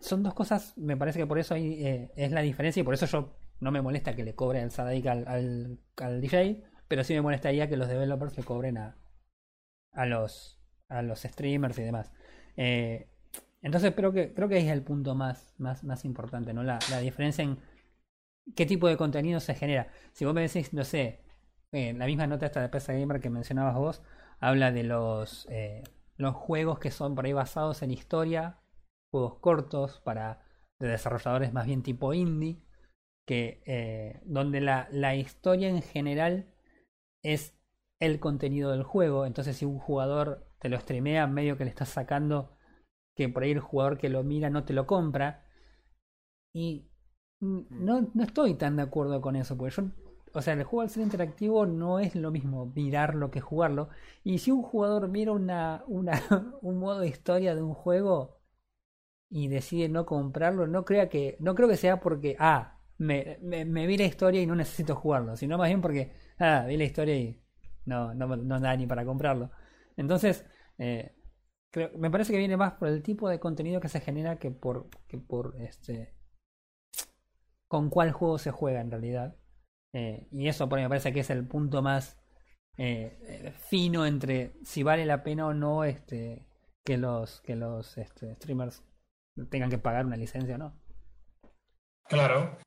[0.00, 2.94] son dos cosas, me parece que por eso ahí eh, es la diferencia y por
[2.94, 7.14] eso yo no me molesta que le cobre el Sadaik al, al, DJ, pero sí
[7.14, 8.96] me molestaría que los developers le cobren a,
[9.92, 10.54] a los
[10.88, 12.12] a los streamers y demás.
[12.56, 13.10] Eh,
[13.60, 16.62] entonces creo que creo que ahí es el punto más, más, más importante, ¿no?
[16.62, 17.58] La, la diferencia en
[18.54, 19.88] qué tipo de contenido se genera.
[20.12, 21.20] Si vos me decís, no sé,
[21.72, 24.02] eh, la misma nota esta de PC Gamer que mencionabas vos,
[24.40, 25.82] habla de los, eh,
[26.16, 28.60] los juegos que son por ahí basados en historia,
[29.10, 30.44] juegos cortos para
[30.80, 32.62] de desarrolladores más bien tipo indie,
[33.26, 36.54] que eh, donde la, la historia en general
[37.22, 37.58] es
[38.00, 39.26] el contenido del juego.
[39.26, 42.56] Entonces, si un jugador te lo streamea, medio que le estás sacando
[43.16, 45.44] que por ahí el jugador que lo mira no te lo compra.
[46.54, 46.88] Y
[47.40, 49.82] no, no estoy tan de acuerdo con eso, porque yo,
[50.34, 53.88] o sea, el juego al ser interactivo no es lo mismo mirarlo que jugarlo.
[54.24, 56.12] Y si un jugador mira una, una,
[56.62, 58.38] un modo de historia de un juego
[59.30, 63.86] y decide no comprarlo, no crea que, no creo que sea porque, ah, me, me,
[63.86, 67.16] vi la historia y no necesito jugarlo, sino más bien porque, ah, vi la historia
[67.16, 67.42] y
[67.84, 69.50] no, no, no da ni para comprarlo.
[69.96, 70.46] Entonces,
[70.78, 71.14] eh,
[71.70, 74.50] creo, me parece que viene más por el tipo de contenido que se genera que
[74.50, 76.18] por, que por este
[77.68, 79.36] con cuál juego se juega en realidad.
[79.92, 82.18] Eh, y eso por me parece que es el punto más
[82.76, 86.46] eh, eh, fino entre si vale la pena o no este,
[86.84, 88.84] que los, que los este, streamers
[89.50, 90.80] tengan que pagar una licencia o no.
[92.04, 92.58] Claro.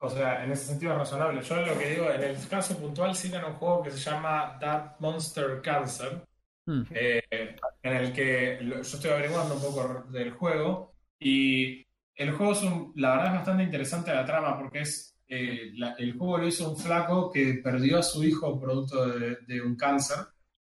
[0.00, 1.42] O sea, en ese sentido es razonable.
[1.42, 5.00] Yo lo que digo, en el caso puntual citan un juego que se llama That
[5.00, 6.22] Monster Cancer,
[6.66, 6.82] mm.
[6.92, 12.62] en el que yo estoy averiguando un poco del juego y el juego es
[12.96, 16.76] la verdad es bastante interesante la trama porque es eh, el juego lo hizo un
[16.76, 20.18] flaco que perdió a su hijo producto de, un cáncer.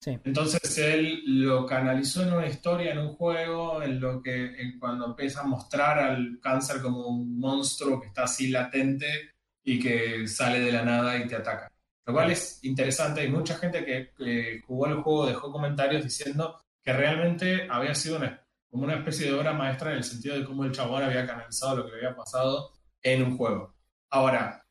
[0.04, 5.40] Entonces él lo canalizó en una historia, en un juego, en lo que cuando empieza
[5.40, 9.32] a mostrar al cáncer como un monstruo que está así latente
[9.64, 11.70] y que sale de la nada y te ataca.
[12.04, 13.22] Lo cual es interesante.
[13.22, 18.18] Hay mucha gente que, que jugó el juego dejó comentarios diciendo que realmente había sido
[18.18, 21.26] una como una especie de obra maestra en el sentido de cómo el chabón había
[21.26, 23.75] canalizado lo que le había pasado en un juego.
[24.10, 24.64] Ahora,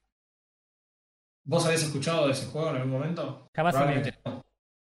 [1.43, 3.49] ¿vos habéis escuchado de ese juego en algún momento?
[3.53, 4.45] Probablemente no.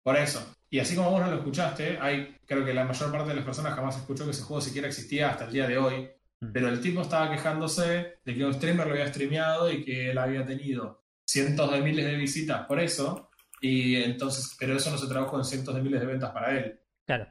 [0.03, 0.57] Por eso.
[0.68, 3.45] Y así como vos no lo escuchaste, hay, creo que la mayor parte de las
[3.45, 6.09] personas jamás escuchó que ese juego siquiera existía hasta el día de hoy.
[6.40, 6.53] Mm.
[6.53, 10.18] Pero el tipo estaba quejándose de que un streamer lo había streameado y que él
[10.18, 13.30] había tenido cientos de miles de visitas por eso.
[13.61, 16.80] Y entonces, pero eso no se tradujo en cientos de miles de ventas para él.
[17.07, 17.28] Claro.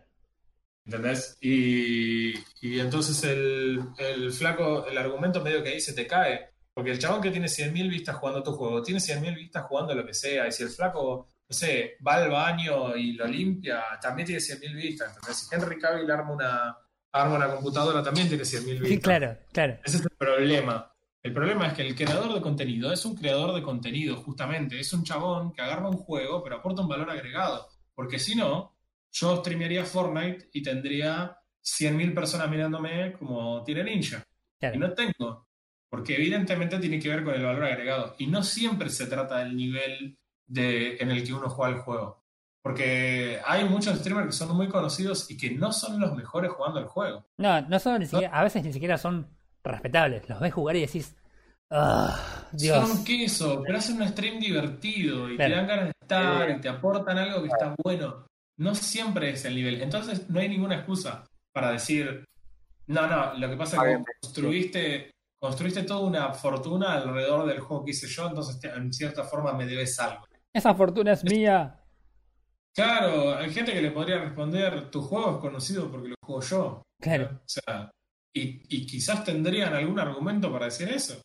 [0.86, 1.38] ¿Entendés?
[1.42, 6.51] Y, y entonces el, el, flaco, el argumento medio que ahí se te cae.
[6.74, 10.06] Porque el chabón que tiene 100.000 vistas jugando tu juego, tiene 100.000 vistas jugando lo
[10.06, 10.48] que sea.
[10.48, 14.76] Y si el flaco, no sé, va al baño y lo limpia, también tiene 100.000
[14.76, 15.16] vistas.
[15.16, 16.78] Entonces, si Henry Cavill arma una,
[17.12, 18.88] arma una computadora, también tiene 100.000 vistas.
[18.88, 19.78] Sí, claro, claro.
[19.84, 20.88] Ese es el problema.
[21.24, 24.80] El problema es que el creador de contenido es un creador de contenido, justamente.
[24.80, 27.68] Es un chabón que agarra un juego, pero aporta un valor agregado.
[27.94, 28.76] Porque si no,
[29.12, 34.24] yo streamearía Fortnite y tendría 100.000 personas mirándome como Tire Ninja.
[34.62, 35.48] Y no tengo.
[35.92, 38.16] Porque evidentemente tiene que ver con el valor agregado.
[38.18, 40.18] Y no siempre se trata del nivel
[40.48, 42.24] de, en el que uno juega el juego.
[42.64, 46.80] Porque hay muchos streamers que son muy conocidos y que no son los mejores jugando
[46.80, 47.26] el juego.
[47.38, 49.28] No, no son ni siquiera, a veces ni siquiera son
[49.64, 50.30] respetables.
[50.30, 51.16] Los ves jugar y decís,
[51.72, 52.88] ah, Dios.
[52.88, 56.70] Son queso, pero hacen un stream divertido y te dan ganas de estar y te
[56.70, 58.26] aportan algo que está bueno
[58.62, 59.82] no siempre es el nivel.
[59.82, 62.24] Entonces no hay ninguna excusa para decir,
[62.88, 65.11] no, no, lo que pasa es que construiste,
[65.42, 69.66] construiste toda una fortuna alrededor del juego que hice yo, entonces en cierta forma me
[69.66, 70.28] debes algo.
[70.54, 71.84] Esa fortuna es mía.
[72.76, 76.82] Claro, hay gente que le podría responder, tu juego es conocido porque lo juego yo.
[77.02, 77.42] Claro.
[77.44, 77.92] O sea,
[78.34, 81.20] y, y quizás tendrían algún argumento para decir eso.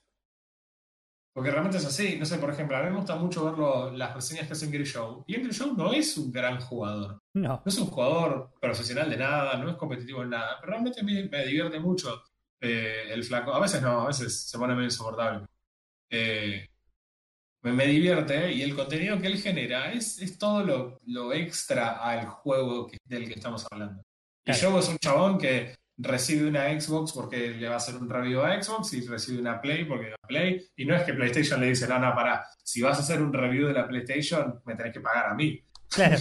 [1.35, 2.17] Porque realmente es así.
[2.19, 4.87] No sé, por ejemplo, a mí me gusta mucho ver las reseñas que hace Ingrid
[4.87, 5.23] Show.
[5.27, 7.19] Y Ingrid Show no es un gran jugador.
[7.35, 7.49] No.
[7.49, 10.57] No es un jugador profesional de nada, no es competitivo en nada.
[10.59, 12.23] Pero realmente me, me divierte mucho
[12.61, 13.53] eh, el flaco.
[13.53, 15.47] A veces no, a veces se pone medio insoportable.
[16.11, 16.69] Eh,
[17.63, 22.27] me, divierte y el contenido que él genera es, es todo lo, lo extra al
[22.27, 24.03] juego del que estamos hablando.
[24.45, 28.09] Y Show es un chabón que recibe una Xbox porque le va a hacer un
[28.09, 30.65] review a Xbox y recibe una Play porque va a Play.
[30.77, 33.33] Y no es que PlayStation le dice, no, no, para, si vas a hacer un
[33.33, 35.61] review de la PlayStation, me tenés que pagar a mí.
[35.89, 36.17] Claro.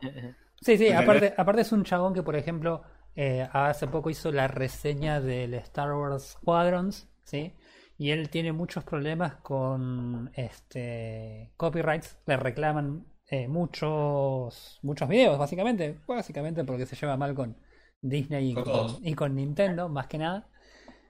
[0.58, 2.82] Sí, sí, aparte, aparte es un chabón que, por ejemplo,
[3.16, 7.54] eh, hace poco hizo la reseña del Star Wars Squadrons, ¿sí?
[7.98, 15.98] y él tiene muchos problemas con este copyrights, le reclaman eh, muchos muchos videos básicamente,
[16.06, 17.56] básicamente porque se lleva mal con
[18.02, 19.00] Disney y Con con, todos.
[19.02, 20.48] y con Nintendo más que nada.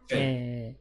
[0.08, 0.14] Sí.
[0.18, 0.80] Eh,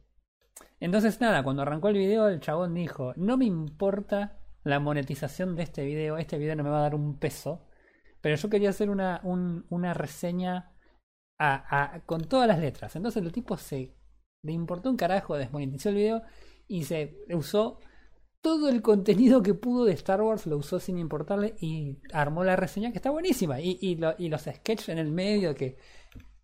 [0.80, 5.64] entonces nada, cuando arrancó el video el chabón dijo, no me importa la monetización de
[5.64, 7.66] este video, este video no me va a dar un peso,
[8.20, 10.72] pero yo quería hacer una, un- una reseña
[11.38, 12.94] a- a- con todas las letras.
[12.96, 13.94] Entonces el tipo se
[14.42, 16.22] le importó un carajo, desmonetizó el video
[16.68, 17.78] y se usó
[18.40, 22.56] todo el contenido que pudo de Star Wars, lo usó sin importarle y armó la
[22.56, 23.60] reseña que está buenísima.
[23.60, 25.78] Y, y, lo- y los sketches en el medio que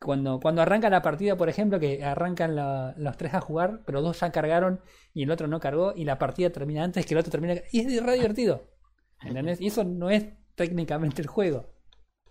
[0.00, 2.56] cuando, cuando arranca la partida, por ejemplo, que arrancan
[2.96, 4.80] los tres a jugar, pero dos ya cargaron
[5.14, 7.54] y el otro no cargó y la partida termina antes que el otro termina.
[7.70, 8.64] Y es re divertido.
[9.22, 9.60] ¿Entendés?
[9.60, 11.70] Y eso no es técnicamente el juego.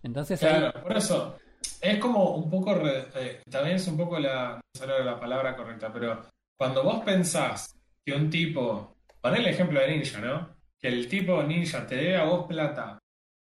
[0.03, 1.35] Entonces Claro, por eso
[1.81, 5.55] es como un poco, re- eh, también es un poco la, no sé la palabra
[5.55, 6.21] correcta, pero
[6.57, 7.75] cuando vos pensás
[8.05, 10.55] que un tipo, pon el ejemplo de Ninja, ¿no?
[10.79, 12.97] Que el tipo Ninja te dé a vos plata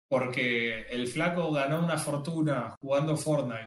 [0.10, 3.66] porque el flaco ganó una fortuna jugando Fortnite,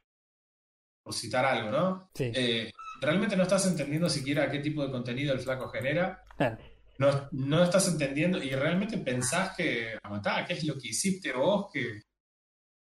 [1.04, 2.10] por citar algo, ¿no?
[2.14, 2.70] sí, Eh,
[3.00, 6.58] realmente no estás entendiendo siquiera qué tipo de contenido el flaco genera, claro.
[6.98, 9.98] no, no estás entendiendo y realmente pensás que,
[10.46, 12.02] ¿qué es lo que hiciste vos que,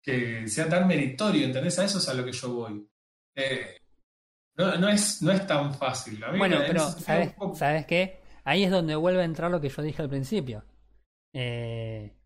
[0.07, 1.45] que sea tan meritorio?
[1.47, 1.79] ¿Entendés?
[1.81, 2.89] A eso es a lo que yo voy.
[3.35, 3.77] Eh,
[4.57, 6.23] no, no, es, no es tan fácil.
[6.25, 8.21] A mí Bueno, me- pero ¿sabes, poco- ¿sabes qué?
[8.45, 10.65] Ahí es donde vuelve a entrar lo que yo dije al principio.
[11.35, 12.17] Eh,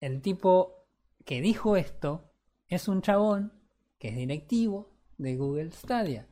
[0.00, 0.86] el tipo
[1.24, 2.32] que dijo esto
[2.68, 3.52] es un chabón
[3.98, 6.26] que es directivo de Google Stadia.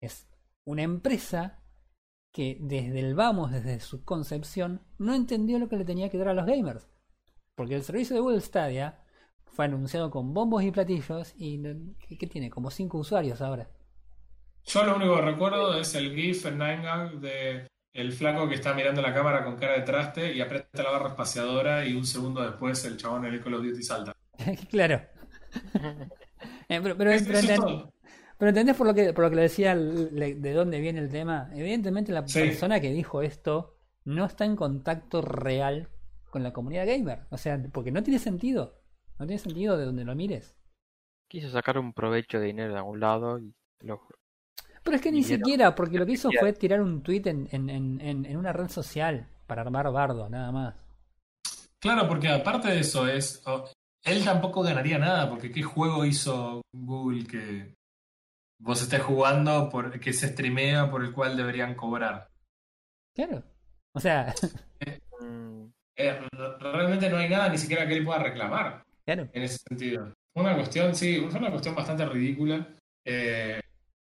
[0.00, 0.26] Es
[0.64, 1.62] una empresa
[2.32, 6.28] que desde el vamos, desde su concepción, no entendió lo que le tenía que dar
[6.28, 6.88] a los gamers.
[7.54, 9.02] Porque el servicio de Google Stadia
[9.52, 11.60] fue anunciado con bombos y platillos y
[12.08, 12.50] ¿qué, qué tiene?
[12.50, 13.68] Como 5 usuarios ahora.
[14.64, 18.74] Yo lo único que recuerdo es el GIF en 9gag de el flaco que está
[18.74, 22.42] mirando la cámara con cara de traste y aprieta la barra espaciadora y un segundo
[22.42, 24.12] después el chabón en el Call of Duty salta.
[24.70, 25.00] claro.
[26.68, 27.90] Eh, pero, pero- Es- pero
[28.38, 31.08] pero entendés por lo que por lo que le decía le- de dónde viene el
[31.08, 31.50] tema.
[31.54, 32.38] Evidentemente la Sí.
[32.40, 35.88] persona que dijo esto no está en contacto real
[36.30, 37.22] con la comunidad gamer.
[37.30, 38.77] O sea, porque no tiene sentido.
[39.18, 40.54] No tiene sentido de donde lo mires.
[41.28, 44.00] Quiso sacar un provecho de dinero de algún lado y lo...
[44.82, 45.36] Pero es que ni Dinero.
[45.36, 49.28] siquiera, porque lo que hizo fue tirar un tweet en, en, en, una red social
[49.46, 50.74] para armar bardo, nada más.
[51.80, 53.68] Claro, porque aparte de eso es, oh,
[54.04, 57.74] él tampoco ganaría nada, porque ¿qué juego hizo Google que
[58.60, 62.28] vos estés jugando, por, que se streamea por el cual deberían cobrar?
[63.14, 63.42] Claro.
[63.94, 64.34] O sea,
[65.20, 66.20] Mm, Eh,
[66.60, 68.84] realmente no hay nada ni siquiera que él pueda reclamar
[69.14, 69.30] claro.
[69.32, 70.12] en ese sentido.
[70.34, 72.68] Una cuestión, sí, fue una cuestión bastante ridícula
[73.06, 73.58] eh,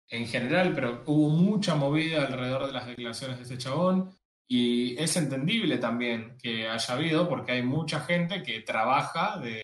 [0.10, 4.10] en general, pero hubo mucha movida alrededor de las declaraciones de este chabón
[4.50, 9.64] y es entendible también que haya habido porque hay mucha gente que trabaja de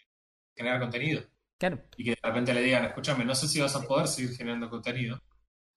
[0.55, 1.23] generar contenido.
[1.59, 1.79] Claro.
[1.95, 4.67] y que de repente le digan, escúchame, no sé si vas a poder seguir generando
[4.67, 5.21] contenido.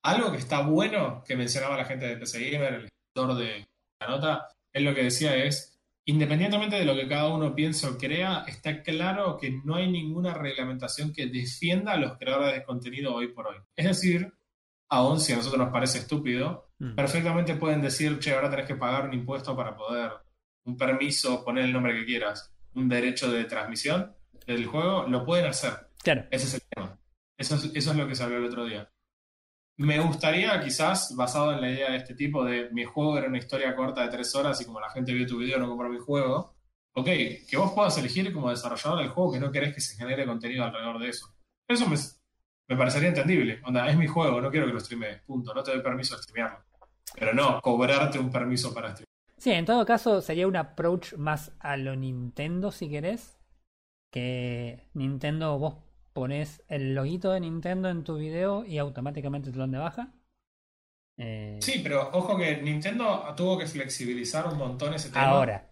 [0.03, 3.67] Algo que está bueno que mencionaba la gente de PC Gamer, el escritor de
[4.01, 5.74] la nota, es lo que decía es,
[6.07, 10.35] independientemente de lo que cada uno piense o crea, está claro que no hay ninguna
[10.35, 13.57] reglamentación que defienda a los creadores de contenido hoy por hoy.
[13.75, 14.33] Es decir,
[14.89, 16.95] aun si a nosotros nos parece estúpido, Mm.
[16.95, 20.11] perfectamente pueden decir, che, ahora tenés que pagar un impuesto para poder,
[20.65, 24.15] un permiso, poner el nombre que quieras, un derecho de transmisión
[24.47, 25.73] del juego, lo pueden hacer.
[26.03, 26.25] Claro.
[26.31, 26.99] Ese es el tema.
[27.39, 28.91] Eso es, eso es lo que habló el otro día.
[29.77, 33.39] Me gustaría, quizás, basado en la idea de este tipo de mi juego era una
[33.39, 35.99] historia corta de tres horas y como la gente vio tu video no compró mi
[35.99, 36.55] juego,
[36.93, 37.07] ok,
[37.49, 40.65] que vos puedas elegir como desarrollador del juego que no querés que se genere contenido
[40.65, 41.27] alrededor de eso.
[41.67, 41.97] Eso me,
[42.69, 43.61] me parecería entendible.
[43.65, 45.53] Onda, es mi juego, no quiero que lo streamees, punto.
[45.53, 46.65] No te doy permiso de streamearlo.
[47.19, 49.09] Pero no, cobrarte un permiso para streamear.
[49.37, 53.39] Sí, en todo caso sería un approach más a lo Nintendo, si querés.
[54.13, 55.84] Que Nintendo, vos
[56.15, 60.13] pones el loguito de Nintendo en tu video y automáticamente te lo dan de baja.
[61.19, 65.29] Eh, Sí, pero ojo que Nintendo tuvo que flexibilizar un montón ese tema.
[65.29, 65.71] ahora.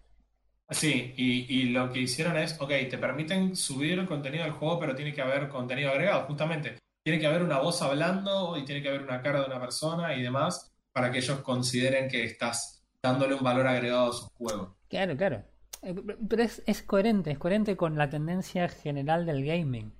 [0.69, 4.95] Sí, y, y lo que hicieron es, ok, te permiten subir contenido al juego, pero
[4.95, 6.77] tiene que haber contenido agregado, justamente.
[7.03, 10.15] Tiene que haber una voz hablando y tiene que haber una cara de una persona
[10.15, 14.75] y demás para que ellos consideren que estás dándole un valor agregado a su juego.
[14.89, 15.43] Claro, claro.
[15.81, 15.93] Eh,
[16.29, 19.91] Pero es, es coherente, es coherente con la tendencia general del gaming.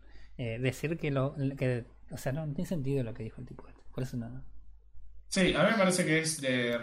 [0.44, 1.36] Eh, decir que lo.
[1.58, 3.82] Que, o sea, no, no tiene sentido lo que dijo el tipo este.
[3.94, 4.44] Por eso no.
[5.30, 6.80] Sí, a mí me parece que es de...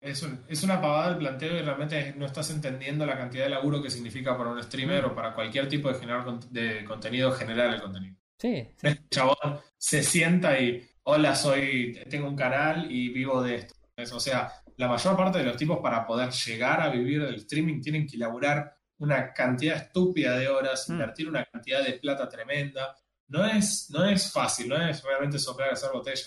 [0.00, 3.50] Es, un- es una pavada el planteo y realmente no estás entendiendo la cantidad de
[3.50, 7.74] laburo que significa para un streamer o para cualquier tipo de, generar de contenido generar
[7.74, 8.14] el contenido.
[8.38, 8.86] Sí, sí.
[8.86, 13.74] Este chabón se sienta y, hola, soy, tengo un canal y vivo de esto.
[13.96, 17.34] Es- O sea, la mayor parte de los tipos para poder llegar a vivir del
[17.36, 20.92] streaming tienen que elaborar una cantidad estúpida de horas, Mm.
[20.92, 22.96] invertir una cantidad de plata tremenda.
[23.28, 26.26] No es, no es fácil, no es realmente soplar y hacer botella.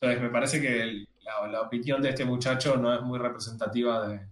[0.00, 4.06] Entonces me parece que el- la, la opinión de este muchacho no es muy representativa
[4.08, 4.26] de,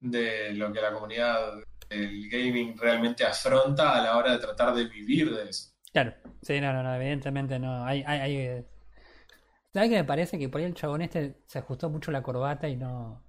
[0.00, 1.54] de lo que la comunidad
[1.88, 5.70] del gaming realmente afronta a la hora de tratar de vivir de eso.
[5.92, 7.84] Claro, sí, no, no, no, evidentemente no.
[7.84, 8.64] Hay, hay, hay,
[9.72, 10.38] ¿Sabes qué me parece?
[10.38, 13.24] Que por ahí el chabón este se ajustó mucho la corbata y no.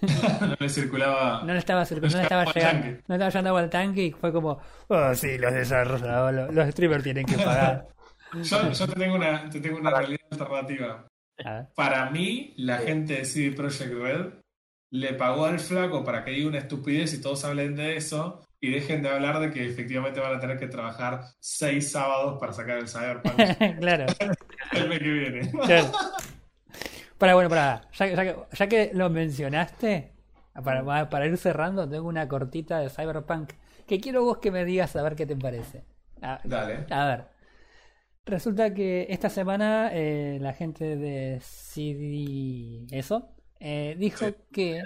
[0.40, 1.42] no le circulaba.
[1.44, 2.82] No le estaba, circul- no le estaba llegando.
[2.82, 3.02] tanque.
[3.08, 4.60] No estaba llegando agua al tanque y fue como.
[4.88, 7.88] Oh, sí, los desarrolladores, los, los streamers tienen que pagar.
[8.42, 11.06] Yo, yo te tengo una, te tengo una realidad alternativa.
[11.74, 12.86] Para mí, la Sí.
[12.86, 14.26] gente de CD Projekt Red
[14.90, 18.70] le pagó al flaco para que diga una estupidez y todos hablen de eso y
[18.70, 22.76] dejen de hablar de que efectivamente van a tener que trabajar seis sábados para sacar
[22.78, 23.34] el Cyberpunk
[23.80, 24.04] claro.
[24.72, 25.50] el mes que viene.
[25.50, 25.90] claro.
[27.18, 27.82] Para, bueno, para.
[27.92, 30.12] Ya, ya que, ya que lo mencionaste,
[30.64, 33.52] para, para ir cerrando, tengo una cortita de Cyberpunk
[33.86, 35.84] que quiero vos que me digas a ver qué te parece.
[36.22, 36.86] A- Dale.
[36.90, 37.24] A ver.
[38.26, 44.34] Resulta que esta semana eh, la gente de CD eso eh, dijo Sí.
[44.52, 44.82] que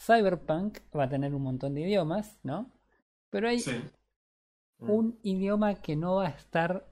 [0.00, 2.70] Cyberpunk va a tener un montón de idiomas, ¿no?
[3.30, 3.80] Pero hay Sí.
[4.78, 6.86] Un idioma que no va a estar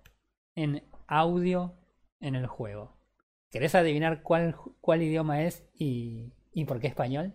[0.56, 1.74] en audio
[2.20, 2.96] en el juego.
[3.52, 7.34] ¿Querés adivinar cuál, cuál idioma es y, y por qué español?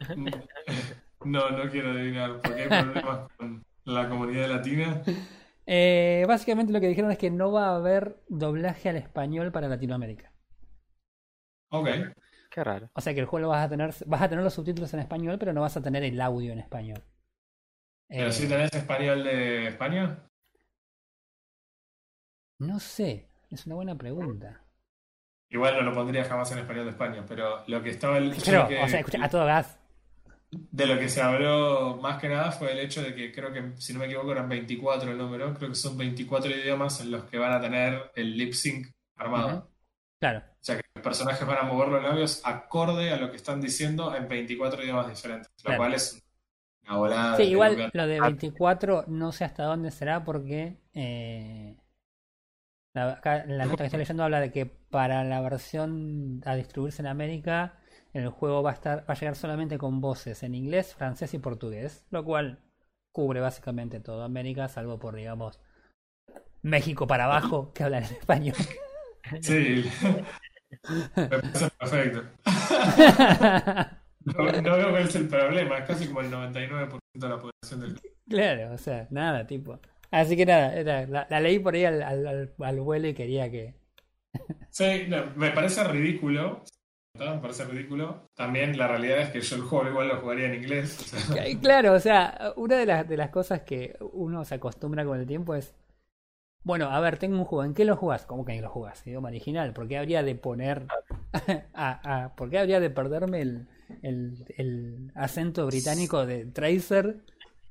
[1.24, 5.02] No, no quiero adivinar porque hay problemas con la comunidad latina.
[5.66, 9.68] Eh, básicamente lo que dijeron es que no va a haber doblaje al español para
[9.68, 10.32] Latinoamérica.
[11.70, 11.88] Ok.
[12.50, 12.90] Qué raro.
[12.94, 15.38] O sea que el juego vas a tener, vas a tener los subtítulos en español,
[15.38, 17.04] pero no vas a tener el audio en español.
[18.16, 20.26] Pero Eh, si tenés español de España.
[22.58, 24.63] No sé, es una buena pregunta.
[25.50, 28.62] Igual no lo pondría jamás en español de España, pero lo que estaba el, Pero,
[28.62, 29.78] lo que- o sea, escucha, a todo gas.
[30.50, 33.72] de lo que se habló más que nada fue el hecho de que creo que,
[33.76, 37.24] si no me equivoco, eran 24 el número, creo que son 24 idiomas en los
[37.24, 39.70] que van a tener el lip sync armado.
[40.20, 43.36] Claro, O sea que los personajes van a mover los labios acorde a lo que
[43.36, 45.78] están diciendo en 24 idiomas diferentes, lo Claro.
[45.78, 46.22] cual es
[46.86, 47.36] una volada.
[47.36, 47.90] Sí, de igual lugar.
[47.92, 51.76] lo de 24 no sé hasta dónde será porque eh,
[52.94, 57.02] la, acá la nota que estoy leyendo habla de que para la versión a distribuirse
[57.02, 57.78] en América
[58.12, 61.38] el juego va a estar va a llegar solamente con voces en inglés, francés y
[61.38, 62.60] portugués, lo cual
[63.12, 65.60] cubre básicamente toda América salvo por digamos
[66.62, 68.56] México para abajo que hablan en español.
[69.40, 69.84] Sí,
[71.16, 72.22] me parece perfecto.
[74.24, 77.80] No, no veo cuál es el problema, es casi como el 99% de la población
[77.80, 79.78] del claro, o sea, nada, tipo.
[80.20, 83.74] Así que nada, era- la, la leí por ahí al, al, vuelo y quería que,
[84.70, 86.62] Sí, me parece ridículo.
[87.18, 88.26] Me parece ridículo.
[88.34, 90.98] También la realidad es que yo el juego igual lo jugaría en inglés.
[91.00, 95.04] o sea, Claro, o sea, una de las, de las cosas que uno se acostumbra
[95.04, 95.74] con el tiempo es,
[96.64, 98.26] bueno, a ver, tengo un juego, ¿en qué lo jugás?
[98.26, 99.06] ¿Cómo que lo jugás?
[99.06, 100.86] Idioma original, ¿por qué habría de poner,
[102.36, 103.68] por qué habría de perderme el,
[104.02, 107.18] el, el acento británico de Tracer?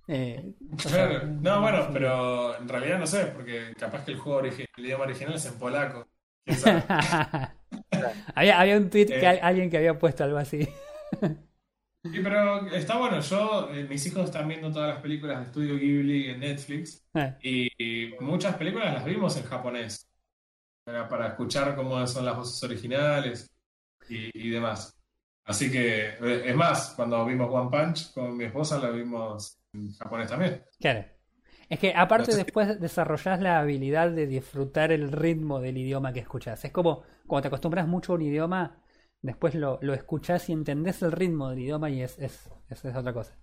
[0.07, 1.27] Eh, o sea, claro.
[1.41, 5.05] No, bueno, pero en realidad no sé, porque capaz que el juego origi- el idioma
[5.05, 6.07] original es en polaco.
[6.45, 6.83] ¿Quién sabe?
[8.35, 9.27] había, había un tweet que Eh.
[9.27, 10.67] al- alguien que había puesto algo así.
[12.11, 13.19] Sí, pero está bueno.
[13.21, 17.05] Yo, eh, mis hijos están viendo todas las películas de Estudio Ghibli en Netflix
[17.41, 20.07] y, y muchas películas las vimos en japonés
[20.83, 23.51] para, para escuchar cómo son las voces originales
[24.09, 24.95] y, y demás.
[25.45, 26.15] Así que,
[26.49, 29.59] es más, cuando vimos One Punch con mi esposa la vimos
[29.97, 30.63] japonés también.
[30.79, 31.05] Claro.
[31.69, 36.63] Es que aparte después desarrollás la habilidad de disfrutar el ritmo del idioma que escuchás.
[36.65, 38.83] Es como cuando te acostumbras mucho a un idioma,
[39.21, 42.95] después lo, lo escuchás y entendés el ritmo del idioma y es, es, es, es
[42.95, 43.35] otra cosa.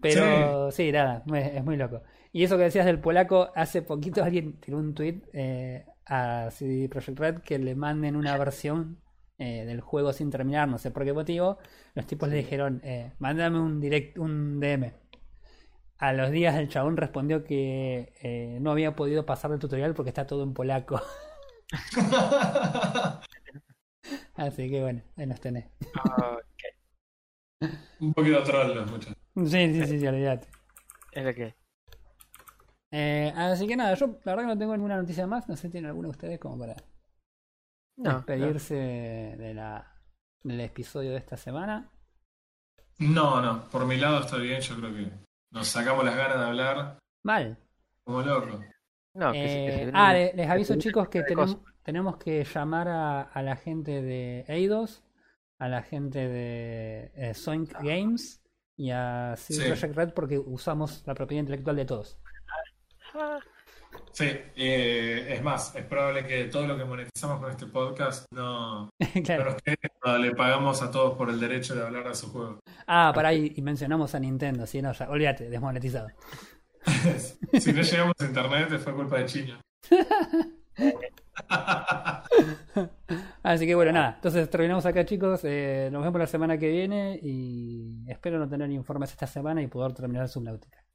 [0.00, 2.02] Pero sí, nada, es, es muy loco.
[2.32, 6.88] Y eso que decías del polaco, hace poquito alguien tiró un tweet eh, a CD
[6.88, 9.00] Projekt Red que le manden una versión
[9.38, 11.58] eh, del juego sin terminar, no sé por qué motivo.
[11.94, 14.92] Los tipos le dijeron, eh, mándame un direct, un DM.
[15.98, 20.10] A los días el chabón respondió que eh, no había podido pasar el tutorial porque
[20.10, 21.00] está todo en polaco.
[24.34, 25.66] Así que bueno, ahí nos tenés.
[25.94, 26.62] Ok.
[28.00, 29.16] Un poquito troll los muchachos.
[29.36, 30.48] Sí, sí, sí, sí, olvídate.
[31.12, 31.54] Es lo que.
[32.92, 35.48] Eh, así que nada, yo la verdad que no tengo ninguna noticia más.
[35.48, 36.76] No sé si tienen alguno de ustedes como para
[37.96, 38.56] No, no.
[38.56, 39.94] despedirse de la,
[40.42, 41.90] del episodio de esta semana.
[42.98, 45.10] No, no, por mi lado está bien, yo creo que
[45.50, 47.58] nos sacamos las ganas de hablar Mal.
[48.04, 48.60] como locos.
[49.14, 52.44] No, que se- que se Eh, viene ah, les aviso chicos que tenemos, tenemos que
[52.44, 55.02] llamar a, a la gente de Eidos
[55.58, 57.32] a la gente de eh,
[57.82, 58.42] Games
[58.76, 59.68] y a CD Sí.
[59.68, 62.18] Projekt Red porque usamos la propiedad intelectual de todos.
[64.16, 68.88] Sí, eh, es más, es probable que todo lo que monetizamos con este podcast no,
[68.98, 69.44] no claro.
[69.44, 72.58] nos quede cuando le pagamos a todos por el derecho de hablar de su juego.
[72.86, 76.08] Ah, para ahí y mencionamos a Nintendo, si no, ya, olvídate, desmonetizado.
[77.60, 79.60] si no llegamos a internet fue culpa de China.
[83.42, 87.20] Así que bueno, nada, entonces terminamos acá chicos, eh, nos vemos la semana que viene
[87.22, 90.85] y espero no tener informes esta semana y poder terminar Subnautica.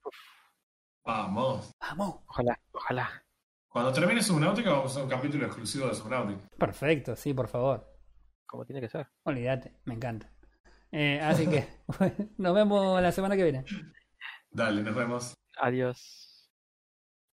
[1.03, 1.71] Vamos.
[1.79, 2.15] Vamos.
[2.27, 3.23] Ojalá, ojalá.
[3.67, 6.47] Cuando termine Subnautica vamos a hacer un capítulo exclusivo de Subnautica.
[6.57, 7.87] Perfecto, sí, por favor.
[8.45, 9.07] Como tiene que ser.
[9.23, 10.31] Olvídate, me encanta.
[10.91, 11.67] Eh, así que
[12.37, 13.63] nos vemos la semana que viene.
[14.49, 15.33] Dale, nos vemos.
[15.57, 16.30] Adiós.